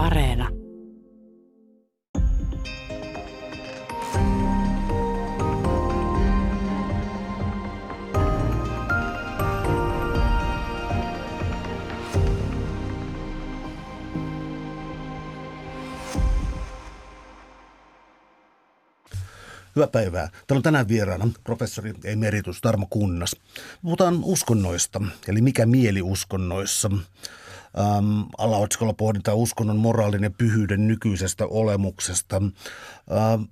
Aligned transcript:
Areena. 0.00 0.48
Hyvää 19.76 19.88
päivää. 19.92 20.28
Täällä 20.46 20.58
on 20.58 20.62
tänään 20.62 20.88
vieraana 20.88 21.28
professori 21.44 21.94
emeritus 22.04 22.60
Tarmo 22.60 22.86
Kunnas. 22.90 23.36
Puhutaan 23.82 24.20
uskonnoista, 24.24 25.00
eli 25.28 25.40
mikä 25.40 25.66
mieli 25.66 26.02
uskonnoissa. 26.02 26.90
Ähm, 27.78 28.20
alaotsikolla 28.38 28.92
pohditaan 28.92 29.36
uskonnon 29.36 29.76
moraalinen 29.76 30.34
pyhyyden 30.34 30.88
nykyisestä 30.88 31.46
olemuksesta. 31.46 32.36
Ähm, 32.36 33.42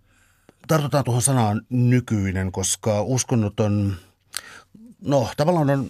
tartutaan 0.68 1.04
tuohon 1.04 1.22
sanaan 1.22 1.62
nykyinen, 1.70 2.52
koska 2.52 3.02
uskonnot 3.02 3.60
on, 3.60 3.96
no 5.04 5.28
tavallaan 5.36 5.70
on 5.70 5.88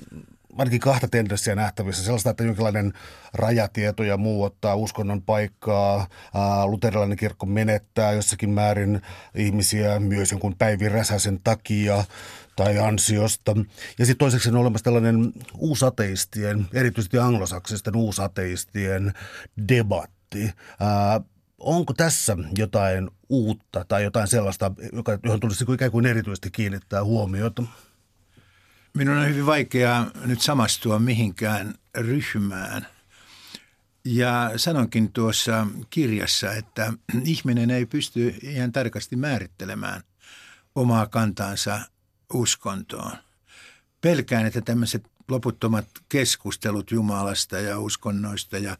ainakin 0.59 0.81
kahta 0.81 1.09
tendenssiä 1.09 1.55
nähtävissä. 1.55 2.05
Sellaista, 2.05 2.31
että 2.31 2.45
jonkinlainen 2.45 2.93
rajatieto 3.35 4.03
ja 4.03 4.17
muu 4.17 4.43
ottaa 4.43 4.75
uskonnon 4.75 5.23
paikkaa. 5.23 6.07
Luterilainen 6.67 7.17
kirkko 7.17 7.47
menettää 7.47 8.13
jossakin 8.13 8.51
määrin 8.51 9.03
ihmisiä 9.35 10.01
myös 10.01 10.31
jonkun 10.31 10.55
Päivi 10.59 10.89
Räsäsen 10.89 11.41
takia 11.45 12.05
tai 12.59 12.79
ansiosta. 12.79 13.57
Ja 13.99 14.07
sitten 14.07 14.19
toiseksi 14.19 14.49
on 14.49 14.57
olemassa 14.57 14.85
tällainen 14.85 15.33
uusateistien, 15.55 16.67
erityisesti 16.73 17.19
anglosaksisten 17.19 17.97
uusateistien 17.97 19.13
debatti. 19.69 20.51
Ää, 20.81 21.21
onko 21.59 21.93
tässä 21.93 22.37
jotain 22.57 23.11
uutta 23.29 23.85
tai 23.89 24.05
jotain 24.05 24.29
sellaista, 24.29 24.73
johon 25.25 25.41
tulisi 25.41 25.65
ikään 25.75 25.91
kuin 25.91 26.07
erityisesti 26.07 26.51
kiinnittää 26.51 27.05
huomiota? 27.05 27.63
Minun 28.95 29.17
on 29.17 29.29
hyvin 29.29 29.47
vaikea 29.47 30.07
nyt 30.25 30.41
samastua 30.41 30.99
mihinkään 30.99 31.75
ryhmään. 31.97 32.87
Ja 34.05 34.51
sanonkin 34.57 35.13
tuossa 35.13 35.67
kirjassa, 35.91 36.53
että 36.53 36.93
ihminen 37.25 37.71
ei 37.71 37.87
pysty 37.87 38.35
ihan 38.43 38.73
tarkasti 38.73 39.17
määrittelemään 39.17 40.01
omaa 40.75 41.07
kantaansa 41.07 41.81
uskontoon. 42.33 43.13
Pelkään, 44.01 44.47
että 44.47 44.61
tämmöiset 44.61 45.05
loputtomat 45.29 45.87
keskustelut 46.09 46.91
Jumalasta 46.91 47.59
ja 47.59 47.79
uskonnoista 47.79 48.59
ja 48.59 48.77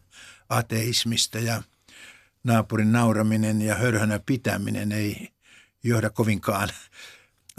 ateismista 0.49 1.39
ja 1.39 1.63
naapurin 2.45 2.93
nauraminen 2.93 3.63
ja 3.63 3.75
hörhönä 3.75 4.19
pitäminen 4.27 4.93
ei 4.93 5.33
johda 5.83 6.11
kovinkaan 6.11 6.69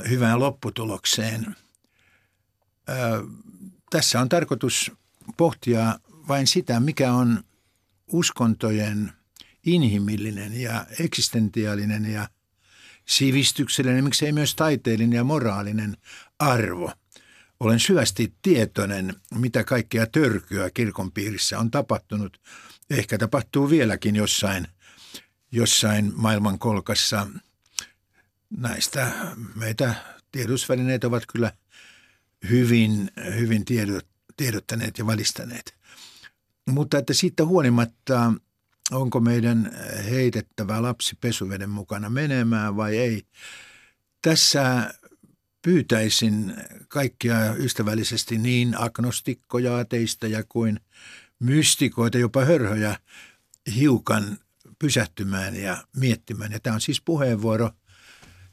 hyvään 0.09 0.40
lopputulokseen– 0.40 1.56
tässä 3.90 4.22
on 4.22 4.30
tarkoitus 4.30 4.92
pohtia 5.38 6.00
vain 6.28 6.48
sitä, 6.48 6.80
mikä 6.80 7.14
on 7.14 7.44
uskontojen 8.08 9.12
inhimillinen 9.66 10.62
ja 10.62 10.86
eksistentiaalinen 11.00 12.06
ja 12.06 12.30
sivistyksellinen, 13.10 14.04
miksei 14.04 14.32
myös 14.32 14.56
taiteellinen 14.56 15.18
ja 15.18 15.24
moraalinen 15.24 15.98
arvo. 16.40 16.92
Olen 17.60 17.80
syvästi 17.80 18.34
tietoinen, 18.42 19.16
mitä 19.36 19.64
kaikkea 19.64 20.08
törkyä 20.08 20.70
kirkon 20.70 21.12
piirissä 21.12 21.60
on 21.60 21.72
tapahtunut. 21.72 22.42
Ehkä 22.90 23.18
tapahtuu 23.18 23.70
vieläkin 23.70 24.16
jossain, 24.16 24.68
jossain 25.52 26.12
maailmankolkassa. 26.16 27.28
Näistä 28.58 29.12
meitä 29.56 29.96
tiedotusvälineet 30.32 31.03
ovat 31.03 31.24
kyllä– 31.34 31.52
hyvin, 32.50 33.12
hyvin 33.36 33.66
tiedot, 33.66 34.08
tiedottaneet 34.38 34.98
ja 34.98 35.08
valistaneet. 35.08 35.75
Mutta 36.69 36.98
että 36.98 37.14
siitä 37.14 37.46
huolimatta, 37.46 38.34
onko 38.91 39.19
meidän 39.19 39.72
heitettävä 40.09 40.81
lapsi 40.81 41.16
pesuveden 41.22 41.69
mukana 41.69 42.09
menemään 42.09 42.75
vai 42.75 42.97
ei, 42.97 43.23
tässä 44.22 44.94
pyytäisin 45.61 46.53
kaikkia 46.88 47.55
ystävällisesti 47.55 48.38
niin 48.38 48.81
agnostikkoja, 48.81 49.77
ateisteja 49.77 50.44
kuin 50.50 50.79
mystikoita, 51.39 52.17
jopa 52.17 52.45
hörhöjä 52.45 53.00
hiukan 53.75 54.38
pysähtymään 54.79 55.56
ja 55.56 55.83
miettimään. 55.95 56.51
Ja 56.51 56.59
tämä 56.59 56.73
on 56.73 56.81
siis 56.81 57.01
puheenvuoro, 57.01 57.71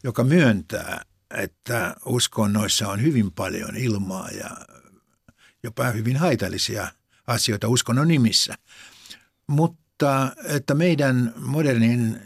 joka 0.04 0.24
myöntää, 0.24 1.04
että 1.30 1.96
uskonnoissa 2.04 2.88
on 2.88 3.02
hyvin 3.02 3.32
paljon 3.32 3.76
ilmaa 3.76 4.30
ja 4.30 4.50
jopa 5.62 5.90
hyvin 5.90 6.16
haitallisia 6.16 6.88
asioita 7.26 7.68
uskonnon 7.68 8.08
nimissä. 8.08 8.54
Mutta 9.46 9.85
että 10.44 10.74
meidän 10.74 11.34
modernin 11.36 12.20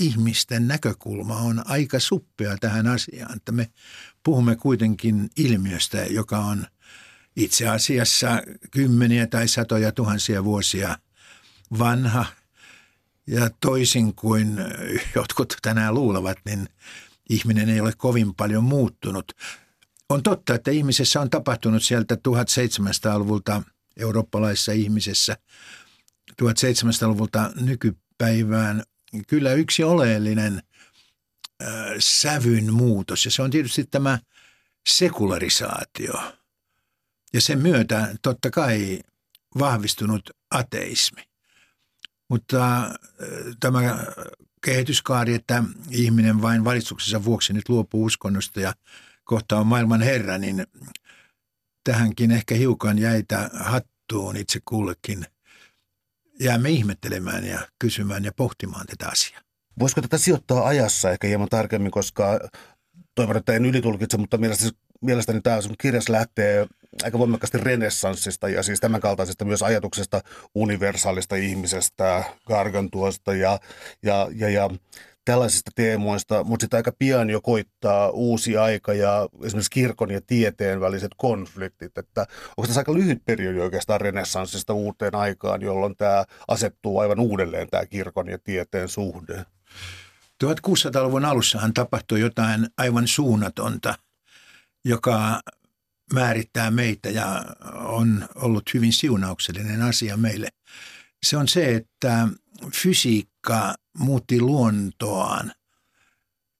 ihmisten 0.00 0.68
näkökulma 0.68 1.36
on 1.36 1.62
aika 1.66 2.00
suppea 2.00 2.56
tähän 2.60 2.86
asiaan, 2.86 3.36
että 3.36 3.52
me 3.52 3.70
puhumme 4.22 4.56
kuitenkin 4.56 5.30
ilmiöstä, 5.36 5.98
joka 5.98 6.38
on 6.38 6.66
itse 7.36 7.68
asiassa 7.68 8.42
kymmeniä 8.70 9.26
tai 9.26 9.48
satoja 9.48 9.92
tuhansia 9.92 10.44
vuosia 10.44 10.98
vanha. 11.78 12.26
Ja 13.26 13.50
toisin 13.60 14.14
kuin 14.14 14.56
jotkut 15.14 15.56
tänään 15.62 15.94
luulevat, 15.94 16.38
niin 16.44 16.68
ihminen 17.30 17.68
ei 17.68 17.80
ole 17.80 17.92
kovin 17.96 18.34
paljon 18.34 18.64
muuttunut. 18.64 19.32
On 20.08 20.22
totta, 20.22 20.54
että 20.54 20.70
ihmisessä 20.70 21.20
on 21.20 21.30
tapahtunut 21.30 21.82
sieltä 21.82 22.14
1700-luvulta 22.14 23.62
eurooppalaisessa 23.96 24.72
ihmisessä 24.72 25.36
1700-luvulta 26.42 27.50
nykypäivään 27.60 28.82
kyllä 29.26 29.52
yksi 29.52 29.84
oleellinen 29.84 30.62
äh, 31.62 31.68
sävyn 31.98 32.72
muutos 32.72 33.24
ja 33.24 33.30
se 33.30 33.42
on 33.42 33.50
tietysti 33.50 33.84
tämä 33.84 34.18
sekularisaatio. 34.88 36.32
Ja 37.32 37.40
sen 37.40 37.58
myötä 37.58 38.14
totta 38.22 38.50
kai 38.50 39.00
vahvistunut 39.58 40.30
ateismi. 40.50 41.22
Mutta 42.28 42.84
äh, 42.84 42.92
tämä 43.60 44.04
kehityskaari, 44.64 45.34
että 45.34 45.64
ihminen 45.90 46.42
vain 46.42 46.64
valituksensa 46.64 47.24
vuoksi 47.24 47.52
nyt 47.52 47.68
luopuu 47.68 48.04
uskonnosta 48.04 48.60
ja 48.60 48.74
kohta 49.24 49.58
on 49.58 49.66
maailman 49.66 50.02
herra, 50.02 50.38
niin 50.38 50.66
tähänkin 51.84 52.30
ehkä 52.30 52.54
hiukan 52.54 52.98
jäitä 52.98 53.50
hattuun 53.54 54.36
itse 54.36 54.60
kullekin. 54.64 55.26
Jäämme 56.40 56.70
ihmettelemään 56.70 57.44
ja 57.44 57.58
kysymään 57.78 58.24
ja 58.24 58.32
pohtimaan 58.36 58.86
tätä 58.86 59.08
asiaa. 59.08 59.40
Voisiko 59.78 60.00
tätä 60.02 60.18
sijoittaa 60.18 60.66
ajassa 60.66 61.10
ehkä 61.10 61.26
hieman 61.26 61.48
tarkemmin, 61.48 61.90
koska 61.90 62.40
toivon, 63.14 63.36
että 63.36 63.52
en 63.52 63.66
ylitulkitse, 63.66 64.16
mutta 64.16 64.38
mielestäni, 64.38 64.70
mielestäni 65.00 65.40
tämä 65.40 65.58
kirjas 65.80 66.08
lähtee 66.08 66.66
aika 67.02 67.18
voimakkaasti 67.18 67.58
renessanssista 67.58 68.48
ja 68.48 68.62
siis 68.62 68.80
tämän 68.80 69.00
kaltaisesta 69.00 69.44
myös 69.44 69.62
ajatuksesta 69.62 70.20
universaalista 70.54 71.36
ihmisestä, 71.36 72.24
gargantuosta 72.46 73.34
ja, 73.34 73.58
ja, 74.02 74.28
ja, 74.34 74.48
ja 74.50 74.70
tällaisista 75.28 75.70
teemoista, 75.74 76.44
mutta 76.44 76.62
sitten 76.62 76.76
aika 76.76 76.92
pian 76.98 77.30
jo 77.30 77.40
koittaa 77.40 78.10
uusi 78.10 78.56
aika 78.56 78.92
ja 78.92 79.28
esimerkiksi 79.44 79.70
kirkon 79.70 80.10
ja 80.10 80.20
tieteen 80.20 80.80
väliset 80.80 81.10
konfliktit. 81.16 81.98
Että 81.98 82.26
onko 82.56 82.66
tässä 82.66 82.80
aika 82.80 82.94
lyhyt 82.94 83.24
periodi 83.24 83.60
oikeastaan 83.60 84.00
renessanssista 84.00 84.72
uuteen 84.72 85.14
aikaan, 85.14 85.62
jolloin 85.62 85.96
tämä 85.96 86.24
asettuu 86.48 86.98
aivan 86.98 87.20
uudelleen 87.20 87.68
tämä 87.70 87.86
kirkon 87.86 88.28
ja 88.28 88.38
tieteen 88.38 88.88
suhde? 88.88 89.44
1600-luvun 90.44 91.24
alussahan 91.24 91.74
tapahtui 91.74 92.20
jotain 92.20 92.68
aivan 92.78 93.08
suunnatonta, 93.08 93.94
joka 94.84 95.40
määrittää 96.12 96.70
meitä 96.70 97.10
ja 97.10 97.44
on 97.74 98.28
ollut 98.34 98.74
hyvin 98.74 98.92
siunauksellinen 98.92 99.82
asia 99.82 100.16
meille. 100.16 100.48
Se 101.22 101.36
on 101.36 101.48
se, 101.48 101.74
että 101.74 102.28
fysiikka 102.74 103.37
muutti 103.98 104.40
luontoaan 104.40 105.52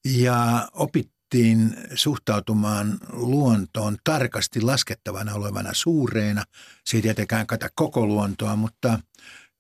ja 0.05 0.69
opittiin 0.73 1.77
suhtautumaan 1.95 2.99
luontoon 3.13 3.97
tarkasti 4.05 4.61
laskettavana 4.61 5.35
olevana 5.35 5.71
suureena. 5.75 6.45
Se 6.85 6.97
ei 6.97 7.03
tietenkään 7.03 7.47
kata 7.47 7.69
koko 7.75 8.07
luontoa, 8.07 8.57
mutta 8.57 9.01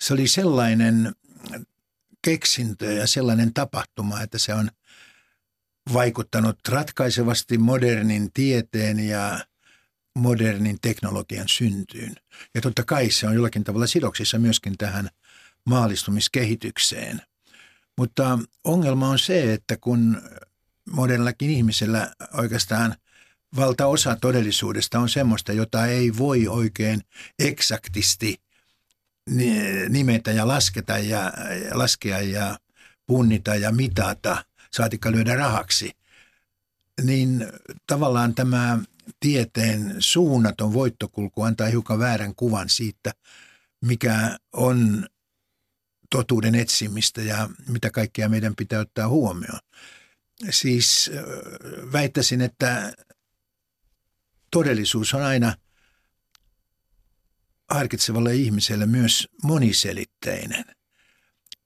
se 0.00 0.14
oli 0.14 0.28
sellainen 0.28 1.12
keksintö 2.22 2.92
ja 2.92 3.06
sellainen 3.06 3.54
tapahtuma, 3.54 4.20
että 4.20 4.38
se 4.38 4.54
on 4.54 4.70
vaikuttanut 5.92 6.58
ratkaisevasti 6.68 7.58
modernin 7.58 8.32
tieteen 8.32 9.00
ja 9.00 9.44
modernin 10.18 10.78
teknologian 10.82 11.48
syntyyn. 11.48 12.16
Ja 12.54 12.60
totta 12.60 12.84
kai 12.84 13.10
se 13.10 13.26
on 13.26 13.34
jollakin 13.34 13.64
tavalla 13.64 13.86
sidoksissa 13.86 14.38
myöskin 14.38 14.78
tähän 14.78 15.08
maalistumiskehitykseen. 15.64 17.22
Mutta 17.98 18.38
ongelma 18.64 19.08
on 19.08 19.18
se, 19.18 19.52
että 19.52 19.76
kun 19.76 20.22
monellakin 20.90 21.50
ihmisellä 21.50 22.12
oikeastaan 22.32 22.94
valtaosa 23.56 24.16
todellisuudesta 24.16 24.98
on 24.98 25.08
semmoista, 25.08 25.52
jota 25.52 25.86
ei 25.86 26.18
voi 26.18 26.48
oikein 26.48 27.00
eksaktisti 27.38 28.40
nimetä 29.88 30.32
ja 30.32 30.48
lasketa 30.48 30.98
ja 30.98 31.32
laskea 31.72 32.20
ja 32.20 32.58
punnita 33.06 33.54
ja 33.54 33.72
mitata, 33.72 34.44
saatikka 34.72 35.12
lyödä 35.12 35.34
rahaksi, 35.34 35.90
niin 37.02 37.46
tavallaan 37.86 38.34
tämä 38.34 38.78
tieteen 39.20 39.96
suunnaton 39.98 40.72
voittokulku 40.72 41.42
antaa 41.42 41.66
hiukan 41.66 41.98
väärän 41.98 42.34
kuvan 42.34 42.68
siitä, 42.68 43.12
mikä 43.84 44.38
on 44.52 45.06
totuuden 46.10 46.54
etsimistä 46.54 47.22
ja 47.22 47.48
mitä 47.68 47.90
kaikkea 47.90 48.28
meidän 48.28 48.56
pitää 48.56 48.80
ottaa 48.80 49.08
huomioon. 49.08 49.60
Siis 50.50 51.10
väittäisin, 51.92 52.40
että 52.40 52.92
todellisuus 54.50 55.14
on 55.14 55.22
aina 55.22 55.54
harkitsevalle 57.70 58.34
ihmiselle 58.34 58.86
myös 58.86 59.28
moniselitteinen. 59.42 60.64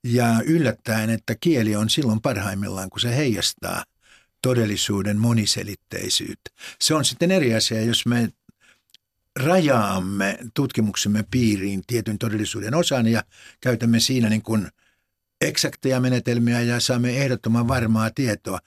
Ja 0.03 0.41
yllättäen, 0.45 1.09
että 1.09 1.35
kieli 1.35 1.75
on 1.75 1.89
silloin 1.89 2.21
parhaimmillaan, 2.21 2.89
kun 2.89 2.99
se 2.99 3.15
heijastaa 3.15 3.83
todellisuuden 4.41 5.17
moniselitteisyyttä. 5.17 6.51
Se 6.81 6.93
on 6.93 7.05
sitten 7.05 7.31
eri 7.31 7.55
asia, 7.55 7.81
jos 7.81 8.05
me 8.05 8.29
rajaamme 9.39 10.37
tutkimuksemme 10.53 11.23
piiriin 11.31 11.83
tietyn 11.87 12.19
todellisuuden 12.19 12.75
osan 12.75 13.07
ja 13.07 13.23
käytämme 13.61 13.99
siinä 13.99 14.29
niin 14.29 14.41
kuin 14.41 14.67
eksakteja 15.41 15.99
menetelmiä 15.99 16.61
ja 16.61 16.79
saamme 16.79 17.17
ehdottoman 17.17 17.67
varmaa 17.67 18.09
tietoa. 18.09 18.59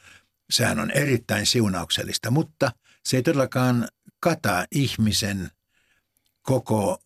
Sehän 0.50 0.78
on 0.78 0.90
erittäin 0.90 1.46
siunauksellista, 1.46 2.30
mutta 2.30 2.72
se 3.04 3.16
ei 3.16 3.22
todellakaan 3.22 3.88
kata 4.20 4.66
ihmisen 4.70 5.50
koko 6.42 7.02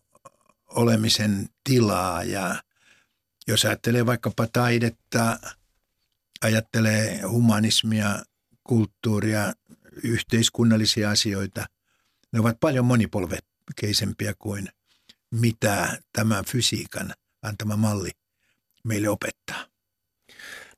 olemisen 0.67 1.49
tilaa 1.63 2.23
ja 2.23 2.63
jos 3.47 3.65
ajattelee 3.65 4.05
vaikkapa 4.05 4.47
taidetta, 4.53 5.39
ajattelee 6.41 7.21
humanismia, 7.21 8.23
kulttuuria, 8.63 9.53
yhteiskunnallisia 10.03 11.09
asioita, 11.09 11.65
ne 12.33 12.39
ovat 12.39 12.59
paljon 12.59 12.85
monipolvekeisempia 12.85 14.33
kuin 14.39 14.67
mitä 15.31 15.97
tämä 16.13 16.43
fysiikan 16.47 17.13
antama 17.41 17.75
malli 17.75 18.11
meille 18.83 19.09
opettaa. 19.09 19.65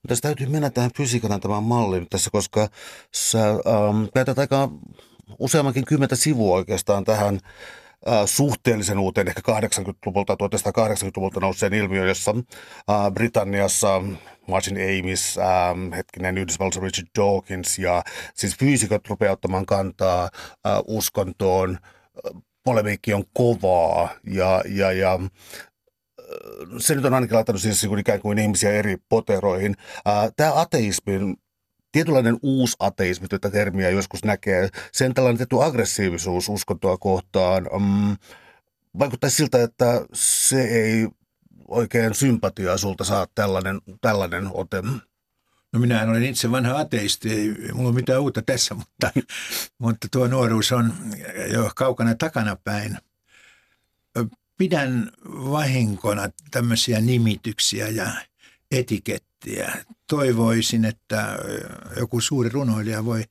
No 0.04 0.08
tässä 0.08 0.22
täytyy 0.22 0.48
mennä 0.48 0.70
tähän 0.70 0.92
fysiikan 0.98 1.32
antamaan 1.32 1.64
malliin 1.64 2.08
tässä, 2.10 2.30
koska 2.30 2.70
sä 3.16 3.50
ähm, 3.50 4.06
käytät 4.14 4.40
aika 4.40 4.70
useammankin 5.40 5.86
kymmentä 5.86 6.16
sivua 6.16 6.56
oikeastaan 6.56 7.04
tähän 7.04 7.36
äh, 7.36 7.83
suhteellisen 8.26 9.00
uuteen, 9.00 9.28
ehkä 9.28 9.42
80-luvulta, 9.52 10.34
1980-luvulta 10.34 11.40
nousseen 11.40 11.74
ilmiö, 11.74 12.06
jossa 12.06 12.36
äh, 12.90 13.12
Britanniassa 13.14 14.02
Martin 14.48 14.78
Amis, 14.78 15.38
ähm, 15.38 15.92
hetkinen 15.92 16.38
Yhdysvalloissa 16.38 16.82
Richard 16.82 17.08
Dawkins 17.20 17.80
ja 17.80 18.04
siis 18.34 18.58
fyysikot 18.60 19.10
rupeaa 19.10 19.34
ottamaan 19.34 19.66
kantaa 19.66 20.24
äh, 20.24 20.80
uskontoon. 20.88 21.78
Polemiikki 22.64 23.14
on 23.14 23.24
kovaa 23.34 24.10
ja, 24.28 24.64
ja, 24.70 24.92
ja 24.92 25.20
se 26.78 26.96
nyt 26.96 27.06
on 27.06 27.14
ainakin 27.14 27.36
laittanut 27.36 27.62
siis 27.62 27.88
ikään 28.00 28.22
kuin 28.22 28.40
ihmisiä 28.40 28.72
eri 28.72 28.98
poteroihin. 29.10 29.76
Tämä 30.36 30.62
ateismin 30.62 31.36
tietynlainen 31.94 32.40
uusi 32.42 32.76
ateismi, 32.80 33.28
tätä 33.28 33.50
termiä 33.50 33.90
joskus 33.90 34.24
näkee, 34.24 34.70
sen 34.92 35.14
tällainen 35.14 35.38
tietty 35.38 35.64
aggressiivisuus 35.64 36.50
uskontoa 36.50 36.98
kohtaan, 36.98 37.70
um, 37.76 38.18
vaikuttaisi 39.00 39.36
siltä, 39.36 39.64
että 39.64 40.06
se 40.14 40.62
ei 40.62 41.08
oikein 41.68 42.14
sympatiaa 42.14 42.78
sulta 42.78 43.04
saa 43.04 43.28
tällainen, 43.36 43.82
tällainen 44.02 44.48
ote. 44.54 44.82
No 45.74 45.80
minä 45.80 46.02
olen 46.02 46.24
itse 46.24 46.52
vanha 46.52 46.80
ateisti, 46.80 47.32
ei 47.32 47.72
mulla 47.74 47.90
ole 47.90 47.96
mitään 47.96 48.22
uutta 48.22 48.42
tässä, 48.42 48.76
mutta, 48.80 49.12
mutta 49.78 50.08
tuo 50.12 50.28
nuoruus 50.28 50.72
on 50.72 50.94
jo 51.54 51.72
kaukana 51.76 52.16
takanapäin. 52.16 52.98
Pidän 54.58 55.12
vahinkona 55.28 56.30
tämmöisiä 56.52 57.02
nimityksiä 57.02 57.88
ja 57.88 58.08
etikettiä. 59.44 59.86
Toivoisin, 60.08 60.86
että 60.86 61.38
joku 61.98 62.22
suuri 62.22 62.50
runoilija 62.50 63.06
voi 63.06 63.24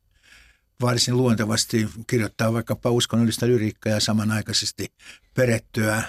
varsin 0.81 1.17
luontevasti 1.17 1.89
kirjoittaa 2.07 2.53
vaikkapa 2.53 2.91
uskonnollista 2.91 3.47
lyriikkaa 3.47 3.93
ja 3.93 4.01
samanaikaisesti 4.01 4.93
perettyä 5.35 6.03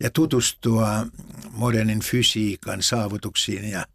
ja 0.00 0.10
tutustua 0.10 1.06
modernin 1.50 2.00
fysiikan 2.00 2.82
saavutuksiin 2.82 3.70
ja 3.70 3.86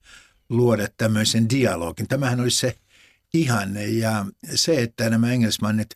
luoda 0.50 0.88
tämmöisen 0.98 1.50
dialogin. 1.50 2.08
Tämähän 2.08 2.40
olisi 2.40 2.58
se 2.58 2.78
ihanne 3.34 3.86
ja 3.86 4.26
se, 4.56 4.82
että 4.82 5.10
nämä 5.10 5.34
engelsmannit 5.34 5.90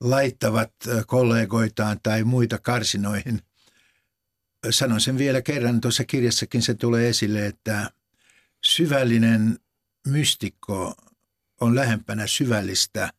laittavat 0.00 0.72
kollegoitaan 1.06 2.00
tai 2.02 2.24
muita 2.24 2.58
karsinoihin. 2.58 3.40
Sanon 4.70 5.00
sen 5.00 5.18
vielä 5.18 5.42
kerran, 5.42 5.80
tuossa 5.80 6.04
kirjassakin 6.04 6.62
se 6.62 6.74
tulee 6.74 7.08
esille, 7.08 7.46
että 7.46 7.90
syvällinen 8.64 9.58
mystikko 10.06 10.94
on 11.60 11.74
lähempänä 11.74 12.26
syvällistä 12.26 13.12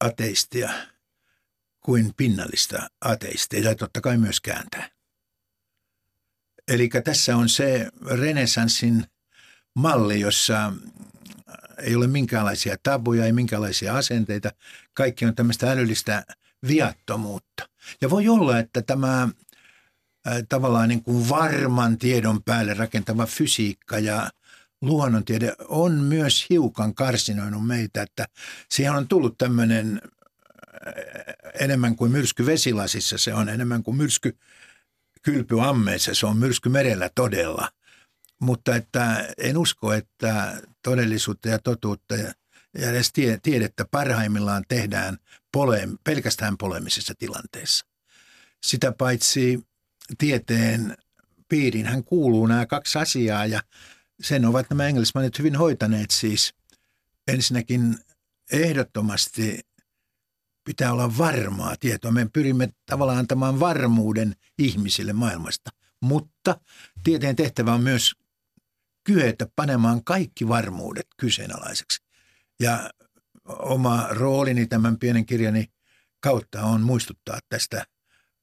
ateistia 0.00 0.70
kuin 1.80 2.14
pinnallista 2.16 2.88
ateistia, 3.00 3.60
ja 3.60 3.74
totta 3.74 4.00
kai 4.00 4.18
myös 4.18 4.40
kääntää. 4.40 4.90
Eli 6.68 6.88
tässä 7.04 7.36
on 7.36 7.48
se 7.48 7.88
renesanssin 8.10 9.04
malli, 9.76 10.20
jossa 10.20 10.72
ei 11.78 11.96
ole 11.96 12.06
minkäänlaisia 12.06 12.76
tabuja, 12.82 13.24
ei 13.24 13.32
minkäänlaisia 13.32 13.96
asenteita. 13.96 14.50
Kaikki 14.94 15.24
on 15.24 15.34
tämmöistä 15.34 15.70
älyllistä 15.70 16.24
viattomuutta. 16.68 17.68
Ja 18.00 18.10
voi 18.10 18.28
olla, 18.28 18.58
että 18.58 18.82
tämä 18.82 19.28
tavallaan 20.48 20.88
niin 20.88 21.02
kuin 21.02 21.28
varman 21.28 21.98
tiedon 21.98 22.42
päälle 22.42 22.74
rakentava 22.74 23.26
fysiikka 23.26 23.98
ja 23.98 24.30
luonnontiede 24.80 25.54
on 25.68 25.92
myös 25.92 26.46
hiukan 26.50 26.94
karsinoinut 26.94 27.66
meitä, 27.66 28.02
että 28.02 28.26
siihen 28.68 28.92
on 28.92 29.08
tullut 29.08 29.38
tämmöinen 29.38 30.02
enemmän 31.60 31.96
kuin 31.96 32.12
myrsky 32.12 32.46
vesilasissa, 32.46 33.18
se 33.18 33.34
on 33.34 33.48
enemmän 33.48 33.82
kuin 33.82 33.96
myrsky 33.96 34.38
kylpyammeessa, 35.22 36.14
se 36.14 36.26
on 36.26 36.36
myrsky 36.36 36.68
merellä 36.68 37.10
todella. 37.14 37.68
Mutta 38.38 38.76
että 38.76 39.28
en 39.38 39.58
usko, 39.58 39.92
että 39.92 40.62
todellisuutta 40.82 41.48
ja 41.48 41.58
totuutta 41.58 42.14
ja 42.14 42.32
edes 42.90 43.12
tiedettä 43.42 43.84
parhaimmillaan 43.90 44.64
tehdään 44.68 45.18
pole, 45.52 45.88
pelkästään 46.04 46.58
polemisessa 46.58 47.14
tilanteessa. 47.18 47.86
Sitä 48.62 48.92
paitsi 48.92 49.66
tieteen 50.18 50.96
piiriin 51.48 51.86
hän 51.86 52.04
kuuluu 52.04 52.46
nämä 52.46 52.66
kaksi 52.66 52.98
asiaa 52.98 53.46
ja 53.46 53.62
sen 54.22 54.44
ovat 54.44 54.70
nämä 54.70 54.88
englismanit 54.88 55.38
hyvin 55.38 55.56
hoitaneet 55.56 56.10
siis. 56.10 56.54
Ensinnäkin 57.28 57.98
ehdottomasti 58.52 59.60
pitää 60.64 60.92
olla 60.92 61.18
varmaa 61.18 61.74
tietoa. 61.80 62.12
Me 62.12 62.28
pyrimme 62.32 62.68
tavallaan 62.86 63.18
antamaan 63.18 63.60
varmuuden 63.60 64.36
ihmisille 64.58 65.12
maailmasta, 65.12 65.70
mutta 66.00 66.60
tieteen 67.04 67.36
tehtävä 67.36 67.74
on 67.74 67.82
myös 67.82 68.14
kyetä 69.04 69.46
panemaan 69.56 70.04
kaikki 70.04 70.48
varmuudet 70.48 71.06
kyseenalaiseksi. 71.16 72.02
Ja 72.60 72.90
oma 73.48 74.06
roolini 74.10 74.66
tämän 74.66 74.98
pienen 74.98 75.26
kirjani 75.26 75.72
kautta 76.20 76.62
on 76.62 76.80
muistuttaa 76.80 77.38
tästä 77.48 77.86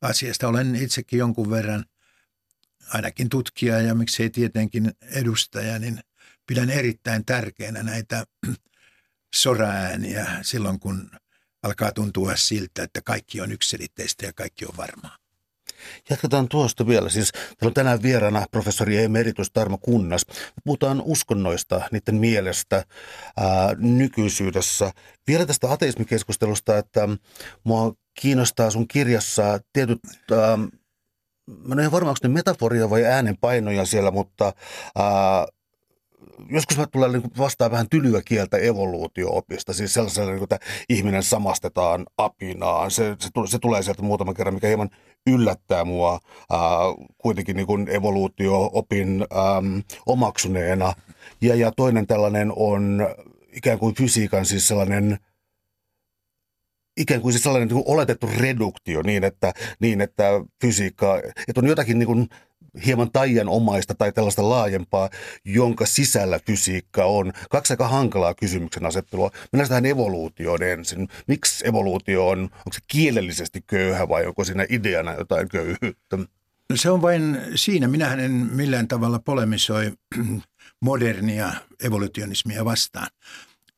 asiasta. 0.01 0.47
Olen 0.47 0.75
itsekin 0.75 1.19
jonkun 1.19 1.49
verran 1.49 1.85
ainakin 2.93 3.29
tutkija 3.29 3.81
ja 3.81 3.95
miksei 3.95 4.29
tietenkin 4.29 4.91
edustaja, 5.01 5.79
niin 5.79 5.99
pidän 6.47 6.69
erittäin 6.69 7.25
tärkeänä 7.25 7.83
näitä 7.83 8.25
soraääniä 9.35 10.39
silloin, 10.41 10.79
kun 10.79 11.11
alkaa 11.63 11.91
tuntua 11.91 12.35
siltä, 12.35 12.83
että 12.83 13.01
kaikki 13.01 13.41
on 13.41 13.51
yksilitteistä 13.51 14.25
ja 14.25 14.33
kaikki 14.33 14.65
on 14.65 14.77
varmaa. 14.77 15.17
Jatketaan 16.09 16.49
tuosta 16.49 16.87
vielä. 16.87 17.09
Siis 17.09 17.31
täällä 17.31 17.69
on 17.69 17.73
tänään 17.73 18.01
vieraana 18.01 18.45
professori 18.51 19.03
emeritus 19.03 19.51
Tarmo 19.51 19.77
Kunnas. 19.77 20.25
Puhutaan 20.63 21.01
uskonnoista, 21.05 21.81
niiden 21.91 22.15
mielestä 22.15 22.83
ää, 23.37 23.75
nykyisyydessä. 23.77 24.91
Vielä 25.27 25.45
tästä 25.45 25.71
ateismikeskustelusta, 25.71 26.77
että 26.77 27.09
mua 27.63 27.93
kiinnostaa 28.21 28.69
sun 28.71 28.87
kirjassa 28.87 29.59
tietyt 29.73 29.99
ää, 30.31 30.57
mä 31.47 31.73
en 31.73 31.79
ole 31.79 31.91
varma, 31.91 32.09
onko 32.09 32.19
ne 32.23 32.29
metaforia 32.29 32.89
vai 32.89 33.05
äänenpainoja 33.05 33.85
siellä, 33.85 34.11
mutta 34.11 34.53
ää, 34.95 35.45
joskus 36.49 36.77
mä 36.77 36.87
tulee 36.87 37.09
niin 37.09 37.31
vastaan 37.37 37.71
vähän 37.71 37.89
tylyä 37.89 38.21
kieltä 38.25 38.57
evoluutio-opista, 38.57 39.73
siis 39.73 39.93
sellaisella, 39.93 40.31
niin 40.31 40.43
että 40.43 40.59
ihminen 40.89 41.23
samastetaan 41.23 42.05
apinaan. 42.17 42.91
Se, 42.91 43.15
se, 43.19 43.29
se 43.45 43.59
tulee 43.59 43.83
sieltä 43.83 44.01
muutaman 44.01 44.33
kerran, 44.33 44.53
mikä 44.53 44.67
hieman 44.67 44.89
yllättää 45.27 45.85
mua 45.85 46.19
ää, 46.49 46.59
kuitenkin 47.17 47.55
niin 47.55 47.67
kuin 47.67 47.87
evoluutio-opin 47.89 49.21
äm, 49.21 49.83
omaksuneena. 50.05 50.93
Ja, 51.41 51.55
ja 51.55 51.71
toinen 51.71 52.07
tällainen 52.07 52.53
on 52.55 53.07
ikään 53.53 53.79
kuin 53.79 53.95
fysiikan 53.95 54.45
siis 54.45 54.67
sellainen 54.67 55.17
ikään 56.99 57.21
kuin 57.21 57.33
siis 57.33 57.43
sellainen 57.43 57.67
niin 57.67 57.83
kuin 57.83 57.95
oletettu 57.95 58.29
reduktio 58.37 59.01
niin, 59.01 59.23
että, 59.23 59.53
niin, 59.79 60.01
että 60.01 60.23
fysiikka, 60.61 61.17
että 61.47 61.61
on 61.61 61.67
jotakin 61.67 61.99
niin 61.99 62.07
kuin 62.07 62.27
hieman 62.85 63.09
omaista 63.47 63.95
tai 63.95 64.11
tällaista 64.11 64.49
laajempaa, 64.49 65.09
jonka 65.45 65.85
sisällä 65.85 66.39
fysiikka 66.45 67.05
on. 67.05 67.33
Kaksi 67.49 67.73
aika 67.73 67.87
hankalaa 67.87 68.33
kysymyksen 68.33 68.85
asettelua. 68.85 69.31
Mennään 69.51 69.69
tähän 69.69 69.85
evoluutioon 69.85 70.63
ensin. 70.63 71.07
Miksi 71.27 71.67
evoluutio 71.67 72.27
on, 72.27 72.39
onko 72.39 72.73
se 72.73 72.79
kielellisesti 72.87 73.63
köyhä 73.67 74.09
vai 74.09 74.25
onko 74.25 74.43
siinä 74.43 74.65
ideana 74.69 75.13
jotain 75.13 75.49
köyhyyttä? 75.49 76.17
Se 76.75 76.89
on 76.89 77.01
vain 77.01 77.37
siinä. 77.55 77.87
Minähän 77.87 78.19
en 78.19 78.31
millään 78.31 78.87
tavalla 78.87 79.19
polemisoi 79.19 79.91
modernia 80.81 81.53
evolutionismia 81.83 82.65
vastaan. 82.65 83.07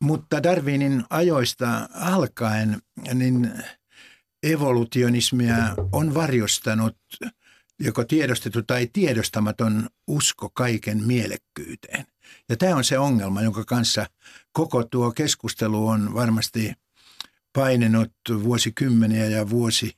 Mutta 0.00 0.42
Darwinin 0.42 1.04
ajoista 1.10 1.88
alkaen 1.94 2.82
niin 3.14 3.52
evolutionismia 4.42 5.56
on 5.92 6.14
varjostanut 6.14 6.96
joko 7.84 8.04
tiedostettu 8.04 8.62
tai 8.62 8.88
tiedostamaton 8.92 9.88
usko 10.06 10.50
kaiken 10.50 11.04
mielekkyyteen. 11.04 12.06
Ja 12.48 12.56
tämä 12.56 12.76
on 12.76 12.84
se 12.84 12.98
ongelma, 12.98 13.42
jonka 13.42 13.64
kanssa 13.64 14.06
koko 14.52 14.84
tuo 14.84 15.12
keskustelu 15.12 15.88
on 15.88 16.14
varmasti 16.14 16.72
painenut 17.52 18.12
vuosikymmeniä 18.42 19.26
ja 19.26 19.50
vuosi, 19.50 19.92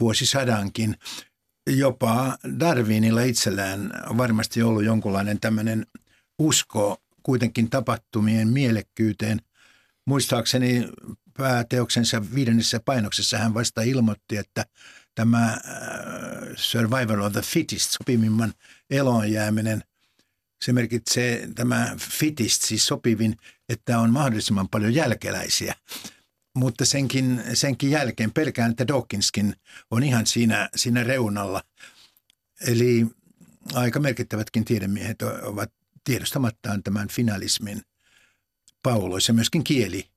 vuosisadankin. 0.00 0.96
Jopa 1.66 2.38
Darwinilla 2.60 3.22
itsellään 3.22 3.90
on 4.10 4.16
varmasti 4.16 4.62
ollut 4.62 4.84
jonkunlainen 4.84 5.40
tämmöinen 5.40 5.86
usko 6.38 7.02
kuitenkin 7.22 7.70
tapahtumien 7.70 8.48
mielekkyyteen. 8.48 9.40
Muistaakseni 10.06 10.88
pääteoksensa 11.38 12.22
viidennessä 12.34 12.80
painoksessa 12.84 13.38
hän 13.38 13.54
vasta 13.54 13.82
ilmoitti, 13.82 14.36
että 14.36 14.66
tämä 15.14 15.44
äh, 15.46 15.58
survival 16.56 17.20
of 17.20 17.32
the 17.32 17.42
fittest, 17.42 17.90
sopimimman 17.90 18.54
eloon 18.90 19.32
jääminen, 19.32 19.84
se 20.64 20.72
merkitsee 20.72 21.48
tämä 21.54 21.96
fittest, 21.98 22.62
siis 22.62 22.86
sopivin, 22.86 23.36
että 23.68 23.98
on 23.98 24.10
mahdollisimman 24.10 24.68
paljon 24.68 24.94
jälkeläisiä. 24.94 25.74
Mutta 26.54 26.84
senkin, 26.84 27.42
senkin 27.54 27.90
jälkeen 27.90 28.32
pelkään, 28.32 28.70
että 28.70 28.88
Dawkinskin 28.88 29.56
on 29.90 30.02
ihan 30.02 30.26
siinä, 30.26 30.68
siinä 30.76 31.04
reunalla. 31.04 31.62
Eli 32.60 33.06
aika 33.74 34.00
merkittävätkin 34.00 34.64
tiedemiehet 34.64 35.22
ovat 35.22 35.72
tiedostamattaan 36.04 36.82
tämän 36.82 37.08
finalismin 37.08 37.82
pauloissa. 38.82 39.32
Myöskin 39.32 39.64
kieli 39.64 40.08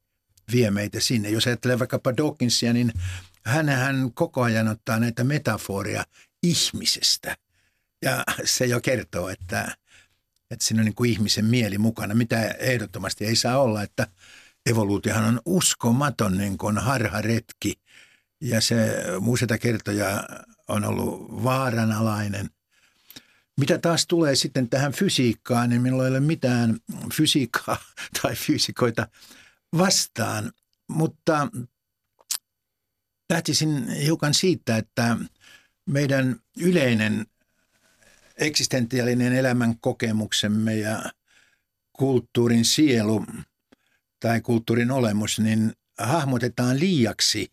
vie 0.51 0.71
meitä 0.71 0.99
sinne. 0.99 1.29
Jos 1.29 1.47
ajattelee 1.47 1.79
vaikkapa 1.79 2.17
Dawkinsia, 2.17 2.73
niin 2.73 2.93
hän 3.47 4.11
koko 4.13 4.43
ajan 4.43 4.67
ottaa 4.67 4.99
näitä 4.99 5.23
metaforia 5.23 6.03
ihmisestä. 6.43 7.37
Ja 8.01 8.23
se 8.43 8.65
jo 8.65 8.81
kertoo, 8.81 9.29
että, 9.29 9.75
että 10.51 10.65
siinä 10.65 10.81
on 10.81 10.85
niin 10.85 10.95
kuin 10.95 11.09
ihmisen 11.09 11.45
mieli 11.45 11.77
mukana, 11.77 12.15
mitä 12.15 12.41
ehdottomasti 12.47 13.25
ei 13.25 13.35
saa 13.35 13.57
olla, 13.57 13.83
että 13.83 14.07
evoluutiohan 14.65 15.25
on 15.25 15.41
uskomaton 15.45 16.37
niin 16.37 16.57
kuin 16.57 16.77
harharetki. 16.77 17.73
Ja 18.41 18.61
se 18.61 19.03
useita 19.25 19.57
kertoja 19.57 20.23
on 20.67 20.85
ollut 20.85 21.43
vaaranalainen. 21.43 22.49
Mitä 23.57 23.77
taas 23.77 24.07
tulee 24.07 24.35
sitten 24.35 24.69
tähän 24.69 24.91
fysiikkaan, 24.91 25.69
niin 25.69 25.81
minulla 25.81 26.03
ei 26.03 26.09
ole 26.09 26.19
mitään 26.19 26.79
fysiikkaa 27.13 27.77
tai 28.21 28.35
fyysikoita 28.35 29.07
vastaan, 29.77 30.51
mutta 30.87 31.47
lähtisin 33.29 33.89
hiukan 33.89 34.33
siitä, 34.33 34.77
että 34.77 35.17
meidän 35.85 36.35
yleinen 36.57 37.25
eksistentiaalinen 38.37 39.33
elämän 39.33 39.79
kokemuksemme 39.79 40.75
ja 40.75 41.11
kulttuurin 41.93 42.65
sielu 42.65 43.25
tai 44.19 44.41
kulttuurin 44.41 44.91
olemus, 44.91 45.39
niin 45.39 45.73
hahmotetaan 45.99 46.79
liiaksi 46.79 47.51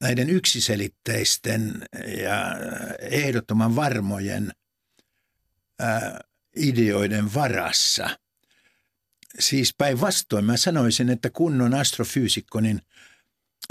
näiden 0.00 0.30
yksiselitteisten 0.30 1.84
ja 2.22 2.56
ehdottoman 3.00 3.76
varmojen 3.76 4.52
ideoiden 6.56 7.34
varassa. 7.34 8.18
Siis 9.38 9.74
päinvastoin 9.78 10.44
mä 10.44 10.56
sanoisin, 10.56 11.10
että 11.10 11.30
kunnon 11.30 11.74
astrofyysikko, 11.74 12.60
niin 12.60 12.82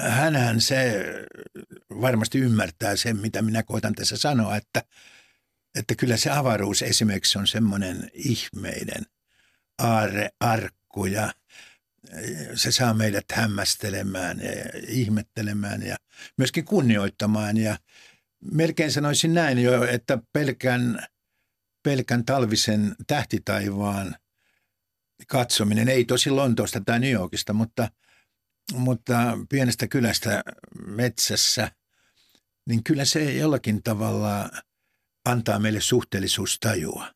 hänhän 0.02 0.62
se 0.62 1.06
varmasti 1.90 2.40
ymmärtää 2.40 2.96
sen, 2.96 3.18
mitä 3.18 3.42
minä 3.42 3.64
koitan 3.64 3.94
tässä 3.96 4.18
sanoa, 4.18 4.56
että, 4.56 4.84
että 5.80 5.96
kyllä 5.96 6.18
se 6.18 6.32
avaruus 6.32 6.82
esimerkiksi 6.82 7.40
on 7.40 7.48
semmoinen 7.48 8.12
ihmeiden 8.14 9.06
aare, 9.78 10.30
arkku 10.40 11.06
ja 11.06 11.34
se 12.56 12.72
saa 12.72 12.94
meidät 12.94 13.26
hämmästelemään 13.34 14.40
ja 14.40 14.52
ihmettelemään 14.88 15.84
ja 15.84 15.98
myöskin 16.38 16.66
kunnioittamaan. 16.66 17.58
Ja 17.58 17.78
melkein 18.52 18.92
sanoisin 18.92 19.34
näin 19.34 19.60
jo, 19.60 19.84
että 19.84 20.18
pelkän, 20.34 21.08
pelkän 21.84 22.26
talvisen 22.26 22.96
tähtitaivaan 23.08 24.16
katsominen, 25.28 25.90
ei 25.90 26.06
tosi 26.06 26.30
Lontoosta 26.30 26.82
tai 26.86 27.00
New 27.00 27.12
Yorkista, 27.12 27.54
mutta– 27.54 27.90
mutta 28.74 29.38
pienestä 29.50 29.88
kylästä 29.88 30.44
metsässä, 30.86 31.72
niin 32.66 32.84
kyllä 32.84 33.06
se 33.06 33.34
jollakin 33.34 33.84
tavalla 33.84 34.50
antaa 35.26 35.60
meille 35.60 35.82
suhteellisuustajua. 35.82 37.12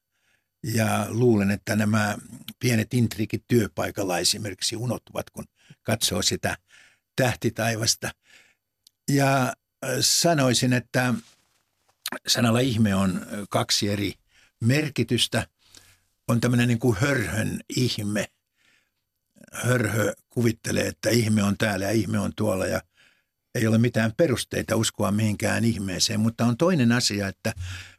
Ja 0.63 1.05
luulen, 1.09 1.51
että 1.51 1.75
nämä 1.75 2.17
pienet 2.59 2.93
intriikit 2.93 3.43
työpaikalla 3.47 4.19
esimerkiksi 4.19 4.75
unohtuvat, 4.75 5.29
kun 5.29 5.45
katsoo 5.81 6.21
sitä 6.21 6.57
tähtitaivasta. 7.15 8.11
Ja 9.09 9.43
äh, 9.45 9.53
sanoisin, 9.99 10.73
että 10.73 11.13
sanalla 12.27 12.59
ihme 12.59 12.95
on 12.95 13.25
kaksi 13.49 13.89
eri 13.89 14.13
merkitystä. 14.59 15.47
On 16.27 16.41
tämmöinen 16.41 16.67
niin 16.67 16.79
kuin 16.79 16.97
hörhön 16.97 17.59
ihme– 17.69 18.27
hörhö 19.51 20.13
kuvittelee, 20.29 20.87
että 20.87 21.09
ihme 21.09 21.43
on 21.43 21.57
täällä 21.57 21.85
ja 21.85 21.91
ihme 21.91 22.19
on 22.19 22.31
tuolla 22.35 22.65
ja 22.65 22.81
ei 23.55 23.67
ole 23.67 23.77
mitään 23.77 24.13
perusteita 24.17 24.75
uskoa 24.75 25.11
mihinkään 25.11 25.63
ihmeeseen, 25.63 26.19
mutta 26.19 26.45
on 26.45 26.57
toinen 26.57 26.91
asia, 26.91 27.27
että 27.27 27.53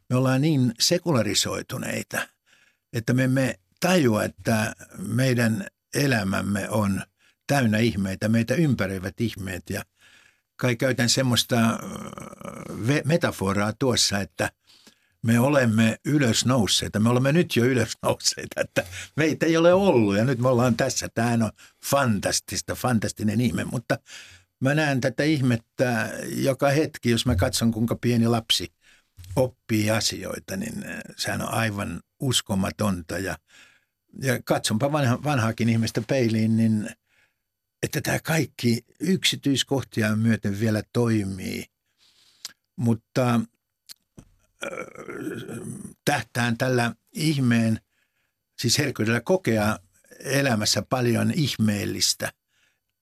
me 0.09 0.15
ollaan 0.15 0.41
niin 0.41 0.73
sekularisoituneita, 0.79 2.27
että 2.93 3.13
me 3.13 3.23
emme 3.23 3.59
tajua, 3.79 4.23
että 4.23 4.75
meidän 4.97 5.67
elämämme 5.95 6.69
on 6.69 7.01
täynnä 7.47 7.77
ihmeitä, 7.77 8.29
meitä 8.29 8.55
ympäröivät 8.55 9.21
ihmeet. 9.21 9.69
Ja 9.69 9.83
kai 10.55 10.75
käytän 10.75 11.09
semmoista 11.09 11.79
metaforaa 13.05 13.73
tuossa, 13.73 14.19
että– 14.19 14.51
me 15.23 15.39
olemme 15.39 15.97
ylösnousseita. 16.05 16.99
Me 16.99 17.09
olemme 17.09 17.31
nyt 17.31 17.55
jo 17.55 17.65
ylösnousseita, 17.65 18.61
että 18.61 18.85
meitä 19.15 19.45
ei 19.45 19.57
ole 19.57 19.73
ollut 19.73 20.17
ja 20.17 20.25
nyt 20.25 20.39
me 20.39 20.47
ollaan 20.47 20.77
tässä. 20.77 21.07
Tämä 21.15 21.45
on 21.45 21.51
fantastista, 21.85 22.75
fantastinen 22.75 23.41
ihme, 23.41 23.63
mutta 23.63 23.97
mä 24.59 24.75
näen 24.75 25.01
tätä 25.01 25.23
ihmettä 25.23 26.13
joka 26.35 26.69
hetki, 26.69 27.09
jos 27.09 27.25
mä 27.25 27.35
katson 27.35 27.71
kuinka 27.71 27.95
pieni 27.95 28.27
lapsi 28.27 28.73
oppii 29.35 29.91
asioita, 29.91 30.57
niin 30.57 30.85
sehän 31.17 31.41
on 31.41 31.53
aivan 31.53 32.01
uskomatonta 32.19 33.19
ja, 33.19 33.37
ja 34.21 34.39
katsonpa 34.45 34.91
vanha, 34.91 35.23
vanhaakin 35.23 35.69
ihmistä 35.69 36.01
peiliin, 36.07 36.57
niin 36.57 36.89
että 37.83 38.01
tämä 38.01 38.19
kaikki 38.19 38.85
yksityiskohtia 38.99 40.15
myöten 40.15 40.59
vielä 40.59 40.83
toimii. 40.93 41.65
Mutta 42.75 43.41
tähtään 46.05 46.57
tällä 46.57 46.95
ihmeen, 47.13 47.79
siis 48.61 48.77
herkkyydellä 48.77 49.21
kokea 49.21 49.79
elämässä 50.19 50.81
paljon 50.81 51.31
ihmeellistä. 51.31 52.33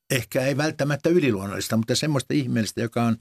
Ehkä 0.10 0.42
ei 0.42 0.58
välttämättä 0.58 1.10
yliluonnollista, 1.10 1.78
mutta 1.78 1.96
semmoista 1.96 2.34
ihmeellistä, 2.34 2.82
joka 2.82 3.04
on 3.04 3.18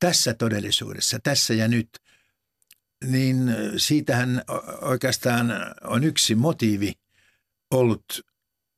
tässä 0.00 0.34
todellisuudessa, 0.34 1.18
tässä 1.22 1.54
ja 1.54 1.68
nyt. 1.68 1.88
niin 3.04 3.54
siitähän 3.76 4.42
oikeastaan 4.80 5.52
on 5.84 6.04
yksi 6.04 6.34
motiivi 6.34 6.92
ollut 7.70 8.04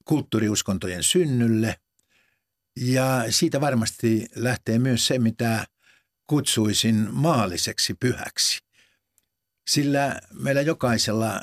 kulttuuriuskontojen 0.05 1.03
synnylle. 1.03 1.77
Ja 2.77 3.25
siitä 3.31 3.61
varmasti 3.61 4.27
lähtee 4.35 4.79
myös 4.79 5.07
se, 5.07 5.19
mitä 5.19 5.67
kutsuisin 6.27 7.09
maalliseksi 7.11 7.95
pyhäksi. 7.95 8.64
Sillä 9.69 10.21
meillä 10.33 10.61
jokaisella, 10.61 11.43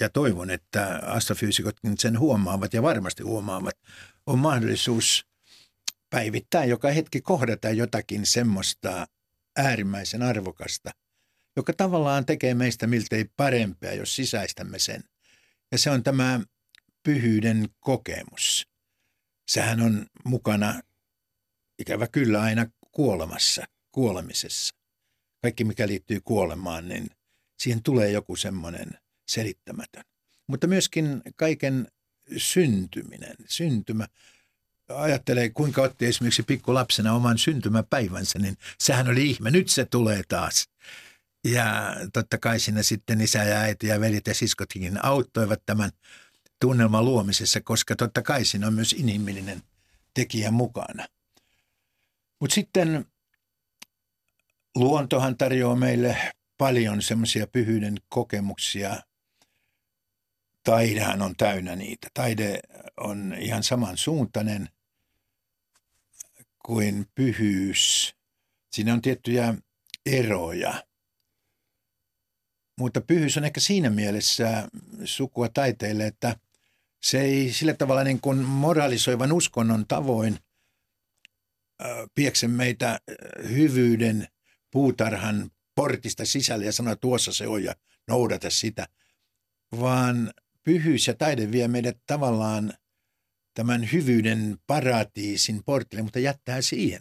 ja 0.00 0.08
toivon, 0.08 0.50
että 0.50 1.00
astrofyysikotkin 1.06 1.98
sen 1.98 2.18
huomaavat 2.18 2.74
ja 2.74 2.82
varmasti 2.82 3.22
huomaavat, 3.22 3.74
on 4.26 4.38
mahdollisuus 4.38 5.26
päivittäin 6.10 6.70
joka 6.70 6.90
hetki 6.90 7.20
kohdata 7.20 7.70
jotakin 7.70 8.26
semmoista 8.26 9.06
äärimmäisen 9.56 10.22
arvokasta, 10.22 10.90
joka 11.56 11.72
tavallaan 11.72 12.26
tekee 12.26 12.54
meistä 12.54 12.86
miltei 12.86 13.24
parempia, 13.36 13.94
jos 13.94 14.16
sisäistämme 14.16 14.78
sen. 14.78 15.04
Ja 15.72 15.78
se 15.78 15.90
on 15.90 16.02
tämä 16.02 16.40
pyhyyden 17.02 17.68
kokemus. 17.80 18.68
Sehän 19.48 19.80
on 19.80 20.06
mukana 20.24 20.80
ikävä 21.78 22.06
kyllä 22.08 22.42
aina 22.42 22.66
kuolemassa, 22.92 23.64
kuolemisessa. 23.92 24.74
Kaikki 25.42 25.64
mikä 25.64 25.86
liittyy 25.86 26.20
kuolemaan, 26.20 26.88
niin 26.88 27.10
siihen 27.58 27.82
tulee 27.82 28.10
joku 28.10 28.36
semmoinen 28.36 28.90
selittämätön. 29.28 30.04
Mutta 30.46 30.66
myöskin 30.66 31.22
kaiken 31.36 31.88
syntyminen, 32.36 33.36
syntymä. 33.48 34.08
Ajattelee, 34.88 35.50
kuinka 35.50 35.82
otti 35.82 36.06
esimerkiksi 36.06 36.42
pikkulapsena 36.42 37.12
oman 37.12 37.38
syntymäpäivänsä, 37.38 38.38
niin 38.38 38.56
sehän 38.78 39.08
oli 39.08 39.30
ihme. 39.30 39.50
Nyt 39.50 39.68
se 39.68 39.84
tulee 39.84 40.22
taas. 40.28 40.68
Ja 41.44 41.96
totta 42.12 42.38
kai 42.38 42.60
siinä 42.60 42.82
sitten 42.82 43.20
isä 43.20 43.44
ja 43.44 43.56
äiti 43.56 43.86
ja 43.86 44.00
veljet 44.00 44.26
ja 44.26 44.34
siskotkin 44.34 45.04
auttoivat 45.04 45.62
tämän 45.66 45.90
tunnelman 46.60 47.04
luomisessa, 47.04 47.60
koska 47.60 47.96
totta 47.96 48.22
kai 48.22 48.44
siinä 48.44 48.66
on 48.66 48.74
myös 48.74 48.92
inhimillinen 48.92 49.62
tekijä 50.14 50.50
mukana. 50.50 51.06
Mutta 52.40 52.54
sitten 52.54 53.06
luontohan 54.74 55.36
tarjoaa 55.36 55.76
meille 55.76 56.32
paljon 56.64 57.02
semmoisia 57.02 57.46
pyhyyden 57.46 57.96
kokemuksia. 58.08 59.02
Taidehan 60.62 61.22
on 61.22 61.36
täynnä 61.36 61.76
niitä. 61.76 62.08
Taide 62.14 62.60
on 62.96 63.34
ihan 63.38 63.62
samansuuntainen 63.62 64.68
kuin 66.66 67.06
pyhyys. 67.14 68.14
Siinä 68.72 68.92
on 68.92 69.02
tiettyjä 69.02 69.54
eroja. 70.06 70.84
Mutta 72.78 73.00
pyhyys 73.00 73.36
on 73.36 73.44
ehkä 73.44 73.60
siinä 73.60 73.90
mielessä 73.90 74.68
sukua 75.04 75.48
taiteille, 75.48 76.06
että 76.06 76.36
se 77.02 77.20
ei 77.20 77.52
sillä 77.52 77.74
tavalla 77.74 78.04
niin 78.04 78.20
kuin 78.20 78.38
moralisoivan 78.38 79.32
uskonnon 79.32 79.86
tavoin 79.86 80.38
piekse 82.14 82.48
meitä 82.48 83.00
hyvyyden 83.48 84.28
puutarhan 84.70 85.50
portista 85.74 86.24
sisälle 86.24 86.64
ja 86.64 86.72
sanoa, 86.72 86.96
tuossa 86.96 87.32
se 87.32 87.46
on 87.46 87.64
ja 87.64 87.74
noudata 88.08 88.50
sitä, 88.50 88.88
vaan 89.80 90.32
pyhyys 90.64 91.06
ja 91.06 91.14
taide 91.14 91.52
vie 91.52 91.68
meidät 91.68 91.98
tavallaan 92.06 92.72
tämän 93.54 93.92
hyvyyden 93.92 94.58
paratiisin 94.66 95.64
portille, 95.64 96.02
mutta 96.02 96.18
jättää 96.18 96.62
siihen 96.62 97.00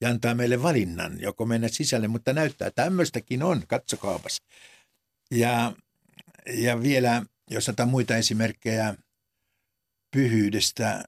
ja 0.00 0.08
antaa 0.08 0.34
meille 0.34 0.62
valinnan, 0.62 1.20
joko 1.20 1.46
mennä 1.46 1.68
sisälle, 1.68 2.08
mutta 2.08 2.32
näyttää, 2.32 2.68
että 2.68 2.82
tämmöistäkin 2.82 3.42
on, 3.42 3.66
katsokaapas. 3.66 4.42
Ja, 5.30 5.72
ja 6.56 6.82
vielä, 6.82 7.22
jos 7.50 7.68
otan 7.68 7.88
muita 7.88 8.16
esimerkkejä 8.16 8.94
pyhyydestä, 10.10 11.04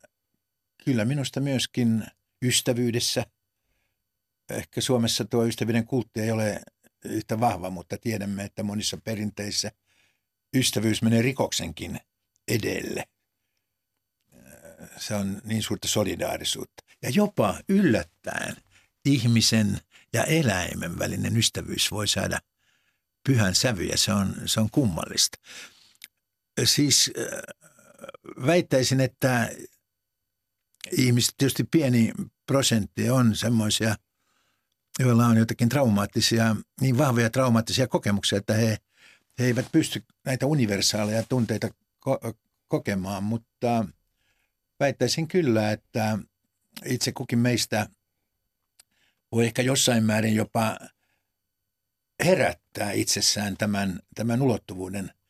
kyllä 0.84 1.04
minusta 1.04 1.40
myöskin 1.40 2.04
ystävyydessä. 2.42 3.26
Ehkä 4.50 4.80
Suomessa 4.80 5.24
tuo 5.24 5.46
ystävyyden 5.46 5.86
kultti 5.86 6.20
ei 6.20 6.30
ole 6.30 6.60
yhtä 7.04 7.40
vahva, 7.40 7.70
mutta 7.70 7.98
tiedämme, 7.98 8.44
että 8.44 8.62
monissa 8.62 8.96
perinteissä 8.96 9.72
ystävyys 10.54 11.02
menee 11.02 11.22
rikoksenkin 11.22 12.00
edelle. 12.48 13.08
Se 14.96 15.14
on 15.14 15.42
niin 15.44 15.62
suurta 15.62 15.88
solidaarisuutta. 15.88 16.84
Ja 17.02 17.10
jopa 17.10 17.60
yllättäen 17.68 18.56
ihmisen 19.04 19.80
ja 20.12 20.24
eläimen 20.24 20.98
välinen 20.98 21.36
ystävyys 21.36 21.90
voi 21.90 22.08
saada 22.08 22.38
pyhän 23.26 23.54
sävyjä. 23.54 23.96
Se 23.96 24.12
on, 24.12 24.34
se 24.46 24.60
on 24.60 24.70
kummallista. 24.70 25.38
Siis 26.64 27.10
äh, 27.18 27.26
väittäisin, 28.46 29.00
että 29.00 29.50
ihmiset, 30.92 31.34
tietysti 31.38 31.64
pieni 31.64 32.12
prosentti 32.46 33.10
on 33.10 33.36
semmoisia, 33.36 33.96
joilla 34.98 35.26
on 35.26 35.36
jotakin 35.36 35.68
traumaattisia, 35.68 36.56
niin 36.80 36.98
vahvoja 36.98 37.30
traumaattisia 37.30 37.88
kokemuksia, 37.88 38.38
että 38.38 38.54
he, 38.54 38.78
he 39.38 39.44
eivät 39.44 39.66
pysty 39.72 40.04
näitä 40.24 40.46
universaaleja 40.46 41.22
tunteita 41.22 41.68
ko- 42.08 42.34
kokemaan, 42.68 43.24
mutta 43.24 43.86
väittäisin 44.80 45.28
kyllä, 45.28 45.72
että 45.72 46.18
itse 46.84 47.12
kukin 47.12 47.38
meistä 47.38 47.86
voi 49.32 49.44
ehkä 49.44 49.62
jossain 49.62 50.04
määrin 50.04 50.34
jopa 50.34 50.78
herättää 52.24 52.92
itsessään 52.92 53.56
tämän, 53.56 54.00
tämän 54.14 54.42
ulottuvuuden– 54.42 55.10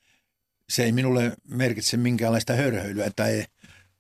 se 0.69 0.85
ei 0.85 0.93
minulle 0.93 1.37
merkitse 1.49 1.97
minkäänlaista 1.97 2.53
hörhöilyä 2.55 3.11
tai 3.17 3.45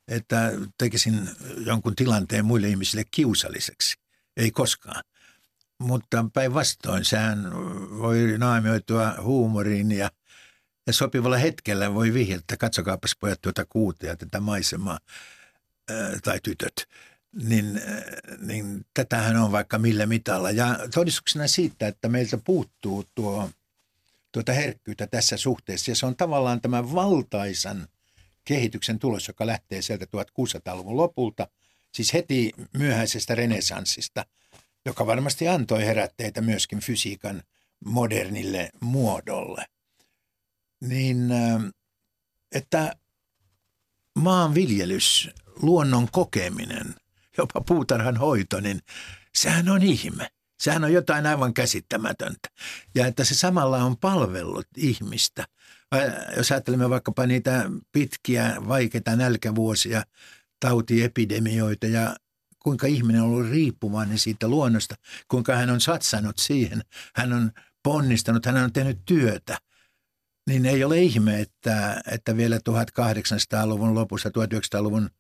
että 0.09 0.53
tekisin 0.79 1.29
jonkun 1.66 1.96
tilanteen 1.96 2.44
muille 2.44 2.68
ihmisille 2.68 3.05
kiusalliseksi. 3.11 3.96
Ei 4.37 4.50
koskaan. 4.50 5.05
Mutta 5.79 6.25
päinvastoin 6.33 7.05
sehän 7.05 7.53
voi 7.99 8.35
naamioitua 8.39 9.15
huumoriin 9.23 9.93
ja, 9.93 10.11
ja 10.87 10.93
sopivalla 10.93 11.37
hetkellä 11.37 11.95
voi 11.95 12.15
vihjata, 12.15 12.41
että 12.41 12.57
katsokaapas 12.57 13.17
pojat 13.21 13.43
tuota 13.43 13.65
kuutea, 13.69 14.17
tätä 14.17 14.41
maisemaa 14.41 14.99
ää, 15.91 16.19
tai 16.25 16.41
tytöt. 16.43 16.87
Niin, 17.43 17.81
niin 18.41 18.87
tätähän 18.95 19.37
on 19.37 19.53
vaikka 19.53 19.79
millä 19.79 20.07
mitalla. 20.07 20.51
Ja 20.51 20.79
todistuksena 20.95 21.47
siitä, 21.47 21.87
että 21.87 22.09
meiltä 22.09 22.39
puuttuu 22.45 23.05
tuo– 23.15 23.51
tuota 24.35 24.53
herkkyyttä 24.53 25.07
tässä 25.07 25.37
suhteessa. 25.37 25.91
Ja 25.91 25.95
se 25.97 26.07
on 26.07 26.17
tavallaan 26.17 26.61
tämä 26.61 26.95
valtaisan 26.95 27.89
kehityksen 28.45 28.99
tulos, 28.99 29.29
joka 29.29 29.47
lähtee 29.47 29.83
sieltä 29.83 30.05
1600-luvun 30.05 30.97
lopulta, 30.97 31.49
siis 31.93 32.13
heti 32.13 32.53
myöhäisestä 32.73 33.35
renesanssista, 33.35 34.27
joka 34.87 35.07
varmasti 35.07 35.49
antoi 35.49 35.87
herätteitä 35.87 36.40
myöskin 36.40 36.81
fysiikan 36.81 37.42
modernille 37.85 38.70
muodolle. 38.81 39.66
Niin, 40.81 41.33
äh, 41.33 41.62
että 42.53 42.97
maanviljelys, 44.18 45.31
luonnon 45.62 46.09
kokeminen, 46.12 46.94
jopa 47.38 47.61
puutarhan 47.61 48.16
hoito, 48.16 48.61
niin 48.61 48.81
sehän 49.35 49.68
on 49.68 49.83
ihme. 49.83 50.31
Sehän 50.61 50.85
on 50.85 50.92
jotain 50.92 51.27
aivan 51.27 51.55
käsittämätöntä. 51.55 52.49
Ja 52.94 53.07
että 53.07 53.25
se 53.25 53.35
samalla 53.35 53.85
on 53.85 53.97
palvellut 53.97 54.66
ihmistä. 54.77 55.44
Jos 56.37 56.53
ajattelemme 56.53 56.90
vaikkapa 56.90 57.27
niitä 57.27 57.70
pitkiä, 57.92 58.57
vaikeita 58.68 59.16
nälkävuosia, 59.16 60.03
tautiepidemioita 60.61 61.87
ja 61.87 62.16
kuinka 62.64 62.87
ihminen 62.87 63.22
on 63.22 63.29
ollut 63.29 63.50
riippuvainen 63.50 64.18
siitä 64.18 64.48
luonnosta, 64.48 64.94
kuinka 65.29 65.57
hän 65.57 65.70
on 65.70 65.81
satsannut 65.81 66.38
siihen, 66.38 66.83
hän 67.14 67.33
on 67.33 67.53
ponnistanut, 67.83 68.46
hän 68.46 68.57
on 68.57 68.72
tehnyt 68.72 68.98
työtä, 69.05 69.59
niin 70.46 70.66
ei 70.66 70.85
ole 70.85 70.98
ihme, 70.98 71.40
että, 71.40 72.03
että 72.11 72.37
vielä 72.37 72.57
1800-luvun 72.57 73.94
lopussa, 73.94 74.29
1900-luvun 74.29 75.11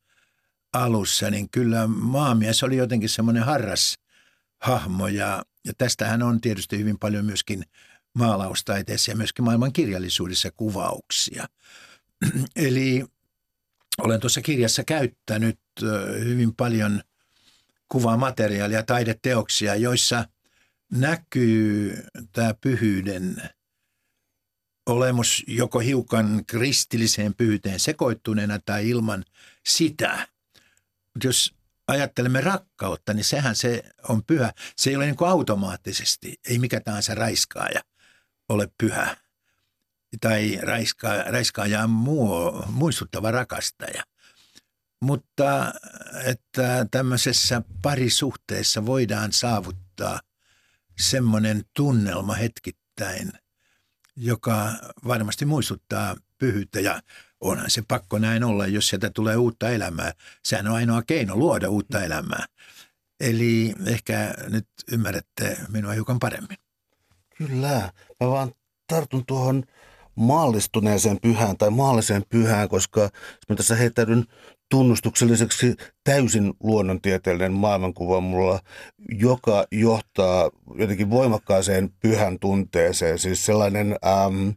alussa, 0.72 1.30
niin 1.30 1.50
kyllä 1.50 1.86
maamies 1.86 2.62
oli 2.62 2.76
jotenkin 2.76 3.08
semmoinen 3.08 3.42
harras 3.42 3.94
hahmo 4.62 5.08
ja, 5.08 5.42
ja 5.64 5.72
tästähän 5.78 6.22
on 6.22 6.40
tietysti 6.40 6.78
hyvin 6.78 6.98
paljon 6.98 7.24
myöskin 7.24 7.64
maalaustaiteessa 8.14 9.10
ja 9.10 9.16
myöskin 9.16 9.44
maailman 9.44 9.72
kirjallisuudessa 9.72 10.50
kuvauksia. 10.56 11.46
Eli 12.56 13.04
olen 13.98 14.20
tuossa 14.20 14.42
kirjassa 14.42 14.84
käyttänyt 14.84 15.60
hyvin 16.24 16.54
paljon 16.54 17.02
kuvamateriaalia, 17.94 18.82
taideteoksia, 18.82 19.74
joissa 19.74 20.24
näkyy 20.92 21.96
tämä 22.32 22.54
pyhyyden 22.60 23.36
olemus 24.86 25.44
joko 25.46 25.78
hiukan 25.78 26.42
kristilliseen 26.46 27.34
pyhyyteen 27.34 27.80
sekoittuneena 27.80 28.58
tai 28.58 28.88
ilman 28.88 29.24
sitä. 29.66 30.28
Mutta 31.14 31.26
jos 31.26 31.54
ajattelemme 31.88 32.40
rakkautta, 32.40 33.14
niin 33.14 33.24
sehän 33.24 33.56
se 33.56 33.82
on 34.08 34.24
pyhä. 34.24 34.52
Se 34.76 34.90
ei 34.90 34.96
ole 34.96 35.04
niin 35.04 35.16
kuin 35.16 35.30
automaattisesti, 35.30 36.40
ei 36.48 36.58
mikä 36.58 36.80
tahansa 36.80 37.14
raiskaaja, 37.14 37.80
ole 38.48 38.68
pyhä 38.78 39.16
tai 40.20 40.58
raiska, 40.62 41.22
raiskaaja 41.22 41.86
muu, 41.86 42.64
muistuttava 42.68 43.30
rakastaja. 43.30 44.04
Mutta 45.04 45.72
että 46.24 46.86
tämmöisessä 46.90 47.62
parisuhteessa 47.82 48.86
voidaan 48.86 49.32
saavuttaa 49.32 50.20
semmoinen 50.98 51.64
tunnelma 51.76 52.34
hetkittäin, 52.34 53.32
joka 54.16 54.72
varmasti 55.08 55.44
muistuttaa 55.44 56.16
pyhyyttä 56.38 56.80
ja 56.80 57.02
onhan 57.40 57.70
se 57.70 57.82
pakko 57.88 58.18
näin 58.18 58.44
olla, 58.44 58.66
jos 58.66 58.88
sieltä 58.88 59.10
tulee 59.10 59.36
uutta 59.36 59.70
elämää. 59.70 60.12
Sehän 60.42 60.66
on 60.66 60.74
ainoa 60.74 61.02
keino 61.02 61.36
luoda 61.36 61.68
uutta 61.68 62.04
elämää. 62.04 62.46
Eli 63.20 63.74
ehkä 63.86 64.34
nyt 64.48 64.68
ymmärrätte 64.92 65.56
minua 65.68 65.92
hiukan 65.92 66.18
paremmin. 66.18 66.58
Kyllä. 67.38 67.92
Mä 68.20 68.28
vaan 68.28 68.52
tartun 68.86 69.26
tuohon 69.26 69.64
maallistuneeseen 70.14 71.20
pyhään 71.20 71.58
tai 71.58 71.70
maalliseen 71.70 72.24
pyhään, 72.28 72.68
koska 72.68 73.10
mä 73.48 73.56
tässä 73.56 73.74
heittäydyn 73.74 74.24
tunnustukselliseksi 74.74 75.74
täysin 76.04 76.52
luonnontieteellinen 76.62 77.52
maailmankuva 77.52 78.20
mulla, 78.20 78.60
joka 79.08 79.66
johtaa 79.70 80.50
jotenkin 80.74 81.10
voimakkaaseen 81.10 81.90
pyhän 82.00 82.38
tunteeseen. 82.38 83.18
Siis 83.18 83.46
sellainen 83.46 83.96
ähm, 84.06 84.48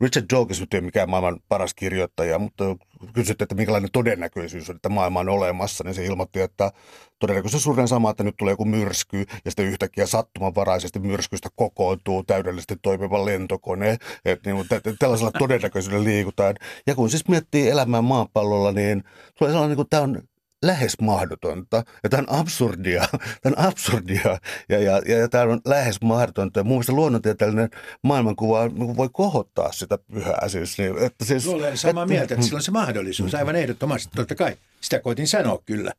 Richard 0.00 0.26
Dawkins 0.34 0.60
nyt 0.60 0.74
ei 0.74 0.78
ole 0.78 0.84
mikään 0.84 1.10
maailman 1.10 1.40
paras 1.48 1.74
kirjoittaja, 1.74 2.38
mutta 2.38 2.64
kysytte, 3.12 3.44
että 3.44 3.54
minkälainen 3.54 3.90
todennäköisyys 3.92 4.70
on, 4.70 4.76
että 4.76 4.88
maailma 4.88 5.20
on 5.20 5.28
olemassa, 5.28 5.84
niin 5.84 5.94
se 5.94 6.04
ilmoitti, 6.04 6.40
että 6.40 6.72
todennäköisyys 7.18 7.60
on 7.60 7.60
suurin 7.64 7.88
sama, 7.88 8.10
että 8.10 8.24
nyt 8.24 8.36
tulee 8.36 8.52
joku 8.52 8.64
myrsky 8.64 9.18
ja 9.44 9.50
sitten 9.50 9.66
yhtäkkiä 9.66 10.06
sattumanvaraisesti 10.06 10.98
myrskystä 10.98 11.48
kokoontuu 11.56 12.22
täydellisesti 12.22 12.76
toimiva 12.82 13.24
lentokone. 13.24 13.96
Että 14.24 14.52
niin, 14.52 14.66
tällaisella 14.98 15.32
todennäköisyydellä 15.38 16.04
liikutaan. 16.04 16.54
Ja 16.86 16.94
kun 16.94 17.10
siis 17.10 17.28
miettii 17.28 17.68
elämää 17.68 18.02
maapallolla, 18.02 18.72
niin 18.72 19.04
tulee 19.38 19.52
sellainen, 19.52 19.68
niin 19.68 19.76
kuin, 19.76 19.88
tämä 19.90 20.02
on 20.02 20.22
lähes 20.62 21.00
mahdotonta. 21.00 21.84
Ja 22.02 22.08
tämä 22.08 22.24
on 22.28 22.40
absurdia. 22.40 23.08
Tämä 23.42 23.54
on 23.56 23.66
absurdia 23.66 24.38
ja, 24.68 24.78
ja, 24.78 25.02
ja, 25.06 25.18
ja 25.18 25.28
tämä 25.28 25.44
on 25.44 25.60
lähes 25.64 26.00
mahdotonta. 26.00 26.60
Ja 26.60 26.64
mun 26.64 26.72
mielestä 26.72 26.92
luonnontieteellinen 26.92 27.70
maailmankuva 28.02 28.68
niin 28.68 28.96
voi 28.96 29.08
kohottaa 29.12 29.72
sitä 29.72 29.98
pyhää. 30.12 30.48
Siis, 30.48 30.78
niin, 30.78 30.98
että 30.98 31.24
siis, 31.24 31.46
Olen 31.46 31.78
samaa 31.78 32.02
että, 32.02 32.14
mieltä, 32.14 32.34
että 32.34 32.46
sillä 32.46 32.56
on 32.56 32.62
se 32.62 32.70
mahdollisuus. 32.70 33.34
Aivan 33.34 33.56
ehdottomasti, 33.56 34.10
totta 34.16 34.34
kai. 34.34 34.56
Sitä 34.80 35.00
koitin 35.00 35.28
sanoa 35.28 35.58
kyllä. 35.64 35.92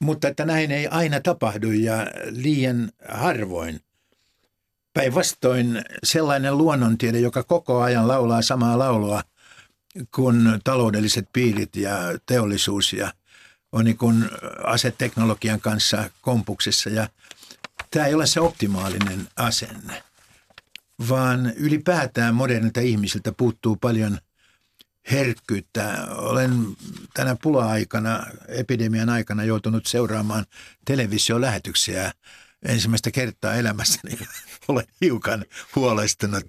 Mutta 0.00 0.28
että 0.28 0.44
näin 0.44 0.70
ei 0.70 0.86
aina 0.86 1.20
tapahdu 1.20 1.70
ja 1.70 2.06
liian 2.30 2.90
harvoin. 3.08 3.80
Päinvastoin 4.94 5.82
sellainen 6.04 6.58
luonnontiede, 6.58 7.18
joka 7.18 7.42
koko 7.42 7.80
ajan 7.80 8.08
laulaa 8.08 8.42
samaa 8.42 8.78
laulua 8.78 9.22
kuin 10.14 10.60
taloudelliset 10.64 11.28
piirit 11.32 11.76
ja 11.76 11.98
teollisuus 12.26 12.92
ja– 12.92 13.12
on 13.76 13.84
niin 13.84 13.96
kuin 13.98 14.30
aseteknologian 14.64 15.60
kanssa 15.60 16.10
kompuksessa 16.20 16.90
ja 16.90 17.08
tämä 17.90 18.06
ei 18.06 18.14
ole 18.14 18.26
se 18.26 18.40
optimaalinen 18.40 19.28
asenne, 19.36 20.02
vaan 21.08 21.52
ylipäätään 21.56 22.34
modernilta 22.34 22.80
ihmisiltä 22.80 23.32
puuttuu 23.32 23.76
paljon 23.76 24.18
herkkyyttä. 25.10 26.06
Olen 26.10 26.66
tänä 27.14 27.36
pula-aikana, 27.42 28.26
epidemian 28.48 29.08
aikana 29.08 29.44
joutunut 29.44 29.86
seuraamaan 29.86 30.46
televisiolähetyksiä 30.84 32.12
ensimmäistä 32.64 33.10
kertaa 33.10 33.54
elämässäni. 33.54 34.18
Olen 34.68 34.86
hiukan 35.00 35.44
huolestunut, 35.76 36.44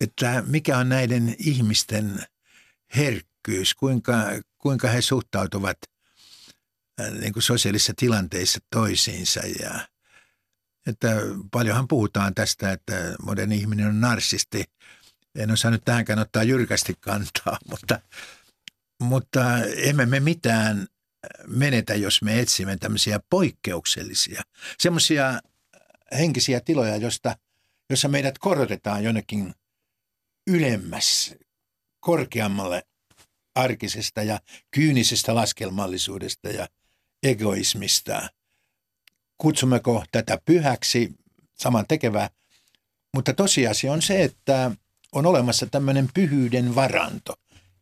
että 0.00 0.42
mikä 0.46 0.78
on 0.78 0.88
näiden 0.88 1.36
ihmisten 1.38 2.18
herkkyys, 2.96 3.74
kuinka, 3.74 4.14
kuinka 4.58 4.88
he 4.88 5.02
suhtautuvat– 5.02 5.78
niin 7.20 7.32
kuin 7.32 7.42
sosiaalisissa 7.42 7.92
tilanteissa 7.96 8.58
toisiinsa. 8.70 9.40
Ja, 9.62 9.88
että 10.86 11.16
paljonhan 11.50 11.88
puhutaan 11.88 12.34
tästä, 12.34 12.72
että 12.72 13.14
moderni 13.22 13.56
ihminen 13.56 13.86
on 13.88 14.00
narsisti. 14.00 14.64
En 15.34 15.50
osaa 15.50 15.70
nyt 15.70 15.84
tähänkään 15.84 16.18
ottaa 16.18 16.42
jyrkästi 16.42 16.94
kantaa, 17.00 17.58
mutta, 17.70 18.00
mutta 19.02 19.58
emme 19.76 20.06
me 20.06 20.20
mitään 20.20 20.86
menetä, 21.46 21.94
jos 21.94 22.22
me 22.22 22.40
etsimme 22.40 22.76
tämmöisiä 22.76 23.20
poikkeuksellisia, 23.30 24.42
semmoisia 24.78 25.40
henkisiä 26.18 26.60
tiloja, 26.60 26.96
josta, 26.96 27.36
jossa 27.90 28.08
meidät 28.08 28.38
korotetaan 28.38 29.04
jonnekin 29.04 29.54
ylemmäs, 30.46 31.34
korkeammalle 32.00 32.82
arkisesta 33.54 34.22
ja 34.22 34.40
kyynisestä 34.70 35.34
laskelmallisuudesta 35.34 36.48
ja 36.48 36.68
egoismista. 37.22 38.28
Kutsummeko 39.38 40.04
tätä 40.12 40.38
pyhäksi, 40.44 41.14
saman 41.54 41.84
tekevää, 41.88 42.30
mutta 43.14 43.34
tosiasia 43.34 43.92
on 43.92 44.02
se, 44.02 44.22
että 44.22 44.70
on 45.12 45.26
olemassa 45.26 45.66
tämmöinen 45.66 46.08
pyhyyden 46.14 46.74
varanto, 46.74 47.34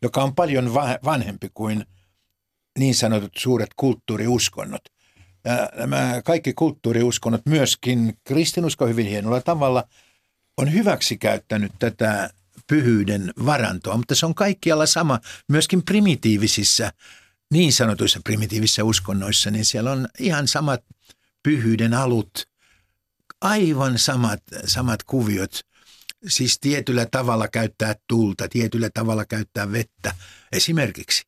joka 0.02 0.22
on 0.22 0.34
paljon 0.34 0.74
vanhempi 1.04 1.50
kuin 1.54 1.86
niin 2.78 2.94
sanotut 2.94 3.32
suuret 3.36 3.70
kulttuuriuskonnot. 3.76 4.82
Ja 5.44 5.70
nämä 5.74 6.22
kaikki 6.24 6.52
kulttuuriuskonnot, 6.52 7.46
myöskin 7.46 8.18
kristinusko 8.24 8.86
hyvin 8.86 9.06
hienolla 9.06 9.40
tavalla, 9.40 9.84
on 10.56 10.72
hyväksi 10.72 11.16
käyttänyt 11.16 11.72
tätä 11.78 12.30
pyhyyden 12.66 13.32
varantoa, 13.44 13.96
mutta 13.96 14.14
se 14.14 14.26
on 14.26 14.34
kaikkialla 14.34 14.86
sama, 14.86 15.20
myöskin 15.48 15.82
primitiivisissä 15.82 16.92
niin 17.52 17.72
sanotuissa 17.72 18.20
primitiivisissä 18.24 18.84
uskonnoissa, 18.84 19.50
niin 19.50 19.64
siellä 19.64 19.92
on 19.92 20.08
ihan 20.18 20.48
samat 20.48 20.84
pyhyyden 21.42 21.94
alut, 21.94 22.48
aivan 23.40 23.98
samat, 23.98 24.42
samat 24.64 25.02
kuviot. 25.02 25.60
Siis 26.28 26.60
tietyllä 26.60 27.06
tavalla 27.06 27.48
käyttää 27.48 27.94
tulta, 28.08 28.48
tietyllä 28.48 28.90
tavalla 28.94 29.24
käyttää 29.24 29.72
vettä 29.72 30.14
esimerkiksi. 30.52 31.22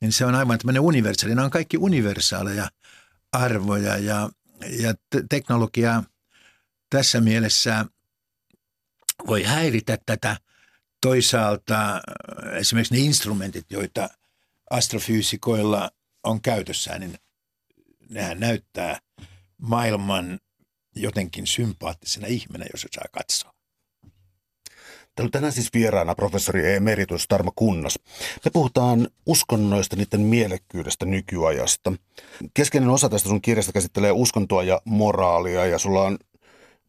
Niin 0.00 0.12
se 0.12 0.26
on 0.26 0.34
aivan 0.34 0.58
tämmöinen 0.58 0.82
universaali. 0.82 1.34
Nämä 1.34 1.44
on 1.44 1.50
kaikki 1.50 1.76
universaaleja 1.76 2.70
arvoja 3.32 3.96
ja, 3.96 4.30
ja 4.78 4.94
teknologia 5.28 6.02
tässä 6.90 7.20
mielessä 7.20 7.86
voi 9.26 9.42
häiritä 9.42 9.98
tätä. 10.06 10.36
Toisaalta 11.00 12.00
esimerkiksi 12.52 12.94
ne 12.94 13.00
instrumentit, 13.00 13.66
joita– 13.70 14.08
astrofyysikoilla 14.72 15.90
on 16.24 16.40
käytössään, 16.40 17.00
niin 17.00 17.18
nehän 18.10 18.40
näyttää 18.40 18.98
maailman 19.58 20.38
jotenkin 20.96 21.46
sympaattisena 21.46 22.26
ihmenä, 22.26 22.64
jos 22.72 22.86
saa 22.94 23.04
katsoa. 23.12 23.52
Täällä 25.14 25.28
on 25.28 25.30
tänään 25.30 25.52
siis 25.52 25.68
vieraana 25.74 26.14
professori 26.14 26.74
emeritus 26.74 27.28
Tarmo 27.28 27.52
Kunnas. 27.56 27.98
Me 28.44 28.50
puhutaan 28.52 29.08
uskonnoista, 29.26 29.96
niiden 29.96 30.20
mielekkyydestä 30.20 31.06
nykyajasta. 31.06 31.92
Keskeinen 32.54 32.90
osa 32.90 33.08
tästä 33.08 33.28
sun 33.28 33.42
kirjasta 33.42 33.72
käsittelee 33.72 34.12
uskontoa 34.12 34.62
ja 34.62 34.80
moraalia 34.84 35.66
ja 35.66 35.78
sulla 35.78 36.02
on 36.02 36.18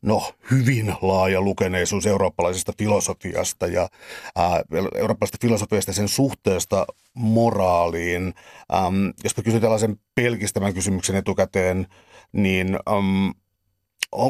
no, 0.01 0.33
hyvin 0.51 0.95
laaja 1.01 1.41
lukeneisuus 1.41 2.05
eurooppalaisesta 2.05 2.73
filosofiasta 2.77 3.67
ja 3.67 3.89
ää, 4.35 4.63
eurooppalaisesta 4.95 5.37
filosofiasta 5.41 5.89
ja 5.89 5.95
sen 5.95 6.07
suhteesta 6.07 6.85
moraaliin. 7.13 8.33
Ähm, 8.73 9.09
jos 9.23 9.37
mä 9.37 9.43
kysyn 9.43 9.61
tällaisen 9.61 9.99
pelkistämän 10.15 10.73
kysymyksen 10.73 11.15
etukäteen, 11.15 11.87
niin 12.31 12.67
ähm, 12.89 13.29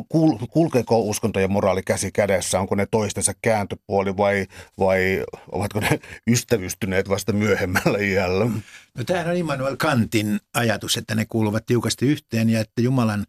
kul, 0.10 0.38
kulkeeko 0.50 1.00
uskonto 1.00 1.39
ja 1.39 1.48
moraali 1.48 1.82
käsi 1.84 2.12
kädessä? 2.12 2.60
Onko 2.60 2.76
ne 2.76 2.86
toistensa 2.91 3.34
kääntöpuoli 3.41 4.17
vai, 4.17 4.48
vai 4.80 5.24
ovatko 5.52 5.80
ne 5.80 6.00
ystävystyneet 6.28 7.10
vasta 7.10 7.34
myöhemmällä 7.34 7.98
iällä? 7.98 8.46
No 8.98 9.04
tämähän 9.06 9.30
on 9.30 9.38
Immanuel 9.38 9.78
Kantin 9.78 10.39
ajatus, 10.54 10.98
että 10.98 11.15
ne 11.15 11.26
kuuluvat 11.26 11.65
tiukasti 11.65 12.06
yhteen 12.06 12.50
ja 12.50 12.60
että 12.60 12.82
Jumalan 12.82 13.26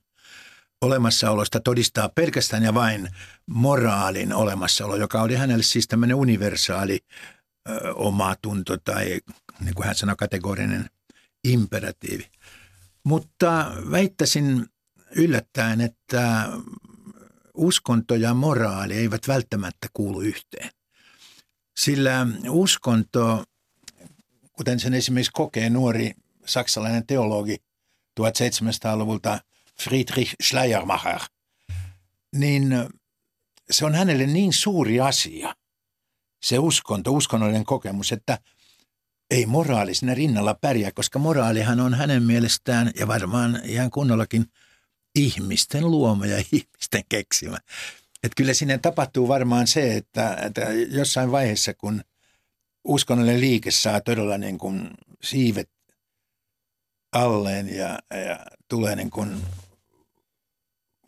olemassaolosta 0.80 1.60
todistaa 1.60 2.08
pelkästään 2.08 2.62
ja 2.62 2.74
vain 2.74 3.08
moraalin 3.46 4.32
olemassaolo, 4.32 4.96
joka 4.96 5.22
oli 5.22 5.34
hänelle 5.34 5.62
siis 5.62 5.88
tämmöinen 5.88 6.16
universaali 6.16 6.98
ö, 7.68 7.94
omatunto 7.94 8.76
tai 8.76 9.20
niin 9.60 9.74
kuin 9.74 9.86
hän 9.86 9.94
sanoi, 9.94 10.16
kategorinen 10.16 10.90
imperatiivi. 11.44 12.30
Mutta 13.04 13.72
väittäisin 13.90 14.66
yllättäen, 15.16 15.80
että 15.80 16.48
uskonto 17.54 18.14
ja 18.14 18.34
moraali 18.34 18.94
eivät 18.94 19.28
välttämättä 19.28 19.88
kuulu 19.92 20.20
yhteen. 20.20 20.70
Sillä 21.76 22.26
uskonto, 22.48 23.44
kuten 24.52 24.80
sen 24.80 24.94
esimerkiksi 24.94 25.32
kokee 25.32 25.70
nuori 25.70 26.12
saksalainen 26.46 27.06
teologi 27.06 27.56
1700-luvulta 28.20 29.40
Friedrich 29.80 30.34
Schleiermacher, 30.42 31.20
niin 32.36 32.74
se 33.70 33.84
on 33.84 33.94
hänelle 33.94 34.26
niin 34.26 34.52
suuri 34.52 35.00
asia, 35.00 35.54
se 36.42 36.58
uskonto, 36.58 37.12
uskonnollinen 37.12 37.64
kokemus, 37.64 38.12
että 38.12 38.38
ei 39.30 39.46
moraali 39.46 39.94
siinä 39.94 40.14
rinnalla 40.14 40.54
pärjää, 40.60 40.92
koska 40.92 41.18
moraalihan 41.18 41.80
on 41.80 41.94
hänen 41.94 42.22
mielestään, 42.22 42.90
ja 42.98 43.08
varmaan 43.08 43.60
ihan 43.64 43.90
kunnollakin, 43.90 44.46
ihmisten 45.14 45.90
luoma 45.90 46.26
ja 46.26 46.38
ihmisten 46.52 47.02
keksimä. 47.08 47.58
Että 48.22 48.34
kyllä 48.36 48.54
sinne 48.54 48.78
tapahtuu 48.78 49.28
varmaan 49.28 49.66
se, 49.66 49.96
että, 49.96 50.36
että 50.36 50.60
jossain 50.88 51.32
vaiheessa, 51.32 51.74
kun 51.74 52.04
uskonnollinen 52.84 53.40
liike 53.40 53.70
saa 53.70 54.00
todella 54.00 54.38
niin 54.38 54.58
kuin 54.58 54.90
siivet 55.22 55.70
alleen 57.12 57.76
ja, 57.76 57.98
ja 58.26 58.46
tulee 58.68 58.96
niin 58.96 59.10
kuin 59.10 59.42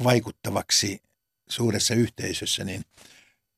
vaikuttavaksi 0.04 1.02
suuressa 1.48 1.94
yhteisössä, 1.94 2.64
niin 2.64 2.82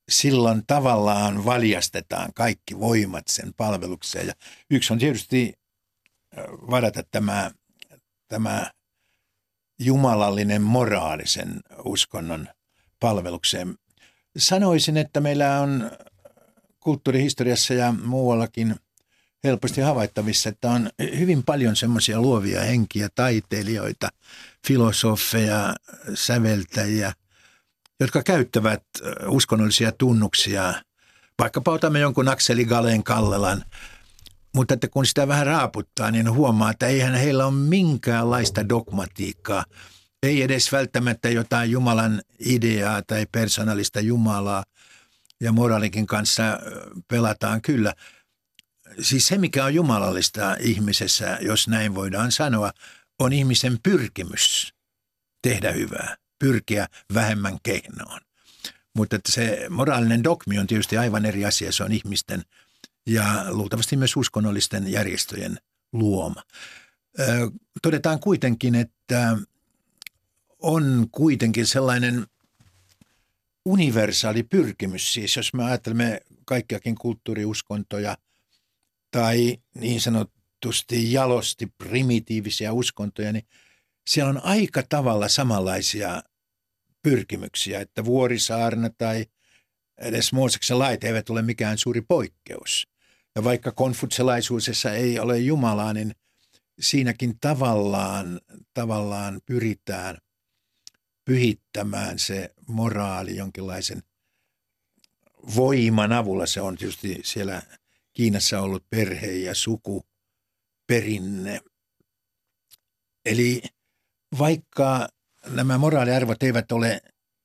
silloin 0.09 0.63
tavallaan 0.67 1.45
valjastetaan 1.45 2.33
kaikki 2.35 2.79
voimat 2.79 3.29
sen 3.29 3.55
palvelukseen. 3.57 4.27
Ja 4.27 4.35
yksi 4.71 4.93
on 4.93 4.99
tietysti 4.99 5.53
varata 6.71 7.03
tämä, 7.11 7.51
tämä 8.29 8.71
jumalallinen 9.79 10.63
moraalisen 10.63 11.61
uskonnon 11.85 12.49
palvelukseen. 13.01 13.75
Sanoisin, 14.37 14.97
että 14.97 15.21
meillä 15.21 15.61
on 15.61 15.91
kulttuurihistoriassa 16.81 17.75
ja 17.75 17.93
muuallakin 17.93 18.77
helposti 19.45 19.81
havaittavissa, 19.81 20.49
että 20.49 20.71
on 20.71 20.91
hyvin 21.19 21.43
paljon 21.43 21.77
semmoisia 21.77 22.21
luovia 22.21 22.61
henkiä, 22.61 23.09
taiteilijoita, 23.15 24.09
filosofeja, 24.67 25.75
säveltäjiä, 26.15 27.13
jotka 28.01 28.23
käyttävät 28.23 28.83
uskonnollisia 29.27 29.93
tunnuksia. 29.93 30.75
Vaikkapa 31.39 31.71
otamme 31.73 32.01
jonkun 32.01 32.29
Akseli 32.29 32.65
Galen 32.65 33.05
Kallelan, 33.05 33.65
mutta 34.55 34.75
että 34.75 34.89
kun 34.89 35.07
sitä 35.07 35.29
vähän 35.29 35.47
raaputtaa, 35.47 36.11
niin 36.11 36.33
huomaa, 36.33 36.71
että 36.71 36.87
eihän 36.87 37.15
heillä 37.15 37.47
ole 37.47 37.55
minkäänlaista 37.55 38.69
dogmatiikkaa. 38.69 39.65
Ei 40.23 40.43
edes 40.43 40.73
välttämättä 40.73 41.29
jotain 41.29 41.71
Jumalan 41.71 42.23
ideaa 42.39 43.03
tai 43.03 43.27
persoonallista 43.33 44.01
Jumalaa. 44.01 44.65
Ja 45.41 45.53
moraalikin 45.53 46.07
kanssa 46.07 46.43
pelataan 47.09 47.63
kyllä. 47.63 47.95
Siis 49.01 49.27
se, 49.27 49.39
mikä 49.39 49.65
on 49.65 49.75
jumalallista 49.75 50.57
ihmisessä, 50.61 51.39
jos 51.41 51.69
näin 51.69 51.95
voidaan 51.95 52.33
sanoa, 52.33 52.71
on 53.19 53.33
ihmisen 53.33 53.79
pyrkimys 53.83 54.75
tehdä 55.43 55.73
hyvää, 55.73 56.17
pyrkiä 56.39 56.89
vähemmän 57.15 57.59
kehnoon. 57.63 58.21
Mutta 58.95 59.17
että 59.17 59.33
se 59.33 59.67
moraalinen 59.71 60.25
dogmi 60.25 60.59
on 60.59 60.67
tietysti 60.67 60.99
aivan 60.99 61.25
eri 61.25 61.45
asia. 61.45 61.73
Se 61.73 61.85
on 61.85 61.93
ihmisten 61.93 62.43
ja 63.07 63.45
luultavasti 63.49 63.97
myös 63.97 64.17
uskonnollisten 64.17 64.93
järjestöjen 64.93 65.59
luoma. 65.93 66.43
Todetaan 67.83 68.21
kuitenkin, 68.21 68.75
että 68.75 69.37
on 70.59 71.07
kuitenkin 71.13 71.67
sellainen 71.67 72.27
universaali 73.65 74.43
pyrkimys, 74.43 75.15
siis 75.15 75.37
jos 75.37 75.55
me 75.55 75.65
ajattelemme 75.65 76.21
kaikkiakin 76.45 76.95
kulttuuriuskontoja 76.95 78.17
tai 79.11 79.59
niin 79.75 80.01
sanotusti 80.01 81.13
jalosti 81.13 81.67
primitiivisiä 81.67 82.73
uskontoja, 82.73 83.33
niin 83.33 83.47
siellä 84.09 84.31
on 84.31 84.45
aika 84.45 84.83
tavalla 84.89 85.29
samanlaisia 85.29 86.23
pyrkimyksiä, 87.03 87.81
että 87.81 88.05
Vuorisaarna 88.05 88.91
tai 88.99 89.27
edes 89.99 90.33
Mooseksen 90.33 90.79
lait 90.79 91.05
eivät 91.05 91.31
ole 91.31 91.43
mikään 91.43 91.79
suuri 91.79 92.01
poikkeus. 92.01 92.89
Ja 93.37 93.45
vaikka 93.45 93.73
konfutselaisuudessa 93.73 94.93
ei 94.93 95.19
ole 95.19 95.39
Jumalaa, 95.39 95.93
niin 95.93 96.15
siinäkin 96.81 97.39
tavallaan, 97.41 98.41
tavallaan 98.75 99.41
pyritään 99.47 100.19
pyhittämään 101.25 102.19
se 102.19 102.55
moraali 102.69 103.37
jonkinlaisen 103.37 104.03
voiman 105.57 106.13
avulla. 106.13 106.47
Se 106.47 106.61
on 106.61 106.77
tietysti 106.77 107.21
siellä 107.25 107.63
Kiinassa 108.13 108.61
ollut 108.61 108.85
perhe 108.91 109.27
ja 109.27 109.55
suku 109.55 110.07
perinne. 110.87 111.61
Eli 113.25 113.63
vaikka 114.39 115.09
nämä 115.47 115.79
moraaliarvot 115.79 116.43
eivät 116.43 116.73
ole 116.73 117.01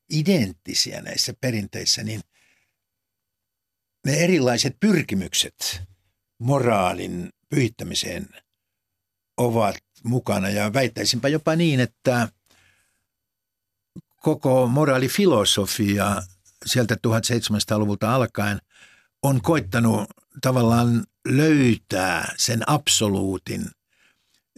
identtisiä 0.09 1.01
näissä 1.01 1.33
perinteissä, 1.41 2.03
niin 2.03 2.21
ne 4.05 4.13
erilaiset 4.13 4.77
pyrkimykset 4.79 5.81
moraalin 6.39 7.29
pyhittämiseen 7.49 8.27
ovat 9.37 9.75
mukana. 10.03 10.49
Ja 10.49 10.73
väittäisinpä 10.73 11.27
jopa 11.27 11.55
niin, 11.55 11.79
että 11.79 12.29
koko 14.21 14.67
moraalifilosofia 14.67 16.21
sieltä 16.65 16.95
1700-luvulta 17.07 18.15
alkaen 18.15 18.59
on 19.23 19.41
koittanut 19.41 20.09
tavallaan 20.41 21.03
löytää 21.27 22.33
sen 22.37 22.69
absoluutin, 22.69 23.65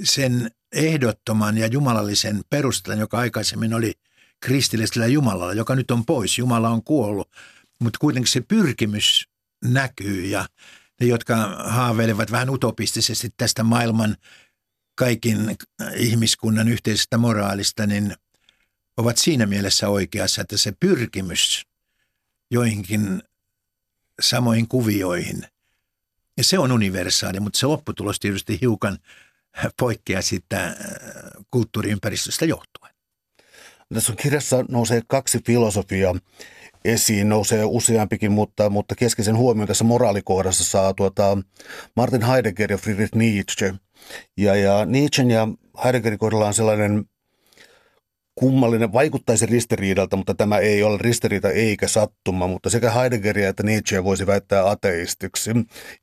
sen 0.04 0.52
ehdottoman 0.72 1.58
ja 1.58 1.68
jumalallisen 1.68 2.42
perustan, 2.50 3.00
joka 3.00 3.18
aikaisemmin 3.18 3.74
oli 3.74 3.94
kristillisellä 4.40 5.08
Jumalalla, 5.08 5.54
joka 5.54 5.76
nyt 5.76 5.92
on 5.92 6.06
pois. 6.06 6.38
Jumala 6.38 6.70
on 6.70 6.84
kuollut, 6.84 7.32
mutta 7.80 8.00
kuitenkin 8.00 8.32
se 8.32 8.42
pyrkimys 8.42 9.30
näkyy 9.64 10.26
ja 10.26 10.46
ne, 11.02 11.08
jotka 11.08 11.36
haaveilevat 11.66 12.32
vähän 12.32 12.50
utopistisesti 12.50 13.34
tästä 13.38 13.64
maailman 13.64 14.18
kaikin 14.96 15.58
ihmiskunnan 15.96 16.68
yhteisestä 16.68 17.18
moraalista, 17.18 17.86
niin 17.86 18.16
ovat 18.98 19.18
siinä 19.18 19.46
mielessä 19.46 19.90
oikeassa, 19.90 20.42
että 20.42 20.58
se 20.58 20.74
pyrkimys 20.80 21.66
joihinkin 22.52 23.24
samoihin 24.22 24.68
kuvioihin, 24.68 25.44
ja 26.38 26.44
se 26.44 26.60
on 26.60 26.72
universaali, 26.72 27.40
mutta 27.40 27.60
se 27.60 27.66
lopputulos 27.66 28.20
tietysti 28.20 28.58
hiukan 28.62 28.98
poikkeaa 29.80 30.22
siitä 30.22 30.66
äh, 30.68 30.76
kulttuuriympäristöstä 31.52 32.46
johtuen. 32.46 32.96
Tässä 33.94 34.12
on 34.12 34.18
kirjassa 34.18 34.66
nousee 34.70 35.02
kaksi 35.08 35.40
filosofiaa 35.46 36.16
esiin, 36.86 37.30
nousee 37.30 37.66
useampikin, 37.66 38.32
mutta, 38.32 38.70
mutta 38.70 38.96
keskeisen 38.96 39.38
huomioon 39.38 39.68
tässä 39.68 39.84
moraalikohdassa 39.84 40.64
saa 40.64 40.94
tuota 40.94 41.38
Martin 41.96 42.22
Heidegger 42.22 42.72
ja 42.72 42.78
Friedrich 42.78 43.16
Nietzsche. 43.16 43.74
Ja, 44.38 44.56
ja 44.56 44.86
Nietzschen 44.86 45.32
ja 45.32 45.48
Heideggerin 45.84 46.20
kohdalla 46.20 46.48
on 46.48 46.54
sellainen 46.54 47.06
kummallinen, 48.36 48.94
vaikuttaisi 48.94 49.46
ristiriidalta, 49.46 50.18
mutta 50.18 50.36
tämä 50.36 50.58
ei 50.58 50.84
ole 50.84 50.98
ristiriita 51.02 51.50
eikä 51.50 51.88
sattuma, 51.88 52.48
mutta 52.48 52.70
sekä 52.70 52.92
Heideggeria 52.92 53.50
että 53.50 53.64
Nietzsche 53.64 54.04
voisi 54.04 54.28
väittää 54.28 54.70
ateistiksi. 54.70 55.52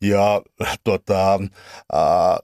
Ja 0.00 0.42
tuota, 0.84 1.40
ää, 1.92 2.38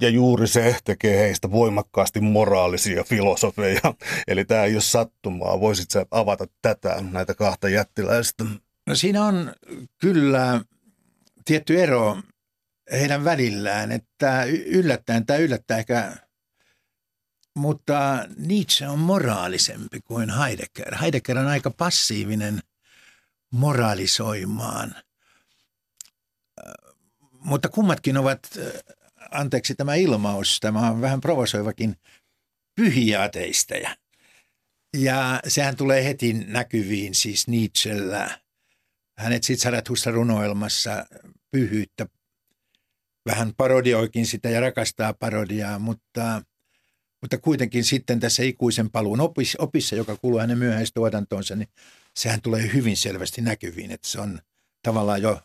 ja 0.00 0.08
juuri 0.08 0.46
se 0.46 0.76
tekee 0.84 1.18
heistä 1.18 1.50
voimakkaasti 1.50 2.20
moraalisia 2.20 3.04
filosofeja. 3.04 3.80
Eli 4.28 4.44
tämä 4.44 4.64
ei 4.64 4.74
ole 4.74 4.80
sattumaa. 4.80 5.60
Voisit 5.60 5.90
sä 5.90 6.06
avata 6.10 6.46
tätä, 6.62 7.02
näitä 7.10 7.34
kahta 7.34 7.68
jättiläistä? 7.68 8.44
No 8.86 8.94
siinä 8.94 9.24
on 9.24 9.52
kyllä 9.98 10.60
tietty 11.44 11.82
ero 11.82 12.16
heidän 12.92 13.24
välillään, 13.24 13.92
että 13.92 14.44
yllättäen 14.66 15.26
tai 15.26 15.42
yllättäen 15.42 15.80
ehkä, 15.80 16.16
mutta 17.54 18.26
Nietzsche 18.36 18.88
on 18.88 18.98
moraalisempi 18.98 20.00
kuin 20.00 20.30
Heidegger. 20.30 20.94
Heidegger 20.96 21.38
on 21.38 21.46
aika 21.46 21.70
passiivinen 21.70 22.60
moraalisoimaan, 23.50 24.94
mutta 27.32 27.68
kummatkin 27.68 28.16
ovat 28.16 28.40
anteeksi 29.30 29.74
tämä 29.74 29.94
ilmaus, 29.94 30.60
tämä 30.60 30.90
on 30.90 31.00
vähän 31.00 31.20
provosoivakin, 31.20 31.96
pyhiä 32.74 33.22
ateisteja. 33.22 33.96
Ja 34.96 35.40
sehän 35.48 35.76
tulee 35.76 36.04
heti 36.04 36.32
näkyviin 36.32 37.14
siis 37.14 37.48
Nietzschellä. 37.48 38.40
Hänet 39.18 39.44
sitten 39.44 39.62
Sarathusta 39.62 40.10
runoilmassa 40.10 41.06
pyhyyttä 41.50 42.06
vähän 43.26 43.54
parodioikin 43.56 44.26
sitä 44.26 44.50
ja 44.50 44.60
rakastaa 44.60 45.12
parodiaa, 45.12 45.78
mutta, 45.78 46.42
mutta 47.20 47.38
kuitenkin 47.38 47.84
sitten 47.84 48.20
tässä 48.20 48.42
ikuisen 48.42 48.90
paluun 48.90 49.20
opissa, 49.20 49.58
opissa 49.62 49.96
joka 49.96 50.16
kuuluu 50.16 50.40
hänen 50.40 50.58
myöhäistuotantoonsa, 50.58 51.56
niin 51.56 51.68
sehän 52.16 52.42
tulee 52.42 52.72
hyvin 52.72 52.96
selvästi 52.96 53.40
näkyviin, 53.40 53.90
että 53.90 54.08
se 54.08 54.20
on 54.20 54.40
tavallaan 54.82 55.22
jo 55.22 55.40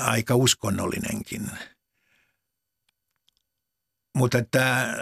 aika 0.00 0.34
uskonnollinenkin 0.34 1.50
mutta 4.14 4.38
että 4.38 4.96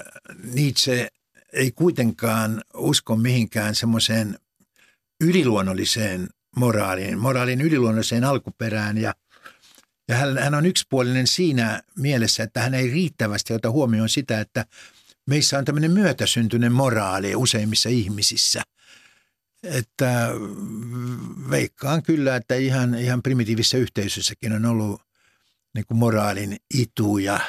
Nietzsche 0.55 1.09
ei 1.53 1.73
kuitenkaan 1.73 2.63
usko 2.75 3.17
mihinkään 3.17 3.75
semmoiseen 3.75 4.39
yliluonnolliseen 5.21 6.29
moraaliin, 6.57 7.19
moraalin 7.19 7.61
yliluonnolliseen 7.61 8.25
alkuperään 8.25 8.99
ja, 8.99 9.15
ja 10.09 10.17
hän, 10.17 10.39
hän 10.39 10.55
on 10.55 10.67
yksipuolinen 10.67 11.27
siinä 11.27 11.83
mielessä, 11.97 12.43
että 12.43 12.61
hän 12.61 12.75
ei 12.75 12.91
riittävästi 12.91 13.55
ota 13.55 13.71
huomioon 13.71 14.09
sitä, 14.09 14.41
että 14.41 14.65
meissä 15.27 15.59
on 15.59 15.65
tämmöinen 15.65 15.91
myötäsyntyinen 15.91 16.73
moraali 16.73 17.37
useimmissa 17.37 17.89
ihmisissä. 17.89 18.63
Että 19.63 20.29
veikkaan 21.51 22.03
kyllä, 22.03 22.37
että 22.37 22.55
ihan, 22.55 22.95
ihan 22.95 23.23
primitiivisessä 23.23 23.79
yhteisössäkin 23.79 24.53
on 24.53 24.65
ollut 24.65 25.03
niin 25.75 25.87
kuin 25.87 25.99
moraalin 25.99 26.57
ituja. 26.75 27.41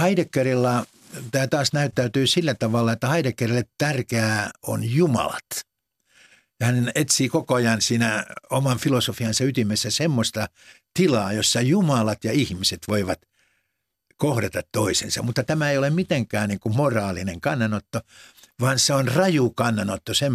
Heideggerilla 0.00 0.86
tämä 1.30 1.46
taas 1.46 1.72
näyttäytyy 1.72 2.26
sillä 2.26 2.54
tavalla, 2.54 2.92
että 2.92 3.08
Heideggerille 3.08 3.64
tärkeää 3.78 4.50
on 4.62 4.90
Jumalat. 4.90 5.68
Ja 6.60 6.66
hän 6.66 6.92
etsii 6.94 7.28
koko 7.28 7.54
ajan 7.54 7.82
siinä 7.82 8.26
oman 8.50 8.78
filosofiansa 8.78 9.44
ytimessä 9.44 9.90
semmoista 9.90 10.48
tilaa, 10.94 11.32
jossa 11.32 11.60
Jumalat 11.60 12.24
ja 12.24 12.32
ihmiset 12.32 12.80
voivat 12.88 13.18
kohdata 14.16 14.60
toisensa. 14.72 15.22
Mutta 15.22 15.44
tämä 15.44 15.70
ei 15.70 15.78
ole 15.78 15.90
mitenkään 15.90 16.48
niin 16.48 16.60
kuin 16.60 16.76
moraalinen 16.76 17.40
kannanotto, 17.40 18.00
vaan 18.60 18.78
se 18.78 18.94
on 18.94 19.08
raju 19.08 19.50
kannanotto 19.50 20.14
sen 20.14 20.32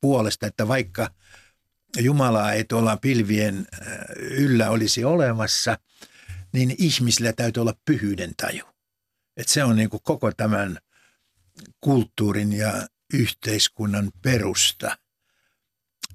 puolesta, 0.00 0.46
että 0.46 0.68
vaikka 0.68 1.10
Jumalaa 1.98 2.52
ei 2.52 2.64
tuolla 2.64 2.96
pilvien 2.96 3.66
äh, 3.82 3.88
yllä 4.16 4.70
olisi 4.70 5.04
olemassa, 5.04 5.78
niin 6.52 6.74
ihmisillä 6.78 7.32
täytyy 7.32 7.60
olla 7.60 7.74
pyhyyden 7.84 8.32
taju. 8.36 8.64
Et 9.36 9.48
se 9.48 9.64
on 9.64 9.76
niin 9.76 9.90
kuin 9.90 10.02
koko 10.04 10.32
tämän 10.32 10.78
kulttuurin 11.80 12.52
ja 12.52 12.86
yhteiskunnan 13.14 14.10
perusta. 14.22 14.98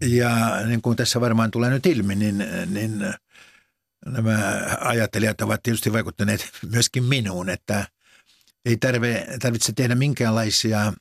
Ja 0.01 0.61
niin 0.65 0.81
kuin 0.81 0.97
tässä 0.97 1.21
varmaan 1.21 1.51
tulee 1.51 1.69
nyt 1.69 1.85
ilmi, 1.85 2.15
niin, 2.15 2.45
niin 2.65 3.13
nämä 4.05 4.61
ajattelijat 4.79 5.41
ovat 5.41 5.63
tietysti 5.63 5.93
vaikuttaneet 5.93 6.49
myöskin 6.73 7.03
minuun, 7.03 7.49
että 7.49 7.87
ei 8.65 8.77
tarve, 8.77 9.27
tarvitse 9.41 9.73
tehdä 9.73 9.95
minkäänlaisia 9.95 10.93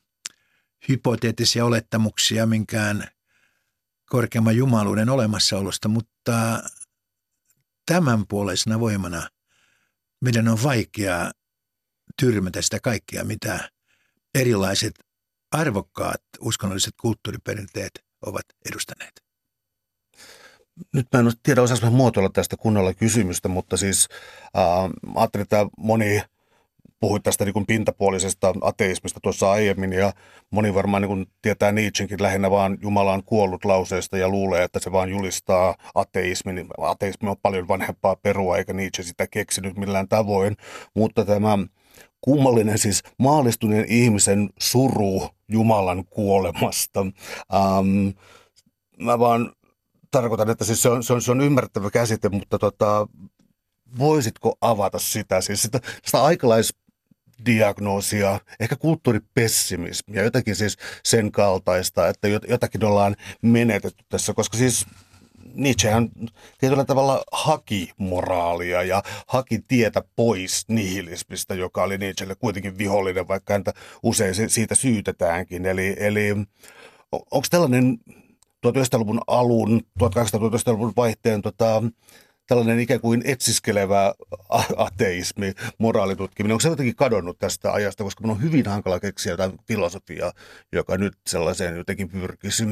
hypoteettisia 0.89 1.65
olettamuksia 1.65 2.45
minkään 2.45 3.07
korkeamman 4.09 4.55
jumaluuden 4.55 5.09
olemassaolosta, 5.09 5.87
mutta 5.87 6.63
tämän 7.85 8.27
puoleisena 8.27 8.79
voimana 8.79 9.29
meidän 10.21 10.47
on 10.47 10.63
vaikea 10.63 11.31
tyrmätä 12.19 12.61
sitä 12.61 12.79
kaikkea, 12.79 13.23
mitä 13.23 13.69
erilaiset 14.35 14.93
arvokkaat 15.51 16.21
uskonnolliset 16.39 16.93
kulttuuriperinteet 17.01 17.91
ovat 18.25 18.45
edustaneet. 18.69 19.23
Nyt 20.93 21.07
mä 21.13 21.19
en 21.19 21.31
tiedä, 21.43 21.61
osaanko 21.61 21.89
muotoilla 21.89 22.29
tästä 22.29 22.57
kunnolla 22.57 22.93
kysymystä, 22.93 23.47
mutta 23.49 23.77
siis 23.77 24.07
äh, 24.57 24.89
ajattelin, 25.15 25.43
että 25.43 25.65
moni 25.77 26.21
puhuit 27.03 27.23
tästä 27.23 27.45
niin 27.45 27.53
kuin 27.53 27.65
pintapuolisesta 27.65 28.53
ateismista 28.61 29.19
tuossa 29.23 29.51
aiemmin 29.51 29.93
ja 29.93 30.13
moni 30.51 30.73
varmaan 30.73 31.01
niin 31.01 31.07
kuin 31.07 31.25
tietää 31.41 31.71
Nietzschenkin 31.71 32.21
lähinnä 32.21 32.51
vaan 32.51 32.77
Jumala 32.81 33.13
on 33.13 33.23
kuollut 33.23 33.65
lauseesta 33.65 34.17
ja 34.17 34.29
luulee, 34.29 34.63
että 34.63 34.79
se 34.79 34.91
vaan 34.91 35.09
julistaa 35.09 35.75
ateismin. 35.95 36.67
Ateismi 36.77 37.29
on 37.29 37.35
paljon 37.41 37.67
vanhempaa 37.67 38.15
perua 38.15 38.57
eikä 38.57 38.73
Nietzsche 38.73 39.03
sitä 39.03 39.27
keksinyt 39.27 39.77
millään 39.77 40.07
tavoin, 40.07 40.57
mutta 40.95 41.25
tämä 41.25 41.57
kummallinen 42.21 42.77
siis 42.77 43.03
maallistuneen 43.19 43.85
ihmisen 43.87 44.49
suru 44.59 45.29
Jumalan 45.47 46.03
kuolemasta. 46.09 46.99
Ähm, 47.53 48.07
mä 48.99 49.19
vaan 49.19 49.51
tarkoitan, 50.11 50.49
että 50.49 50.65
siis 50.65 50.81
se 50.81 50.89
on, 50.89 51.03
se 51.03 51.13
on, 51.13 51.21
se 51.21 51.31
on 51.31 51.41
ymmärrettävä 51.41 51.89
käsite, 51.89 52.29
mutta 52.29 52.59
tota, 52.59 53.07
voisitko 53.97 54.57
avata 54.61 54.99
sitä, 54.99 55.41
siis 55.41 55.61
sitä, 55.61 55.79
sitä 56.05 56.23
aikalais 56.23 56.82
diagnoosia, 57.45 58.39
ehkä 58.59 58.75
kulttuuripessimismi 58.75 60.15
ja 60.15 60.23
jotakin 60.23 60.55
siis 60.55 60.77
sen 61.03 61.31
kaltaista, 61.31 62.07
että 62.07 62.27
jotakin 62.27 62.85
ollaan 62.85 63.15
menetetty 63.41 64.05
tässä, 64.09 64.33
koska 64.33 64.57
siis 64.57 64.85
Nietzschehän 65.53 66.09
tietyllä 66.57 66.85
tavalla 66.85 67.23
haki 67.31 67.91
moraalia 67.97 68.83
ja 68.83 69.03
haki 69.27 69.59
tietä 69.67 70.03
pois 70.15 70.65
nihilismistä, 70.67 71.55
joka 71.55 71.83
oli 71.83 71.97
Nietzschelle 71.97 72.35
kuitenkin 72.35 72.77
vihollinen, 72.77 73.27
vaikka 73.27 73.53
häntä 73.53 73.73
usein 74.03 74.49
siitä 74.49 74.75
syytetäänkin. 74.75 75.65
Eli, 75.65 75.95
eli 75.99 76.29
onko 77.11 77.47
tällainen 77.49 77.97
1900-luvun 78.67 79.21
alun, 79.27 79.81
1800-luvun 80.03 80.93
vaihteen 80.95 81.41
tota, 81.41 81.83
tällainen 82.47 82.79
ikään 82.79 82.99
kuin 82.99 83.21
etsiskelevä 83.25 84.13
ateismi, 84.77 85.53
moraalitutkiminen, 85.77 86.53
onko 86.53 86.61
se 86.61 86.69
jotenkin 86.69 86.95
kadonnut 86.95 87.39
tästä 87.39 87.73
ajasta, 87.73 88.03
koska 88.03 88.21
minun 88.21 88.35
on 88.35 88.43
hyvin 88.43 88.67
hankala 88.67 88.99
keksiä 88.99 89.33
jotain 89.33 89.59
filosofiaa, 89.67 90.33
joka 90.71 90.97
nyt 90.97 91.17
sellaiseen 91.27 91.75
jotenkin 91.75 92.09
pyrkisi. 92.09 92.63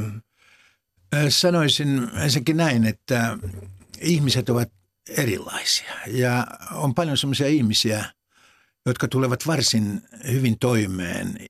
Sanoisin 1.29 2.09
ensinnäkin 2.21 2.57
näin, 2.57 2.85
että 2.85 3.37
ihmiset 4.01 4.49
ovat 4.49 4.71
erilaisia 5.09 5.93
ja 6.07 6.47
on 6.71 6.95
paljon 6.95 7.17
sellaisia 7.17 7.47
ihmisiä, 7.47 8.05
jotka 8.85 9.07
tulevat 9.07 9.47
varsin 9.47 10.01
hyvin 10.31 10.59
toimeen 10.59 11.47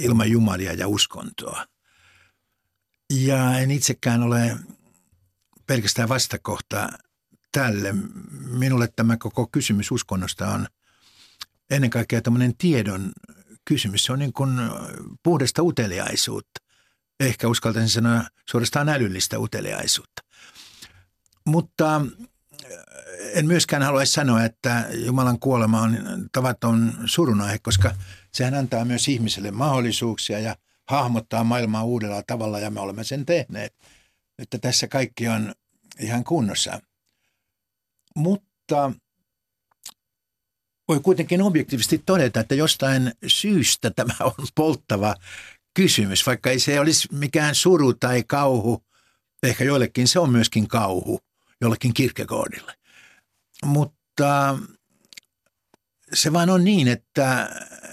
ilman 0.00 0.30
Jumalia 0.30 0.72
ja 0.72 0.88
uskontoa. 0.88 1.66
Ja 3.12 3.58
en 3.58 3.70
itsekään 3.70 4.22
ole 4.22 4.56
pelkästään 5.66 6.08
vastakohta 6.08 6.88
tälle. 7.52 7.94
Minulle 8.50 8.88
tämä 8.96 9.16
koko 9.16 9.48
kysymys 9.52 9.90
uskonnosta 9.90 10.48
on 10.48 10.66
ennen 11.70 11.90
kaikkea 11.90 12.22
tämmöinen 12.22 12.56
tiedon 12.56 13.12
kysymys. 13.64 14.04
Se 14.04 14.12
on 14.12 14.18
niin 14.18 14.32
kuin 14.32 14.50
puhdasta 15.22 15.62
uteliaisuutta. 15.62 16.60
Ehkä 17.20 17.48
uskaltaisin 17.48 17.90
sanoa 17.90 18.24
suorastaan 18.50 18.88
älyllistä 18.88 19.38
uteliaisuutta. 19.38 20.22
Mutta 21.46 22.00
en 23.34 23.46
myöskään 23.46 23.82
haluaisi 23.82 24.12
sanoa, 24.12 24.44
että 24.44 24.86
Jumalan 24.94 25.38
kuolema 25.38 25.80
on 25.80 25.98
tavaton 26.32 26.92
surunaihe, 27.04 27.58
koska 27.58 27.94
sehän 28.32 28.54
antaa 28.54 28.84
myös 28.84 29.08
ihmiselle 29.08 29.50
mahdollisuuksia 29.50 30.38
ja 30.38 30.56
hahmottaa 30.88 31.44
maailmaa 31.44 31.84
uudella 31.84 32.22
tavalla 32.26 32.58
ja 32.58 32.70
me 32.70 32.80
olemme 32.80 33.04
sen 33.04 33.26
tehneet. 33.26 33.74
Että 34.38 34.58
tässä 34.58 34.88
kaikki 34.88 35.28
on 35.28 35.54
ihan 35.98 36.24
kunnossa. 36.24 36.80
Mutta 38.16 38.92
voi 40.88 41.00
kuitenkin 41.00 41.42
objektiivisesti 41.42 42.02
todeta, 42.06 42.40
että 42.40 42.54
jostain 42.54 43.12
syystä 43.26 43.90
tämä 43.90 44.14
on 44.20 44.46
polttava 44.54 45.14
kysymys, 45.74 46.26
vaikka 46.26 46.50
ei 46.50 46.58
se 46.60 46.80
olisi 46.80 47.08
mikään 47.12 47.54
suru 47.54 47.94
tai 47.94 48.24
kauhu. 48.26 48.84
Ehkä 49.42 49.64
joillekin 49.64 50.08
se 50.08 50.18
on 50.18 50.30
myöskin 50.30 50.68
kauhu, 50.68 51.20
jollekin 51.60 51.94
kirkekoodille. 51.94 52.74
Mutta 53.64 54.58
se 56.12 56.32
vaan 56.32 56.50
on 56.50 56.64
niin, 56.64 56.88
että, 56.88 57.48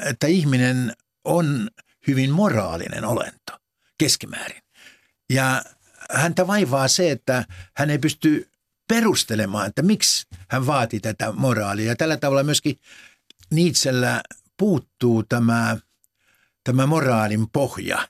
että 0.05 0.27
ihminen 0.27 0.93
on 1.23 1.69
hyvin 2.07 2.31
moraalinen 2.31 3.05
olento 3.05 3.57
keskimäärin. 3.97 4.61
Ja 5.29 5.63
häntä 6.11 6.47
vaivaa 6.47 6.87
se, 6.87 7.11
että 7.11 7.45
hän 7.77 7.89
ei 7.89 7.97
pysty 7.97 8.49
perustelemaan, 8.87 9.67
että 9.67 9.81
miksi 9.81 10.27
hän 10.49 10.67
vaati 10.67 10.99
tätä 10.99 11.31
moraalia. 11.31 11.87
Ja 11.87 11.95
tällä 11.95 12.17
tavalla 12.17 12.43
myöskin 12.43 12.79
Nietzschellä 13.53 14.21
puuttuu 14.57 15.23
tämä, 15.23 15.77
tämä 16.63 16.85
moraalin 16.85 17.49
pohja. 17.49 18.07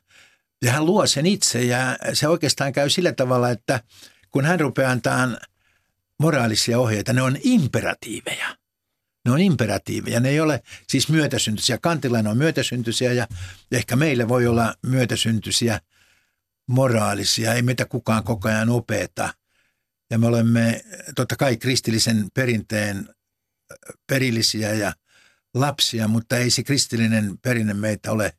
Ja 0.62 0.72
hän 0.72 0.86
luo 0.86 1.08
sen 1.08 1.26
itse 1.26 1.64
ja 1.64 1.98
se 2.14 2.28
oikeastaan 2.28 2.74
käy 2.74 2.90
sillä 2.90 3.12
tavalla, 3.12 3.50
että 3.50 3.82
kun 4.32 4.46
hän 4.46 4.60
rupeaa 4.60 4.92
antaa 4.92 5.28
moraalisia 6.20 6.80
ohjeita, 6.80 7.14
ne 7.14 7.22
on 7.22 7.38
imperatiiveja. 7.44 8.58
Ne 9.26 9.32
on 9.32 9.40
imperatiiveja, 9.40 10.20
ne 10.20 10.30
ei 10.30 10.40
ole 10.40 10.64
siis 10.88 11.10
myötäsyntyisiä. 11.10 11.78
Kantilla 11.78 12.22
ne 12.22 12.30
on 12.30 12.38
myötäsyntyisiä 12.38 13.14
ja 13.14 13.28
ehkä 13.72 13.96
meille 13.96 14.28
voi 14.28 14.48
olla 14.48 14.76
myötäsyntyisiä 14.82 15.82
moraalisia. 16.68 17.54
Ei 17.54 17.62
meitä 17.62 17.86
kukaan 17.86 18.24
koko 18.24 18.48
ajan 18.48 18.70
opeta– 18.70 19.34
ja 20.10 20.18
me 20.18 20.28
olemme 20.28 20.82
totta 21.16 21.36
kai 21.36 21.58
kristillisen 21.58 22.28
perinteen 22.34 23.10
perillisiä 24.08 24.74
ja 24.74 24.94
lapsia, 25.54 26.08
mutta 26.08 26.38
ei 26.38 26.50
se 26.50 26.64
kristillinen 26.64 27.38
perinne 27.42 27.74
meitä 27.74 28.12
ole 28.12 28.34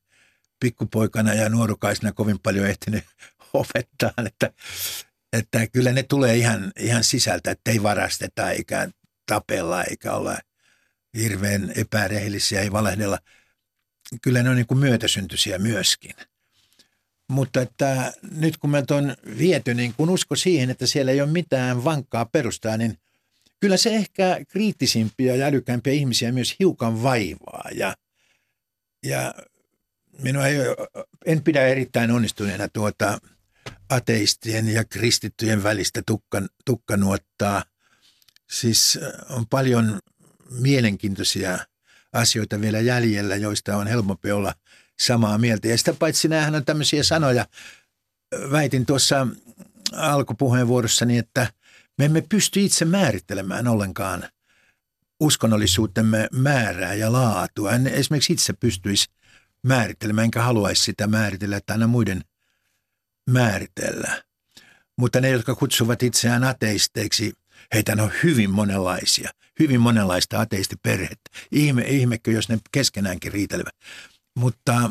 pikkupoikana 0.60 1.34
ja 1.34 1.48
nuorukaisena 1.48 2.12
kovin 2.12 2.38
paljon 2.38 2.66
ehtinyt 2.66 3.04
opettaa, 3.52 4.12
että, 4.26 4.52
että 5.32 5.66
kyllä 5.66 5.92
ne 5.92 6.02
tulee 6.02 6.36
ihan, 6.36 6.72
ihan 6.78 7.04
sisältä, 7.04 7.50
että 7.50 7.70
ei 7.70 7.82
varasteta 7.82 8.50
eikä 8.50 8.88
tapella 9.26 9.84
eikä 9.84 10.14
olla 10.14 10.38
hirveän 11.18 11.72
epärehellisiä, 11.76 12.60
ei 12.60 12.72
valehdella. 12.72 13.18
Kyllä 14.22 14.42
ne 14.42 14.50
on 14.50 14.56
niin 14.56 14.66
kuin 14.66 14.78
myötäsyntyisiä 14.78 15.58
myöskin. 15.58 16.14
Mutta 17.28 17.60
että 17.60 18.12
nyt 18.30 18.56
kun 18.56 18.70
meiltä 18.70 18.94
on 18.94 19.16
viety, 19.38 19.74
niin 19.74 19.94
kun 19.94 20.10
usko 20.10 20.36
siihen, 20.36 20.70
että 20.70 20.86
siellä 20.86 21.12
ei 21.12 21.20
ole 21.20 21.30
mitään 21.30 21.84
vankkaa 21.84 22.24
perustaa, 22.24 22.76
niin 22.76 22.98
kyllä 23.60 23.76
se 23.76 23.96
ehkä 23.96 24.40
kriittisimpiä 24.48 25.34
ja 25.34 25.46
älykämpiä 25.46 25.92
ihmisiä 25.92 26.32
myös 26.32 26.54
hiukan 26.60 27.02
vaivaa. 27.02 27.68
Ja, 27.74 27.94
ja 29.02 29.34
minua 30.22 30.46
ei, 30.46 30.58
en 31.26 31.42
pidä 31.42 31.66
erittäin 31.66 32.10
onnistuneena 32.10 32.68
tuota 32.68 33.18
ateistien 33.88 34.68
ja 34.68 34.84
kristittyjen 34.84 35.62
välistä 35.62 36.02
tukkan, 36.06 36.48
tukkanuottaa. 36.64 37.64
Siis 38.50 38.98
on 39.30 39.46
paljon 39.46 39.98
mielenkiintoisia 40.50 41.58
asioita 42.12 42.60
vielä 42.60 42.80
jäljellä, 42.80 43.36
joista 43.36 43.76
on 43.76 43.86
helpompi 43.86 44.32
olla 44.32 44.54
samaa 45.00 45.38
mieltä. 45.38 45.68
Ja 45.68 45.78
sitä 45.78 45.94
paitsi 45.94 46.28
näähän 46.28 46.54
on 46.54 46.64
tämmöisiä 46.64 47.02
sanoja, 47.02 47.46
väitin 48.50 48.86
tuossa 48.86 49.26
alkupuheenvuorossani, 49.92 51.18
että 51.18 51.52
me 51.98 52.04
emme 52.04 52.24
pysty 52.28 52.60
itse 52.60 52.84
määrittelemään 52.84 53.68
ollenkaan 53.68 54.28
uskonnollisuutemme 55.20 56.28
määrää 56.32 56.94
ja 56.94 57.12
laatua. 57.12 57.72
En 57.72 57.86
esimerkiksi 57.86 58.32
itse 58.32 58.52
pystyisi 58.52 59.06
määrittelemään, 59.62 60.24
enkä 60.24 60.42
haluaisi 60.42 60.82
sitä 60.82 61.06
määritellä, 61.06 61.56
että 61.56 61.72
aina 61.72 61.86
muiden 61.86 62.24
määritellä. 63.30 64.22
Mutta 64.96 65.20
ne, 65.20 65.30
jotka 65.30 65.54
kutsuvat 65.54 66.02
itseään 66.02 66.44
ateisteiksi, 66.44 67.32
heitä 67.74 67.92
on 67.92 68.12
hyvin 68.22 68.50
monenlaisia, 68.50 69.30
hyvin 69.60 69.80
monenlaista 69.80 70.40
ateistiperhettä. 70.40 71.30
Ihme, 71.52 71.82
ihmekö, 71.82 72.30
jos 72.30 72.48
ne 72.48 72.58
keskenäänkin 72.72 73.32
riitelevät. 73.32 73.74
Mutta, 74.38 74.90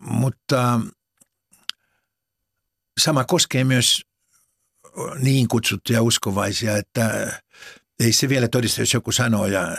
mutta 0.00 0.80
sama 3.00 3.24
koskee 3.24 3.64
myös 3.64 4.02
niin 5.18 5.48
kutsuttuja 5.48 6.02
uskovaisia, 6.02 6.76
että 6.76 7.32
ei 8.00 8.12
se 8.12 8.28
vielä 8.28 8.48
todista, 8.48 8.80
jos 8.80 8.94
joku 8.94 9.12
sanoo 9.12 9.46
ja 9.46 9.76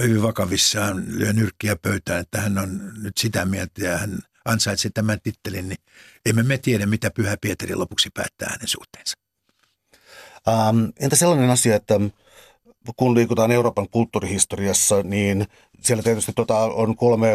hyvin 0.00 0.22
vakavissaan 0.22 1.04
lyö 1.06 1.32
nyrkkiä 1.32 1.76
pöytään, 1.76 2.20
että 2.20 2.40
hän 2.40 2.58
on 2.58 2.92
nyt 3.02 3.16
sitä 3.16 3.44
mieltä 3.44 3.84
ja 3.84 3.98
hän 3.98 4.18
ansaitsee 4.44 4.90
tämän 4.94 5.20
tittelin, 5.22 5.68
niin 5.68 5.78
emme 6.26 6.42
me 6.42 6.58
tiedä, 6.58 6.86
mitä 6.86 7.10
Pyhä 7.10 7.36
Pietari 7.40 7.74
lopuksi 7.74 8.10
päättää 8.14 8.48
hänen 8.50 8.68
suhteensa. 8.68 9.16
Ähm, 10.48 10.84
entä 11.00 11.16
sellainen 11.16 11.50
asia, 11.50 11.76
että 11.76 11.94
kun 12.96 13.14
liikutaan 13.14 13.50
Euroopan 13.50 13.88
kulttuurihistoriassa, 13.90 15.02
niin 15.02 15.46
siellä 15.80 16.02
tietysti 16.02 16.32
tota 16.32 16.58
on 16.58 16.96
kolme 16.96 17.30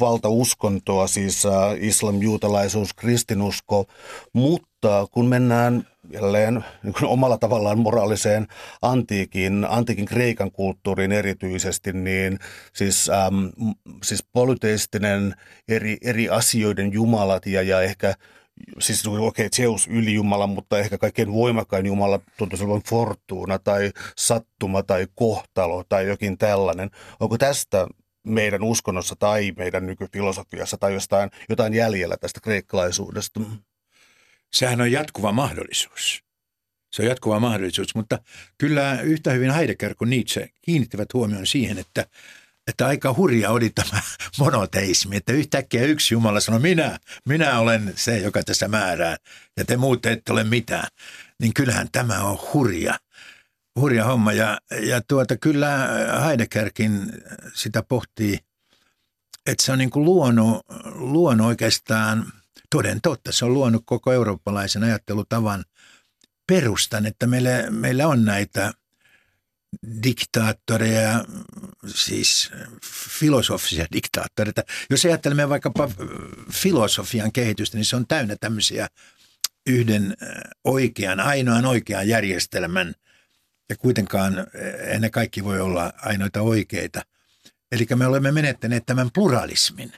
valtauskontoa, 0.00 1.06
siis 1.06 1.46
äh, 1.46 1.52
islam, 1.78 2.22
juutalaisuus, 2.22 2.94
kristinusko, 2.94 3.86
mutta 4.32 5.06
kun 5.10 5.26
mennään 5.26 5.86
jälleen 6.12 6.64
niin 6.82 6.94
kuin 6.98 7.10
omalla 7.14 7.38
tavallaan 7.38 7.78
moraaliseen 7.78 8.46
antiikin, 8.82 9.66
antiikin 9.68 10.06
Kreikan 10.06 10.50
kulttuuriin 10.52 11.12
erityisesti, 11.12 11.92
niin 11.92 12.38
siis, 12.72 13.10
äm, 13.10 13.74
siis 14.02 14.24
polyteistinen 14.32 15.34
eri, 15.68 15.96
eri 16.02 16.28
asioiden 16.28 16.92
jumalat 16.92 17.46
ja, 17.46 17.62
ja 17.62 17.82
ehkä 17.82 18.14
siis 18.78 19.06
okei, 19.06 19.26
okay, 19.26 19.48
Zeus 19.56 19.86
ylijumala, 19.86 20.46
mutta 20.46 20.78
ehkä 20.78 20.98
kaikkein 20.98 21.32
voimakkain 21.32 21.86
jumala 21.86 22.20
tuntuisi 22.36 22.64
olevan 22.64 22.82
fortuuna 22.88 23.58
tai 23.58 23.90
sattuma 24.16 24.82
tai 24.82 25.06
kohtalo 25.14 25.84
tai 25.88 26.06
jokin 26.08 26.38
tällainen. 26.38 26.90
Onko 27.20 27.38
tästä 27.38 27.86
meidän 28.26 28.62
uskonnossa 28.62 29.16
tai 29.16 29.52
meidän 29.56 29.86
nykyfilosofiassa 29.86 30.76
tai 30.76 30.94
jostain, 30.94 31.30
jotain 31.48 31.74
jäljellä 31.74 32.16
tästä 32.16 32.40
kreikkalaisuudesta? 32.40 33.40
Sehän 34.52 34.80
on 34.80 34.92
jatkuva 34.92 35.32
mahdollisuus. 35.32 36.24
Se 36.92 37.02
on 37.02 37.08
jatkuva 37.08 37.40
mahdollisuus, 37.40 37.94
mutta 37.94 38.18
kyllä 38.58 39.00
yhtä 39.00 39.30
hyvin 39.30 39.50
Heidegger 39.50 39.94
kuin 39.94 40.10
Nietzsche 40.10 40.48
kiinnittivät 40.62 41.14
huomioon 41.14 41.46
siihen, 41.46 41.78
että 41.78 42.06
että 42.70 42.86
aika 42.86 43.14
hurja 43.14 43.50
oli 43.50 43.70
tämä 43.70 44.02
monoteismi, 44.38 45.16
että 45.16 45.32
yhtäkkiä 45.32 45.82
yksi 45.82 46.14
Jumala 46.14 46.40
sanoi, 46.40 46.60
minä, 46.60 46.98
minä 47.28 47.58
olen 47.58 47.92
se, 47.96 48.18
joka 48.18 48.42
tässä 48.42 48.68
määrää, 48.68 49.16
ja 49.56 49.64
te 49.64 49.76
muut 49.76 50.06
ette 50.06 50.32
ole 50.32 50.44
mitään. 50.44 50.88
Niin 51.40 51.54
kyllähän 51.54 51.88
tämä 51.92 52.18
on 52.18 52.38
hurja, 52.52 52.98
hurja 53.80 54.04
homma. 54.04 54.32
Ja, 54.32 54.60
ja 54.80 55.00
tuota, 55.00 55.36
kyllä 55.36 55.88
Heideggerkin 56.24 57.12
sitä 57.54 57.82
pohtii, 57.82 58.38
että 59.46 59.64
se 59.64 59.72
on 59.72 59.78
niin 59.78 59.90
kuin 59.90 60.04
luonut, 60.04 60.66
luonut 60.94 61.46
oikeastaan, 61.46 62.32
toden 62.70 63.00
totta, 63.00 63.32
se 63.32 63.44
on 63.44 63.54
luonut 63.54 63.82
koko 63.86 64.12
eurooppalaisen 64.12 64.84
ajattelutavan 64.84 65.64
perustan, 66.46 67.06
että 67.06 67.26
meillä, 67.26 67.50
meillä 67.70 68.08
on 68.08 68.24
näitä– 68.24 68.72
diktaattoreja, 70.02 71.24
siis 71.86 72.50
filosofisia 73.18 73.86
diktaattoreita. 73.92 74.62
Jos 74.90 75.04
ajattelemme 75.04 75.48
vaikkapa 75.48 75.90
filosofian 76.52 77.32
kehitystä, 77.32 77.76
niin 77.76 77.84
se 77.84 77.96
on 77.96 78.06
täynnä 78.06 78.36
tämmöisiä 78.40 78.88
yhden 79.66 80.16
oikean, 80.64 81.20
ainoan 81.20 81.66
oikean 81.66 82.08
järjestelmän, 82.08 82.94
ja 83.68 83.76
kuitenkaan 83.76 84.46
en 84.86 85.00
ne 85.00 85.10
kaikki 85.10 85.44
voi 85.44 85.60
olla 85.60 85.92
ainoita 85.96 86.40
oikeita. 86.40 87.02
Eli 87.72 87.86
me 87.94 88.06
olemme 88.06 88.32
menettäneet 88.32 88.86
tämän 88.86 89.10
pluralismin. 89.14 89.92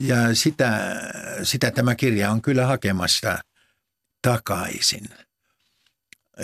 Ja 0.00 0.34
sitä, 0.34 1.00
sitä 1.42 1.70
tämä 1.70 1.94
kirja 1.94 2.30
on 2.30 2.42
kyllä 2.42 2.66
hakemassa 2.66 3.38
takaisin 4.22 5.08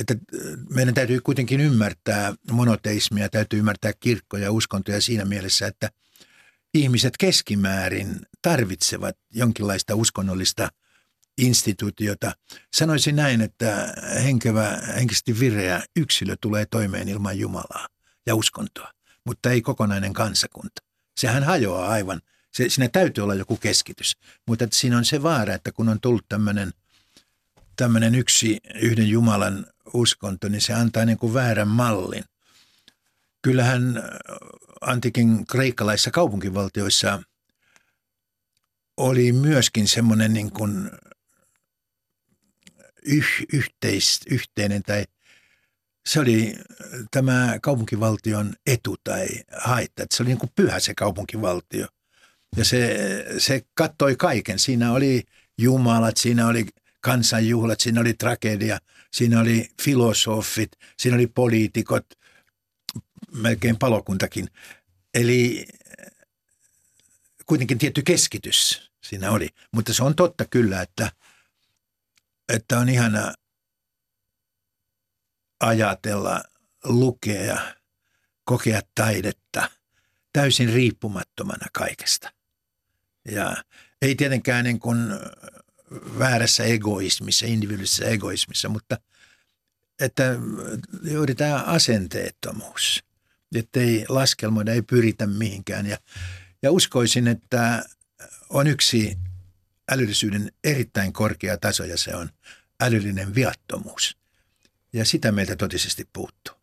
että 0.01 0.15
äh, 0.15 0.41
meidän 0.71 0.95
täytyy 0.95 1.21
kuitenkin 1.21 1.61
ymmärtää 1.61 2.35
monoteismia, 2.51 3.29
täytyy 3.29 3.59
ymmärtää 3.59 3.93
kirkkoja 4.01 4.45
ja 4.45 4.53
uskontoja 4.53 5.01
siinä 5.01 5.25
mielessä, 5.25 5.67
että 5.67 5.91
ihmiset 6.75 7.17
keskimäärin 7.17 8.21
tarvitsevat 8.43 9.17
jonkinlaista 9.35 9.95
uskonnollista 9.95 10.69
instituutiota. 11.39 12.33
Sanoisin 12.75 13.17
näin, 13.17 13.41
että 13.41 13.95
henkevä, 14.25 14.79
henkisesti 14.97 15.41
vireä 15.41 15.83
yksilö 15.97 16.37
tulee 16.41 16.67
toimeen 16.67 17.09
ilman 17.09 17.39
Jumalaa 17.39 17.89
ja 18.27 18.35
uskontoa, 18.35 18.93
mutta 19.25 19.51
ei 19.51 19.63
kokonainen 19.63 20.13
kansakunta. 20.13 20.83
Sehän 21.17 21.45
hajoaa 21.45 21.89
aivan. 21.89 22.21
Se, 22.53 22.69
siinä 22.69 22.89
täytyy 22.89 23.25
olla 23.25 23.35
joku 23.35 23.57
keskitys, 23.57 24.17
mutta 24.47 24.67
siinä 24.73 24.99
on 24.99 25.05
se 25.05 25.23
vaara, 25.23 25.55
että 25.55 25.73
kun 25.73 25.89
on 25.89 26.01
tullut 26.01 26.27
tämmöinen 27.77 28.15
yksi 28.15 28.59
yhden 28.75 29.09
Jumalan 29.09 29.67
uskonto, 29.95 30.49
niin 30.49 30.61
se 30.61 30.73
antaa 30.73 31.05
niin 31.05 31.19
kuin 31.19 31.35
väärän 31.35 31.69
mallin. 31.69 32.25
Kyllähän 33.43 33.97
äh, 33.97 34.05
antiikin 34.81 35.47
kreikkalaisissa 35.47 36.11
kaupunkivaltioissa 36.11 37.23
oli 38.97 39.33
myöskin 39.33 39.89
semmoinen 39.89 40.33
niin 40.33 40.53
kuin 40.53 40.91
yh, 43.07 43.27
yhteis, 43.53 44.21
yhteinen 44.31 44.83
tai 44.83 45.05
se 46.07 46.21
oli 46.21 46.57
tämä 47.11 47.59
kaupunkivaltion 47.63 48.55
etu 48.67 48.97
tai 49.05 49.27
haitta. 49.57 50.03
Että 50.03 50.17
se 50.17 50.23
oli 50.23 50.29
niin 50.29 50.39
kuin 50.39 50.53
pyhä 50.57 50.81
se 50.81 50.95
kaupunkivaltio. 50.95 51.87
Ja 52.57 52.65
se, 52.65 52.97
se 53.39 53.63
kattoi 53.75 54.17
kaiken. 54.17 54.59
Siinä 54.59 54.93
oli 54.93 55.23
jumalat, 55.59 56.17
siinä 56.17 56.47
oli 56.47 56.67
kansanjuhlat, 57.01 57.81
siinä 57.81 58.01
oli 58.01 58.15
tragedia, 58.15 58.79
siinä 59.17 59.41
oli 59.41 59.69
filosofit, 59.83 60.73
siinä 60.99 61.17
oli 61.17 61.27
poliitikot, 61.27 62.07
melkein 63.33 63.79
palokuntakin. 63.79 64.49
Eli 65.15 65.67
kuitenkin 67.47 67.79
tietty 67.79 68.03
keskitys 68.03 68.91
siinä 69.03 69.31
oli. 69.31 69.49
Mutta 69.73 69.93
se 69.93 70.05
on 70.05 70.15
totta 70.15 70.45
kyllä, 70.45 70.83
että, 70.83 71.13
että 72.49 72.79
on 72.79 72.89
ihana 72.89 73.35
ajatella, 75.61 76.43
lukea, 76.85 77.75
kokea 78.45 78.81
taidetta 78.95 79.71
täysin 80.33 80.73
riippumattomana 80.73 81.67
kaikesta. 81.73 82.33
Ja 83.25 83.57
ei 84.03 84.15
tietenkään 84.15 84.65
niin 84.65 84.81
kuin 84.81 84.99
väärässä 86.19 86.65
egoismissa, 86.65 87.47
individuaalisessa 87.47 88.05
egoismissa, 88.05 88.69
mutta 88.69 88.99
että 90.01 90.37
juuri 91.03 91.35
tämä 91.35 91.63
asenteettomuus, 91.63 93.05
että 93.55 93.81
ei 93.81 94.05
laskelmoida, 94.09 94.73
ei 94.73 94.83
pyritä 94.83 95.27
mihinkään. 95.27 95.87
Ja, 95.87 95.99
ja 96.63 96.73
uskoisin, 96.73 97.29
että 97.29 97.85
on 98.51 98.67
yksi 98.67 99.19
älyllisyyden 99.93 100.53
erittäin 100.65 101.13
korkea 101.13 101.57
taso 101.57 101.85
ja 101.85 101.99
se 101.99 102.17
on 102.17 102.31
älyllinen 102.81 103.35
viattomuus. 103.35 104.17
Ja 104.93 105.05
sitä 105.05 105.33
meiltä 105.33 105.57
totisesti 105.57 106.09
puuttuu. 106.13 106.55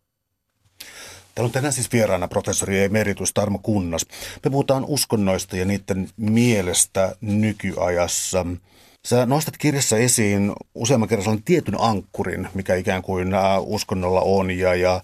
Täällä 1.36 1.48
on 1.48 1.52
tänään 1.52 1.74
siis 1.74 1.92
vieraana 1.92 2.28
professori 2.28 2.84
emeritus 2.84 3.34
Tarmo 3.34 3.60
Kunnas. 3.60 4.06
Me 4.44 4.52
puhutaan 4.52 4.86
uskonnoista 4.86 5.58
ja 5.58 5.66
niiden 5.66 6.10
mielestä 6.18 7.16
nykyajassa. 7.22 8.46
Sä 9.08 9.26
nostat 9.26 9.58
kirjassa 9.58 9.98
esiin 9.98 10.54
useamman 10.76 11.10
kerran 11.10 11.24
sellainen 11.24 11.46
tietyn 11.46 11.76
ankkurin, 11.80 12.48
mikä 12.54 12.76
ikään 12.76 13.02
kuin 13.02 13.34
uskonnolla 13.60 14.22
on 14.22 14.52
ja, 14.52 14.76
ja 14.76 15.02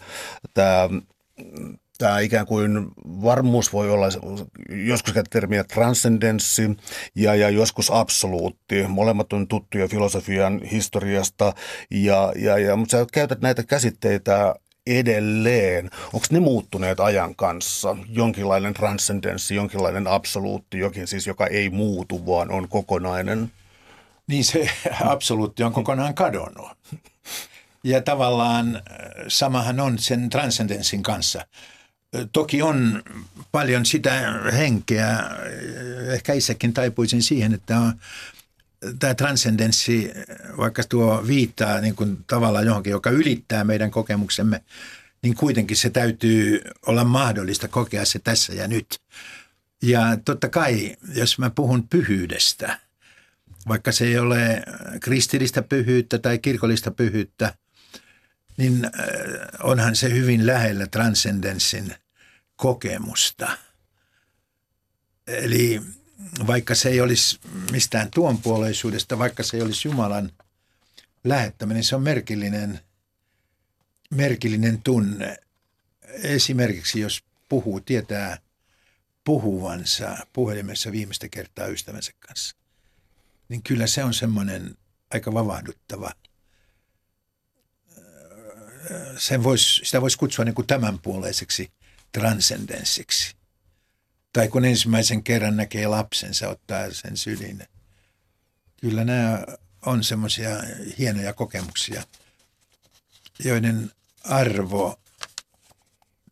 tämä 0.54 0.90
tämä 2.00 2.20
ikään 2.20 2.46
kuin 2.46 2.88
varmuus 3.06 3.74
voi 3.74 3.90
olla, 3.90 4.06
joskus 4.86 5.14
termiä 5.30 5.64
transcendenssi 5.64 6.78
ja, 7.16 7.36
ja 7.36 7.50
joskus 7.50 7.92
absoluutti. 7.92 8.88
Molemmat 8.88 9.34
on 9.34 9.48
tuttuja 9.48 9.88
filosofian 9.88 10.62
historiasta, 10.64 11.54
ja, 11.92 12.34
ja, 12.36 12.58
ja, 12.58 12.76
mutta 12.76 12.98
sä 12.98 13.06
käytät 13.14 13.42
näitä 13.42 13.64
käsitteitä 13.64 14.56
edelleen. 14.88 15.90
Onko 16.14 16.26
ne 16.32 16.40
muuttuneet 16.40 17.00
ajan 17.00 17.36
kanssa? 17.36 17.98
Jonkinlainen 18.10 18.74
transcendenssi, 18.74 19.56
jonkinlainen 19.56 20.08
absoluutti, 20.08 20.80
jokin 20.80 21.08
siis, 21.08 21.28
joka 21.28 21.48
ei 21.48 21.70
muutu, 21.70 22.26
vaan 22.26 22.52
on 22.52 22.70
kokonainen? 22.70 23.52
Niin 24.30 24.46
se 24.46 24.70
absoluutti 25.16 25.64
on 25.64 25.74
kokonaan 25.74 26.14
kadonnut. 26.14 26.70
Ja 27.84 28.02
tavallaan 28.02 28.82
samahan 29.28 29.80
on 29.80 30.00
sen 30.00 30.30
transcendenssin 30.30 31.04
kanssa. 31.04 31.46
Toki 32.32 32.62
on 32.62 33.04
paljon 33.52 33.86
sitä 33.86 34.34
henkeä, 34.54 35.20
ehkä 36.14 36.34
itsekin 36.34 36.74
taipuisin 36.74 37.24
siihen, 37.24 37.54
että 37.54 37.80
on, 37.80 37.94
tämä 39.00 39.14
transcendenssi, 39.14 40.12
vaikka 40.58 40.84
tuo 40.90 41.28
viittaa 41.28 41.82
niin 41.82 41.96
kuin 41.96 42.18
tavallaan 42.28 42.66
johonkin, 42.66 42.92
joka 42.92 43.10
ylittää 43.10 43.64
meidän 43.64 43.92
kokemuksemme, 43.92 44.64
niin 45.22 45.36
kuitenkin 45.36 45.78
se 45.78 45.90
täytyy 45.90 46.62
olla 46.88 47.04
mahdollista 47.04 47.68
kokea 47.68 48.06
se 48.06 48.20
tässä 48.20 48.54
ja 48.54 48.68
nyt. 48.68 49.00
Ja 49.82 50.18
totta 50.26 50.50
kai, 50.50 50.96
jos 51.16 51.40
mä 51.40 51.50
puhun 51.50 51.88
pyhyydestä, 51.88 52.80
vaikka 53.70 53.92
se 53.92 54.06
ei 54.06 54.18
ole 54.18 54.64
kristillistä 55.02 55.62
pyhyyttä 55.62 56.20
tai 56.20 56.40
kirkollista 56.40 56.92
pyhyyttä– 56.92 57.54
niin 58.60 58.86
äh, 58.86 58.92
onhan 59.64 59.96
se 59.96 60.14
hyvin 60.14 60.48
lähellä 60.48 60.88
transcendenssin 60.88 61.96
kokemusta. 62.56 63.58
Eli 65.28 65.82
vaikka 66.48 66.76
se 66.76 66.90
ei 66.90 67.02
olisi 67.02 67.40
mistään 67.72 68.12
tuonpuoleisuudesta, 68.12 69.20
vaikka 69.20 69.44
se 69.44 69.58
ei 69.58 69.64
olisi 69.64 69.88
Jumalan 69.88 70.32
lähettäminen, 71.24 71.84
se 71.84 71.96
on 71.96 72.04
merkillinen, 72.04 72.80
merkillinen 74.10 74.82
tunne. 74.82 75.38
Esimerkiksi 76.24 77.00
jos 77.00 77.24
puhuu, 77.50 77.80
tietää 77.80 78.38
puhuvansa 79.24 80.18
puhelimessa 80.34 80.92
viimeistä 80.92 81.30
kertaa 81.30 81.68
ystävänsä 81.68 82.12
kanssa, 82.20 82.56
niin 83.50 83.64
kyllä 83.64 83.88
se 83.88 84.04
on 84.04 84.14
semmoinen 84.14 84.78
aika 85.12 85.34
vavahduttava– 85.34 86.12
sen 89.18 89.44
vois, 89.44 89.82
sitä 89.84 90.02
voisi 90.02 90.18
kutsua 90.18 90.46
niin 90.46 90.56
kuin 90.56 90.68
tämänpuoleiseksi 90.68 91.72
transcendenssiksi. 92.12 93.36
Tai 94.34 94.48
kun 94.48 94.66
ensimmäisen 94.66 95.24
kerran 95.24 95.58
näkee 95.58 95.88
lapsensa 95.88 96.50
ottaa 96.50 96.92
sen 96.92 97.18
syliin. 97.18 97.68
Kyllä 98.82 99.04
nämä 99.04 99.44
on 99.86 100.04
semmoisia 100.04 100.50
hienoja 100.98 101.34
kokemuksia, 101.34 102.04
joiden 103.44 103.92
arvo 104.24 105.00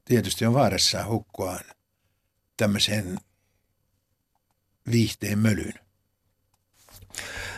tietysti 0.06 0.46
on 0.46 0.54
vaarassa 0.54 1.06
hukkua 1.06 1.60
tämmöiseen 2.58 3.20
viihteen 4.92 5.40
mölyyn. 5.40 5.87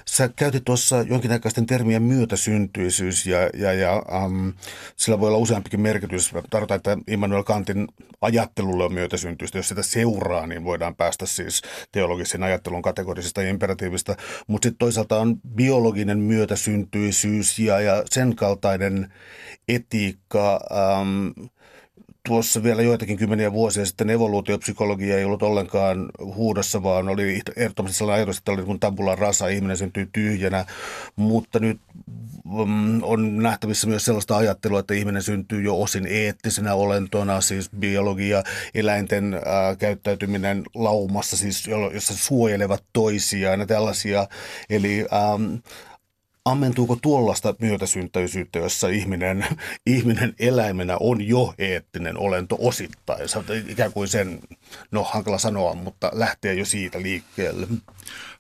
Sä 0.05 0.29
käytit 0.35 0.65
tuossa 0.65 1.01
jonkinnäköisten 1.01 1.65
termien 1.65 2.03
myötäsyntyisyys 2.03 3.25
ja, 3.25 3.49
ja, 3.53 3.73
ja 3.73 4.03
um, 4.25 4.53
sillä 4.95 5.19
voi 5.19 5.27
olla 5.27 5.37
useampikin 5.37 5.81
merkitys. 5.81 6.31
Tarkoitan, 6.49 6.77
että 6.77 6.97
Immanuel 7.07 7.43
Kantin 7.43 7.87
ajattelulle 8.21 8.83
on 8.83 8.93
myötäsyntyistä. 8.93 9.57
Jos 9.57 9.69
sitä 9.69 9.83
seuraa, 9.83 10.47
niin 10.47 10.63
voidaan 10.63 10.95
päästä 10.95 11.25
siis 11.25 11.61
teologisen 11.91 12.43
ajattelun 12.43 12.81
kategorisesta 12.81 13.41
ja 13.41 13.49
imperatiivista. 13.49 14.15
Mutta 14.47 14.65
sitten 14.65 14.79
toisaalta 14.79 15.19
on 15.19 15.35
biologinen 15.55 16.19
myötäsyntyisyys 16.19 17.59
ja, 17.59 17.79
ja 17.79 18.03
sen 18.09 18.35
kaltainen 18.35 19.13
etiikka. 19.67 20.59
Um, 21.01 21.49
tuossa 22.27 22.63
vielä 22.63 22.81
joitakin 22.81 23.17
kymmeniä 23.17 23.51
vuosia 23.51 23.85
sitten 23.85 24.09
evoluutiopsykologia 24.09 25.17
ei 25.17 25.23
ollut 25.23 25.43
ollenkaan 25.43 26.09
huudossa, 26.21 26.83
vaan 26.83 27.09
oli 27.09 27.41
ehdottomasti 27.55 27.97
sellainen 27.97 28.19
ajatus, 28.19 28.37
että 28.37 28.51
oli 28.51 28.63
kuin 28.63 28.79
tabula 28.79 29.15
rasa, 29.15 29.47
ihminen 29.47 29.77
syntyy 29.77 30.09
tyhjänä, 30.13 30.65
mutta 31.15 31.59
nyt 31.59 31.79
mm, 32.65 33.03
on 33.03 33.37
nähtävissä 33.37 33.87
myös 33.87 34.05
sellaista 34.05 34.37
ajattelua, 34.37 34.79
että 34.79 34.93
ihminen 34.93 35.23
syntyy 35.23 35.61
jo 35.61 35.81
osin 35.81 36.07
eettisenä 36.07 36.73
olentona, 36.73 37.41
siis 37.41 37.69
biologia, 37.79 38.43
eläinten 38.73 39.35
käyttäytyminen 39.77 40.63
laumassa, 40.75 41.37
siis 41.37 41.67
jossa 41.93 42.13
suojelevat 42.17 42.83
toisiaan 42.93 43.59
ja 43.59 43.65
tällaisia. 43.65 44.27
Eli 44.69 45.05
ähm, 45.13 45.55
ammentuuko 46.45 46.97
tuollaista 47.01 47.55
myötäsyntäisyyttä, 47.59 48.59
jossa 48.59 48.87
ihminen, 48.87 49.45
ihminen 49.85 50.35
eläimenä 50.39 50.97
on 50.99 51.27
jo 51.27 51.53
eettinen 51.57 52.17
olento 52.17 52.57
osittain? 52.59 53.29
Sä 53.29 53.43
ikään 53.67 53.93
kuin 53.93 54.07
sen, 54.07 54.39
no 54.91 55.03
hankala 55.03 55.37
sanoa, 55.37 55.73
mutta 55.73 56.11
lähtee 56.13 56.53
jo 56.53 56.65
siitä 56.65 57.01
liikkeelle. 57.01 57.67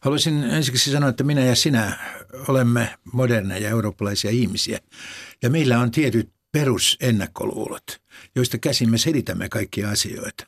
Haluaisin 0.01 0.43
ensiksi 0.43 0.91
sanoa, 0.91 1.09
että 1.09 1.23
minä 1.23 1.41
ja 1.41 1.55
sinä 1.55 1.97
olemme 2.47 2.93
moderneja 3.13 3.69
eurooppalaisia 3.69 4.31
ihmisiä. 4.31 4.79
Ja 5.41 5.49
meillä 5.49 5.79
on 5.79 5.91
tietyt 5.91 6.29
perusennakkoluulot, 6.51 8.01
joista 8.35 8.57
käsin 8.57 8.89
me 8.89 8.97
selitämme 8.97 9.49
kaikkia 9.49 9.89
asioita. 9.89 10.47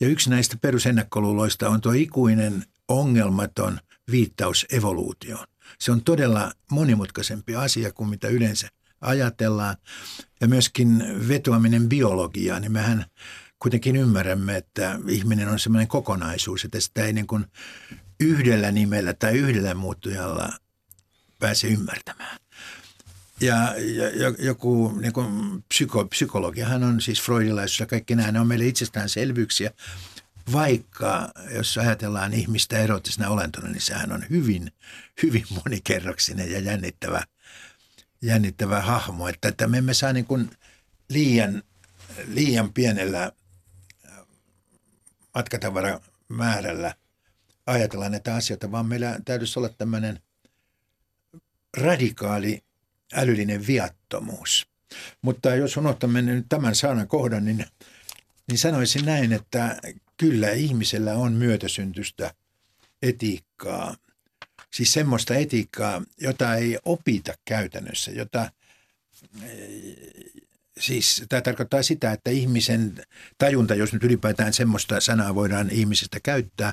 Ja 0.00 0.08
yksi 0.08 0.30
näistä 0.30 0.56
perusennakkoluuloista 0.60 1.68
on 1.68 1.80
tuo 1.80 1.92
ikuinen 1.92 2.64
ongelmaton 2.88 3.80
viittaus 4.10 4.66
evoluutioon. 4.72 5.46
Se 5.80 5.92
on 5.92 6.04
todella 6.04 6.52
monimutkaisempi 6.70 7.56
asia 7.56 7.92
kuin 7.92 8.10
mitä 8.10 8.28
yleensä 8.28 8.68
ajatellaan. 9.00 9.76
Ja 10.40 10.48
myöskin 10.48 11.04
vetoaminen 11.28 11.88
biologiaan, 11.88 12.62
niin 12.62 12.72
mehän 12.72 13.04
kuitenkin 13.58 13.96
ymmärrämme, 13.96 14.56
että 14.56 14.98
ihminen 15.08 15.48
on 15.48 15.58
semmoinen 15.58 15.88
kokonaisuus, 15.88 16.64
että 16.64 16.80
sitä 16.80 17.04
ei 17.04 17.12
niin 17.12 17.26
kuin 17.26 17.46
yhdellä 18.20 18.72
nimellä 18.72 19.14
tai 19.14 19.38
yhdellä 19.38 19.74
muuttujalla 19.74 20.52
pääse 21.38 21.68
ymmärtämään. 21.68 22.38
Ja, 23.40 23.74
ja 24.14 24.34
joku 24.38 24.98
niin 25.00 25.12
kuin 25.12 25.62
psyko, 25.68 26.04
psykologiahan 26.04 26.84
on 26.84 27.00
siis 27.00 27.22
freudilaisuus 27.22 27.80
ja 27.80 27.86
kaikki 27.86 28.16
nämä, 28.16 28.32
ne 28.32 28.40
on 28.40 28.46
meille 28.46 28.66
itsestäänselvyyksiä, 28.66 29.70
vaikka 30.52 31.30
jos 31.54 31.78
ajatellaan 31.78 32.34
ihmistä 32.34 32.78
erottisena 32.78 33.28
olentona, 33.28 33.68
niin 33.68 33.80
sehän 33.80 34.12
on 34.12 34.24
hyvin, 34.30 34.72
hyvin 35.22 35.44
monikerroksinen 35.64 36.52
ja 36.52 36.58
jännittävä, 36.58 37.22
jännittävä 38.22 38.80
hahmo. 38.80 39.28
Että, 39.28 39.48
että 39.48 39.66
me 39.66 39.78
emme 39.78 39.94
saa 39.94 40.12
niin 40.12 40.24
kuin 40.24 40.50
liian, 41.08 41.62
liian 42.26 42.72
pienellä 42.72 43.32
matkatavaramäärällä 45.34 46.94
ajatella 47.66 48.08
näitä 48.08 48.34
asioita, 48.34 48.72
vaan 48.72 48.86
meillä 48.86 49.20
täytyisi 49.24 49.58
olla 49.58 49.68
tämmöinen 49.68 50.20
radikaali 51.76 52.64
älyllinen 53.12 53.66
viattomuus. 53.66 54.66
Mutta 55.22 55.54
jos 55.54 55.76
unohtamme 55.76 56.22
nyt 56.22 56.46
tämän 56.48 56.74
sanan 56.74 57.08
kohdan, 57.08 57.44
niin, 57.44 57.66
niin 58.48 58.58
sanoisin 58.58 59.04
näin, 59.04 59.32
että 59.32 59.76
kyllä 60.18 60.50
ihmisellä 60.50 61.14
on 61.14 61.32
myötäsyntystä 61.32 62.34
etiikkaa. 63.02 63.96
Siis 64.74 64.92
semmoista 64.92 65.34
etiikkaa, 65.34 66.02
jota 66.20 66.54
ei 66.54 66.78
opita 66.84 67.34
käytännössä, 67.44 68.10
jota 68.10 68.50
siis 70.80 71.24
tämä 71.28 71.42
tarkoittaa 71.42 71.82
sitä, 71.82 72.12
että 72.12 72.30
ihmisen 72.30 73.04
tajunta, 73.38 73.74
jos 73.74 73.92
nyt 73.92 74.04
ylipäätään 74.04 74.52
semmoista 74.52 75.00
sanaa 75.00 75.34
voidaan 75.34 75.70
ihmisestä 75.70 76.20
käyttää, 76.20 76.72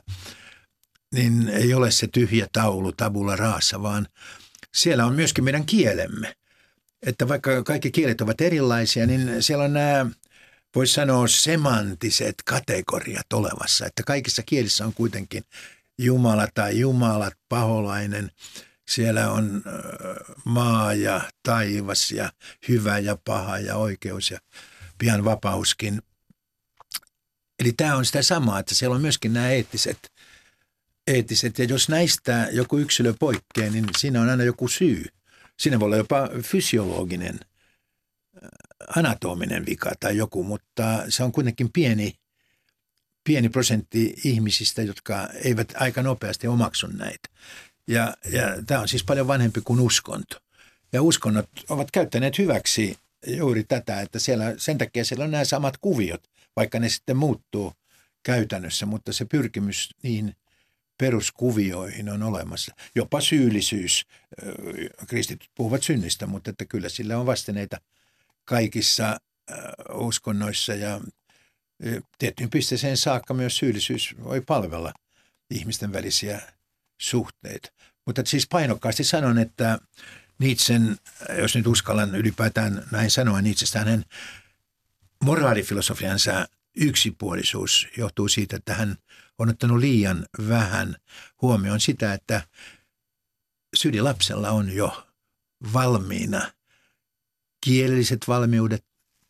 niin 1.13 1.47
ei 1.47 1.73
ole 1.73 1.91
se 1.91 2.07
tyhjä 2.07 2.47
taulu 2.51 2.91
tabula 2.91 3.35
raassa, 3.35 3.81
vaan 3.81 4.07
siellä 4.73 5.05
on 5.05 5.15
myöskin 5.15 5.43
meidän 5.43 5.65
kielemme. 5.65 6.35
Että 7.03 7.27
vaikka 7.27 7.63
kaikki 7.63 7.91
kielet 7.91 8.21
ovat 8.21 8.41
erilaisia, 8.41 9.05
niin 9.05 9.43
siellä 9.43 9.63
on 9.63 9.73
nämä 9.73 10.05
voisi 10.76 10.93
sanoa 10.93 11.28
semantiset 11.28 12.36
kategoriat 12.45 13.34
olevassa, 13.34 13.86
että 13.86 14.03
kaikissa 14.03 14.43
kielissä 14.45 14.86
on 14.86 14.93
kuitenkin 14.93 15.43
Jumala 15.97 16.47
tai 16.53 16.80
Jumalat, 16.80 17.34
paholainen, 17.49 18.32
siellä 18.88 19.32
on 19.32 19.63
maa 20.45 20.93
ja 20.93 21.21
taivas 21.43 22.11
ja 22.11 22.32
hyvä 22.67 22.99
ja 22.99 23.17
paha 23.26 23.59
ja 23.59 23.76
oikeus 23.76 24.32
ja 24.32 24.39
pian 24.97 25.26
vapauskin. 25.26 26.01
Eli 27.59 27.73
tämä 27.78 27.95
on 27.95 28.05
sitä 28.05 28.21
samaa, 28.21 28.59
että 28.59 28.76
siellä 28.76 28.95
on 28.95 29.01
myöskin 29.01 29.34
nämä 29.34 29.49
eettiset, 29.49 30.11
eettiset. 31.07 31.59
Ja 31.59 31.65
jos 31.65 31.89
näistä 31.89 32.47
joku 32.51 32.78
yksilö 32.78 33.13
poikkeaa, 33.19 33.71
niin 33.71 33.86
siinä 33.97 34.21
on 34.21 34.30
aina 34.30 34.43
joku 34.43 34.67
syy. 34.67 35.05
Siinä 35.59 35.80
voi 35.80 35.86
olla 35.86 35.97
jopa 35.97 36.30
fysiologinen, 36.41 37.39
anatominen 38.95 39.65
vika 39.65 39.91
tai 39.99 40.17
joku, 40.17 40.43
mutta 40.43 41.03
se 41.09 41.23
on 41.23 41.32
kuitenkin 41.32 41.71
pieni, 41.73 42.15
pieni 43.23 43.49
prosentti 43.49 44.13
ihmisistä, 44.23 44.82
jotka 44.82 45.28
eivät 45.43 45.73
aika 45.76 46.03
nopeasti 46.03 46.47
omaksu 46.47 46.88
näitä. 46.88 47.30
Ja, 47.88 48.17
ja 48.32 48.63
tämä 48.65 48.82
on 48.82 48.88
siis 48.88 49.03
paljon 49.03 49.28
vanhempi 49.28 49.61
kuin 49.61 49.80
uskonto. 49.80 50.39
Ja 50.93 51.01
uskonnot 51.01 51.49
ovat 51.69 51.91
käyttäneet 51.91 52.38
hyväksi 52.38 52.97
juuri 53.28 53.63
tätä, 53.63 54.01
että 54.01 54.19
siellä, 54.19 54.53
sen 54.57 54.78
takia 54.78 55.05
siellä 55.05 55.26
on 55.26 55.32
nämä 55.32 55.45
samat 55.45 55.78
kuviot, 55.78 56.23
vaikka 56.55 56.80
ne 56.80 56.89
sitten 56.89 57.17
muuttuu 57.17 57.73
käytännössä, 58.23 58.86
mutta 58.86 59.13
se 59.13 59.26
pyrkimys 59.26 59.89
niihin 60.03 60.36
peruskuvioihin 60.97 62.09
on 62.09 62.23
olemassa. 62.23 62.76
Jopa 62.95 63.21
syyllisyys, 63.21 64.05
kristityt 65.07 65.49
puhuvat 65.55 65.84
synnistä, 65.84 66.28
mutta 66.28 66.49
että 66.49 66.65
kyllä 66.65 66.89
sillä 66.89 67.17
on 67.17 67.26
vastineita 67.26 67.78
kaikissa 68.45 69.17
uskonnoissa 69.93 70.73
ja 70.73 71.01
tiettyyn 72.17 72.49
pisteeseen 72.49 72.97
saakka 72.97 73.33
myös 73.33 73.57
syyllisyys 73.57 74.15
voi 74.23 74.41
palvella 74.41 74.93
ihmisten 75.49 75.93
välisiä 75.93 76.41
suhteita. 77.01 77.69
Mutta 78.05 78.21
siis 78.25 78.47
painokkaasti 78.47 79.03
sanon, 79.03 79.37
että 79.37 79.79
Nietzschen, 80.39 80.97
jos 81.37 81.55
nyt 81.55 81.67
uskallan 81.67 82.15
ylipäätään 82.15 82.83
näin 82.91 83.11
sanoa 83.11 83.41
Nietzschestä, 83.41 83.79
hänen 83.79 84.05
moraalifilosofiansa 85.23 86.47
yksipuolisuus 86.77 87.87
johtuu 87.97 88.27
siitä, 88.27 88.55
että 88.55 88.73
hän 88.73 88.97
on 89.37 89.49
ottanut 89.49 89.79
liian 89.79 90.25
vähän 90.47 90.95
huomioon 91.41 91.79
sitä, 91.79 92.13
että 92.13 92.41
sydilapsella 93.75 94.51
on 94.51 94.71
jo 94.71 95.07
valmiina 95.73 96.51
kielelliset 97.66 98.28
valmiudet, 98.28 98.86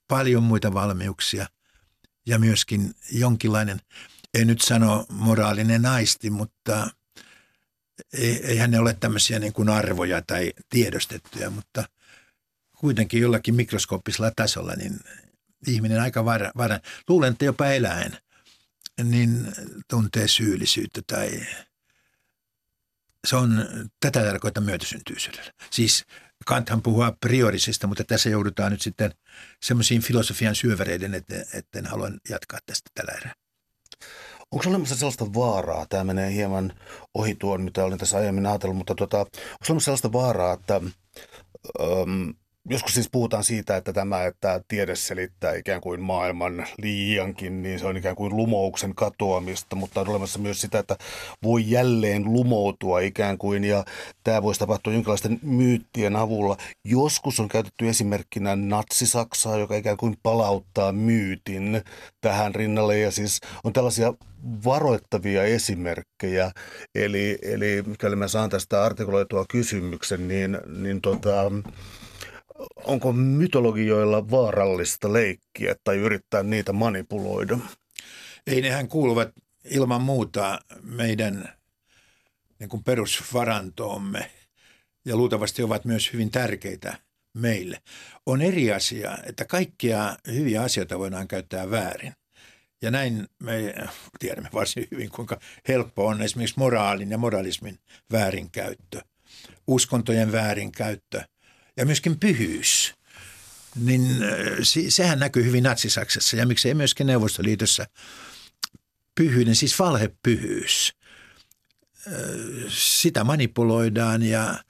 paljon 0.08 0.44
muita 0.44 0.74
valmiuksia 0.74 1.48
ja 2.26 2.40
myöskin 2.40 2.94
jonkinlainen, 3.12 3.80
en 4.34 4.48
nyt 4.48 4.62
sano 4.62 5.06
moraalinen 5.10 5.86
aisti, 5.86 6.30
mutta– 6.30 6.88
eihän 8.44 8.72
ne 8.72 8.80
ole 8.80 8.94
tämmöisiä 8.94 9.40
niin 9.40 9.54
kuin 9.54 9.70
arvoja 9.70 10.22
tai 10.22 10.54
tiedostettuja, 10.70 11.50
mutta 11.50 11.84
kuitenkin 12.78 13.22
jollakin 13.22 13.56
mikroskooppisella 13.56 14.32
tasolla, 14.36 14.74
niin 14.74 15.00
ihminen 15.68 16.02
aika 16.02 16.26
varan, 16.26 16.52
varan 16.58 16.80
luulen, 17.10 17.32
että 17.32 17.46
jopa 17.46 17.68
eläin, 17.68 18.18
niin 19.04 19.54
tuntee 19.88 20.28
syyllisyyttä 20.28 21.02
tai 21.08 21.48
se 23.28 23.36
on, 23.36 23.66
tätä 24.00 24.24
tarkoittaa 24.24 24.64
myötäsyntyisyydellä. 24.64 25.54
Siis 25.72 26.06
Kanthan 26.46 26.82
puhuu 26.82 27.04
priorisista, 27.22 27.88
mutta 27.88 28.04
tässä 28.04 28.30
joudutaan 28.30 28.72
nyt 28.72 28.82
sitten 28.82 29.12
semmoisiin 29.64 30.02
filosofian 30.02 30.56
syövereiden, 30.56 31.14
että, 31.14 31.36
että 31.54 31.80
en 31.80 31.86
halua 31.86 32.10
jatkaa 32.30 32.60
tästä 32.66 32.90
tällä 32.96 33.12
erää. 33.18 33.34
Onko 34.52 34.70
olemassa 34.70 34.96
sellaista 34.96 35.34
vaaraa, 35.34 35.86
tämä 35.86 36.04
menee 36.04 36.34
hieman 36.34 36.74
ohi 37.14 37.36
tuon, 37.36 37.62
mitä 37.62 37.84
olin 37.84 37.98
tässä 37.98 38.18
aiemmin 38.18 38.46
ajatellut, 38.46 38.78
mutta 38.78 38.96
tota, 38.96 39.20
onko 39.20 39.66
olemassa 39.70 39.86
sellaista 39.86 40.14
vaaraa, 40.14 40.54
että 40.54 40.82
joskus 42.70 42.93
siis 42.93 43.09
puhutaan 43.11 43.43
siitä, 43.43 43.78
että 43.78 43.93
tämä, 43.93 44.24
että 44.24 44.61
tiede 44.68 44.95
selittää 44.95 45.53
ikään 45.53 45.82
kuin 45.82 46.01
maailman 46.01 46.68
liiankin, 46.78 47.63
niin 47.63 47.80
se 47.80 47.88
on 47.88 47.97
ikään 47.97 48.16
kuin 48.16 48.38
lumouksen 48.38 48.95
katoamista, 48.95 49.76
mutta 49.76 50.01
on 50.01 50.09
olemassa 50.09 50.39
myös 50.39 50.61
sitä, 50.61 50.80
että 50.80 50.97
voi 51.43 51.63
jälleen 51.70 52.34
lumoutua 52.34 52.99
ikään 52.99 53.38
kuin, 53.38 53.63
ja 53.63 53.86
tämä 54.24 54.43
voisi 54.43 54.59
tapahtua 54.59 54.93
jonkinlaisten 54.93 55.39
myyttien 55.41 56.16
avulla. 56.16 56.57
Joskus 56.86 57.39
on 57.39 57.47
käytetty 57.47 57.89
esimerkkinä 57.89 58.55
natsisaksaa, 58.55 59.57
joka 59.57 59.76
ikään 59.76 59.97
kuin 59.97 60.16
palauttaa 60.24 60.91
myytin 60.91 61.82
tähän 62.22 62.55
rinnalle, 62.55 62.99
ja 62.99 63.11
siis 63.11 63.39
on 63.63 63.74
tällaisia 63.74 64.13
varoittavia 64.66 65.43
esimerkkejä. 65.43 66.51
Eli, 66.95 67.38
eli 67.41 67.84
mikäli 67.86 68.16
mä 68.16 68.28
saan 68.28 68.49
tästä 68.49 68.84
artikuloitua 68.84 69.45
kysymyksen, 69.49 70.28
niin, 70.28 70.57
niin 70.82 71.01
tota, 71.01 71.51
onko 72.84 73.14
mytologioilla 73.14 74.30
vaarallista 74.32 75.14
leikkiä 75.14 75.76
tai 75.84 75.97
yrittää 75.97 76.43
niitä 76.43 76.74
manipuloida? 76.74 77.58
Ei, 78.47 78.62
nehän 78.62 78.88
kuuluvat 78.88 79.30
ilman 79.66 80.01
muuta 80.01 80.60
meidän 80.82 81.53
niin 82.60 82.70
kuin 82.70 82.84
perusvarantoomme 82.84 84.32
ja 85.06 85.16
luultavasti 85.16 85.64
ovat 85.64 85.86
myös 85.86 86.14
hyvin 86.14 86.32
tärkeitä 86.32 86.97
meille. 87.34 87.82
On 88.26 88.41
eri 88.41 88.72
asia, 88.72 89.18
että 89.24 89.45
kaikkia 89.45 90.18
hyviä 90.28 90.62
asioita 90.62 90.99
voidaan 90.99 91.28
käyttää 91.28 91.72
väärin. 91.72 92.14
Ja 92.82 92.91
näin 92.91 93.28
me 93.43 93.74
tiedämme 94.20 94.49
varsin 94.53 94.88
hyvin, 94.91 95.10
kuinka 95.10 95.39
helppo 95.68 96.08
on 96.08 96.22
esimerkiksi 96.22 96.60
moraalin 96.60 97.12
ja 97.12 97.18
moralismin 97.18 97.80
väärinkäyttö, 98.12 99.01
uskontojen 99.68 100.32
väärinkäyttö 100.32 101.22
ja 101.78 101.86
myöskin 101.86 102.20
pyhyys. 102.20 102.94
Niin 103.76 104.02
sehän 104.90 105.20
näkyy 105.20 105.44
hyvin 105.44 105.64
Natsi-Saksassa 105.64 106.38
ja 106.38 106.46
miksei 106.46 106.74
myöskin 106.74 107.08
Neuvostoliitossa 107.08 107.86
pyhyyden, 109.16 109.56
siis 109.56 109.80
valhepyhyys. 109.80 110.94
Sitä 112.70 113.24
manipuloidaan 113.24 114.24
ja 114.24 114.64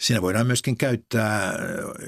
Siinä 0.00 0.22
voidaan 0.22 0.46
myöskin 0.46 0.76
käyttää 0.76 1.54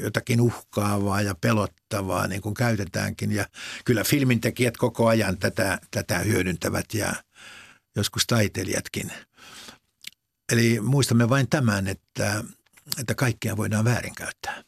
jotakin 0.02 0.40
uhkaavaa 0.40 1.22
ja 1.22 1.34
pelottavaa, 1.40 2.26
niin 2.26 2.40
kuin 2.40 2.54
käytetäänkin. 2.54 3.32
Ja 3.32 3.46
kyllä 3.84 4.04
filmintekijät 4.04 4.76
koko 4.76 5.08
ajan 5.08 5.38
tätä, 5.38 5.78
tätä 5.90 6.18
hyödyntävät 6.18 6.94
ja 6.94 7.12
joskus 7.96 8.26
taiteilijatkin. 8.26 9.12
Eli 10.52 10.80
muistamme 10.80 11.28
vain 11.28 11.48
tämän, 11.48 11.86
että, 11.86 12.44
että 13.00 13.14
kaikkea 13.14 13.56
voidaan 13.56 13.84
väärinkäyttää. 13.84 14.62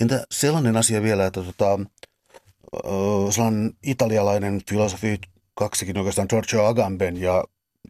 Entä 0.00 0.24
sellainen 0.30 0.76
asia 0.76 1.02
vielä, 1.02 1.26
että 1.26 1.42
tota, 1.42 1.78
sellainen 3.30 3.72
italialainen 3.82 4.60
filosofi, 4.70 5.18
kaksikin 5.54 5.98
oikeastaan 5.98 6.28
Giorgio 6.30 6.64
Agamben 6.64 7.16
ja 7.16 7.44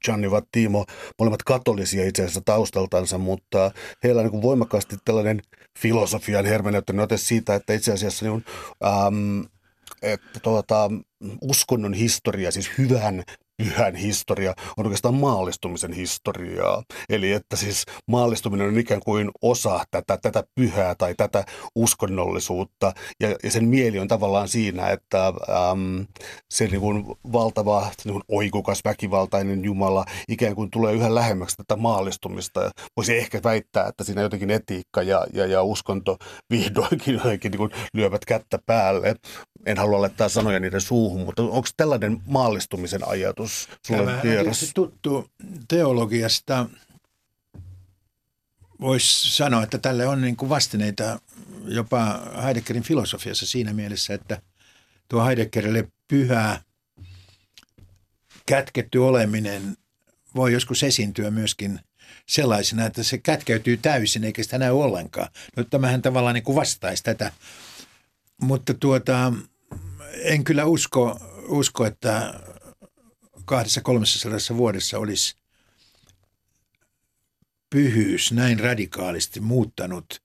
Gianni 0.05 0.31
Vattimo, 0.31 0.85
molemmat 1.19 1.43
katolisia 1.43 2.05
itse 2.05 2.23
asiassa 2.23 2.41
taustaltansa, 2.45 3.19
mutta 3.19 3.71
heillä 4.05 4.23
on 4.23 4.31
niin 4.31 4.43
voimakkaasti 4.43 4.97
tällainen 5.05 5.43
filosofian 5.79 6.45
hermeneyttänyt 6.45 7.03
ote 7.03 7.17
siitä, 7.17 7.55
että 7.55 7.73
itse 7.75 7.93
asiassa 7.93 8.27
niin, 8.27 8.45
ähm, 8.85 9.41
että 10.03 10.41
tuota, 10.41 10.91
uskonnon 11.43 11.95
historia, 11.95 12.51
siis 12.51 12.71
hyvän 12.79 13.25
pyhän 13.57 13.95
historia 13.95 14.55
on 14.77 14.87
oikeastaan 14.87 15.15
maallistumisen 15.15 15.93
historiaa. 15.93 16.83
Eli 17.09 17.33
että 17.33 17.57
siis 17.57 17.85
maallistuminen 18.11 18.69
on 18.69 18.79
ikään 18.79 19.01
kuin 19.05 19.31
osa 19.43 19.85
tätä, 19.91 20.19
tätä 20.23 20.45
pyhää 20.55 20.95
tai 20.95 21.15
tätä 21.15 21.45
uskonnollisuutta. 21.75 22.93
Ja, 23.21 23.37
ja 23.43 23.51
sen 23.51 23.65
mieli 23.65 23.99
on 23.99 24.09
tavallaan 24.09 24.49
siinä, 24.49 24.91
että 24.91 25.27
äm, 25.27 26.07
se 26.55 26.67
niin 26.67 26.81
kuin 26.81 27.05
valtava 27.33 27.91
niin 28.05 28.13
kuin 28.13 28.25
oikukas 28.29 28.81
väkivaltainen 28.85 29.65
Jumala 29.65 30.05
ikään 30.29 30.55
kuin 30.55 30.71
tulee 30.71 30.95
yhä 30.95 31.15
lähemmäksi 31.15 31.57
tätä 31.57 31.77
maallistumista. 31.77 32.71
Voisi 32.97 33.17
ehkä 33.17 33.41
väittää, 33.45 33.87
että 33.87 34.05
siinä 34.05 34.23
jotenkin 34.23 34.51
etiikka 34.51 35.03
ja, 35.03 35.27
ja, 35.33 35.47
ja 35.47 35.63
uskonto 35.63 36.17
vihdoinkin 36.53 37.15
jotenkin 37.15 37.51
niin 37.51 37.59
kuin 37.59 37.71
lyövät 37.95 38.25
kättä 38.25 38.59
päälle. 38.67 39.15
En 39.67 39.79
halua 39.79 40.01
laittaa 40.01 40.29
sanoja 40.29 40.61
niiden 40.61 40.81
suuhun, 40.81 41.21
mutta 41.21 41.43
onko 41.43 41.69
tällainen 41.77 42.23
maallistumisen 42.27 43.09
ajatus 43.09 43.46
ajatus 43.47 43.69
sulle 43.87 44.23
vieras? 44.23 44.71
tuttu 44.75 45.31
teologiasta. 45.69 46.67
Voisi 48.81 49.37
sanoa, 49.37 49.63
että 49.63 49.79
tälle 49.79 50.07
on 50.07 50.21
niin 50.21 50.37
kuin 50.37 50.49
vastineita 50.49 51.21
jopa 51.65 52.21
Heideggerin 52.43 52.83
filosofiassa 52.83 53.47
siinä 53.47 53.73
mielessä, 53.73 54.15
että 54.15 54.43
tuo 55.09 55.25
Heideggerille 55.25 55.89
pyhä 56.09 56.61
kätketty 58.47 58.99
oleminen 58.99 59.77
voi 60.35 60.53
joskus 60.53 60.83
esiintyä 60.83 61.31
myöskin 61.31 61.81
sellaisena, 62.27 62.87
että 62.87 63.03
se 63.03 63.19
kätkeytyy 63.19 63.77
täysin 63.77 64.25
eikä 64.25 64.43
sitä 64.43 64.59
näy 64.59 64.71
ollenkaan. 64.71 65.29
No 65.57 65.65
tämähän 65.65 66.03
tavallaan 66.03 66.35
niin 66.35 66.45
kuin 66.45 66.57
vastaisi 66.57 67.03
tätä. 67.03 67.33
Mutta 68.43 68.75
tuota, 68.75 69.33
en 70.23 70.45
kyllä 70.45 70.65
usko, 70.65 71.19
usko 71.49 71.87
että 71.87 72.41
kahdessa 73.47 73.81
kolmessa 73.81 74.57
vuodessa 74.57 74.99
olisi 74.99 75.37
pyhyys 77.71 78.33
näin 78.33 78.61
radikaalisti 78.61 79.41
muuttanut 79.41 80.23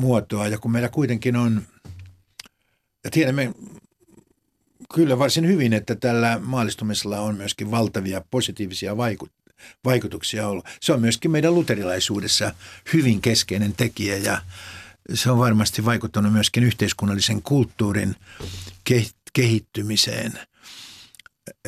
muotoa. 0.00 0.48
Ja 0.48 0.58
kun 0.58 0.72
meillä 0.72 0.88
kuitenkin 0.88 1.36
on 1.36 1.62
ja 3.04 3.10
tiedämme 3.10 3.54
kyllä 4.94 5.18
varsin 5.18 5.46
hyvin, 5.46 5.72
että 5.72 5.94
tällä 5.94 6.40
maallistumisella 6.42 7.20
on 7.20 7.36
myöskin 7.36 7.70
valtavia 7.70 8.24
positiivisia 8.30 8.96
vaikutuksia 9.84 10.48
ollut. 10.48 10.66
Se 10.80 10.92
on 10.92 11.00
myöskin 11.00 11.30
meidän 11.30 11.54
luterilaisuudessa 11.54 12.54
hyvin 12.92 13.20
keskeinen 13.20 13.72
tekijä 13.72 14.16
ja 14.16 14.42
se 15.14 15.30
on 15.30 15.38
varmasti 15.38 15.84
vaikuttanut 15.84 16.32
myöskin 16.32 16.64
yhteiskunnallisen 16.64 17.42
kulttuurin 17.42 18.16
kehittymiseen. 19.32 20.32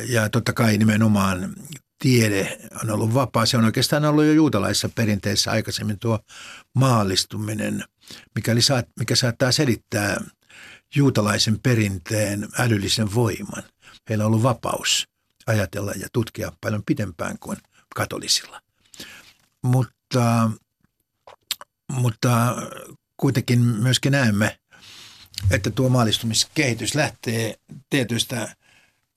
Ja 0.07 0.29
totta 0.29 0.53
kai 0.53 0.77
nimenomaan 0.77 1.55
tiede 1.99 2.57
on 2.83 2.89
ollut 2.89 3.13
vapaa. 3.13 3.45
Se 3.45 3.57
on 3.57 3.65
oikeastaan 3.65 4.05
ollut 4.05 4.25
jo 4.25 4.33
juutalaisessa 4.33 4.89
perinteessä 4.89 5.51
aikaisemmin 5.51 5.99
tuo 5.99 6.19
maallistuminen, 6.75 7.83
mikäli 8.35 8.61
saat, 8.61 8.85
mikä 8.99 9.15
saattaa 9.15 9.51
selittää 9.51 10.21
juutalaisen 10.95 11.59
perinteen 11.59 12.47
älyllisen 12.59 13.15
voiman. 13.15 13.63
Heillä 14.09 14.23
on 14.23 14.27
ollut 14.27 14.43
vapaus 14.43 15.07
ajatella 15.47 15.91
ja 15.91 16.07
tutkia 16.13 16.51
paljon 16.61 16.83
pidempään 16.85 17.39
kuin 17.39 17.57
katolisilla. 17.95 18.61
Mutta, 19.63 20.51
mutta 21.91 22.55
kuitenkin 23.17 23.59
myöskin 23.59 24.11
näemme, 24.11 24.59
että 25.51 25.71
tuo 25.71 25.89
maallistumiskehitys 25.89 26.95
lähtee 26.95 27.55
tietyistä 27.89 28.55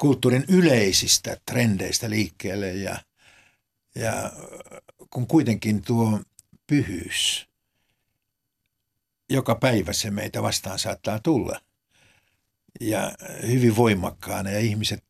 kulttuurin 0.01 0.44
yleisistä 0.48 1.36
trendeistä 1.46 2.11
liikkeelle 2.11 2.72
ja, 2.72 2.96
ja 3.94 4.32
kun 5.11 5.26
kuitenkin 5.26 5.82
tuo 5.82 6.20
pyhyys, 6.66 7.48
joka 9.30 9.55
päivä 9.55 9.92
se 9.92 10.11
meitä 10.11 10.42
vastaan 10.42 10.78
saattaa 10.78 11.18
tulla 11.18 11.61
ja 12.80 13.12
hyvin 13.46 13.76
voimakkaana 13.76 14.51
ja 14.51 14.61
ihmiset 14.61 15.05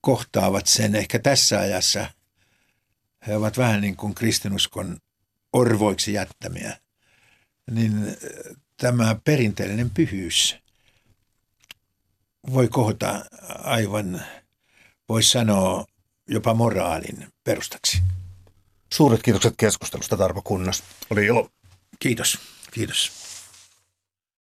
kohtaavat 0.00 0.66
sen 0.66 0.94
ehkä 0.94 1.18
tässä 1.18 1.60
ajassa. 1.60 2.10
He 3.26 3.36
ovat 3.36 3.58
vähän 3.58 3.80
niin 3.80 3.96
kuin 3.96 4.14
kristinuskon 4.14 4.98
orvoiksi 5.52 6.12
jättämiä. 6.12 6.78
Niin 7.70 8.16
tämä 8.76 9.16
perinteellinen 9.24 9.90
pyhyys 9.90 10.58
voi 12.52 12.68
kohota 12.68 13.24
aivan, 13.48 14.22
voisi 15.08 15.30
sanoa, 15.30 15.84
jopa 16.28 16.54
moraalin 16.54 17.26
perustaksi. 17.44 18.02
Suuret 18.94 19.22
kiitokset 19.22 19.54
keskustelusta, 19.56 20.16
Tarvo 20.16 20.42
Kunnas. 20.42 20.82
Oli 21.10 21.26
ilo. 21.26 21.50
Kiitos. 21.98 22.38
Kiitos. 22.70 23.27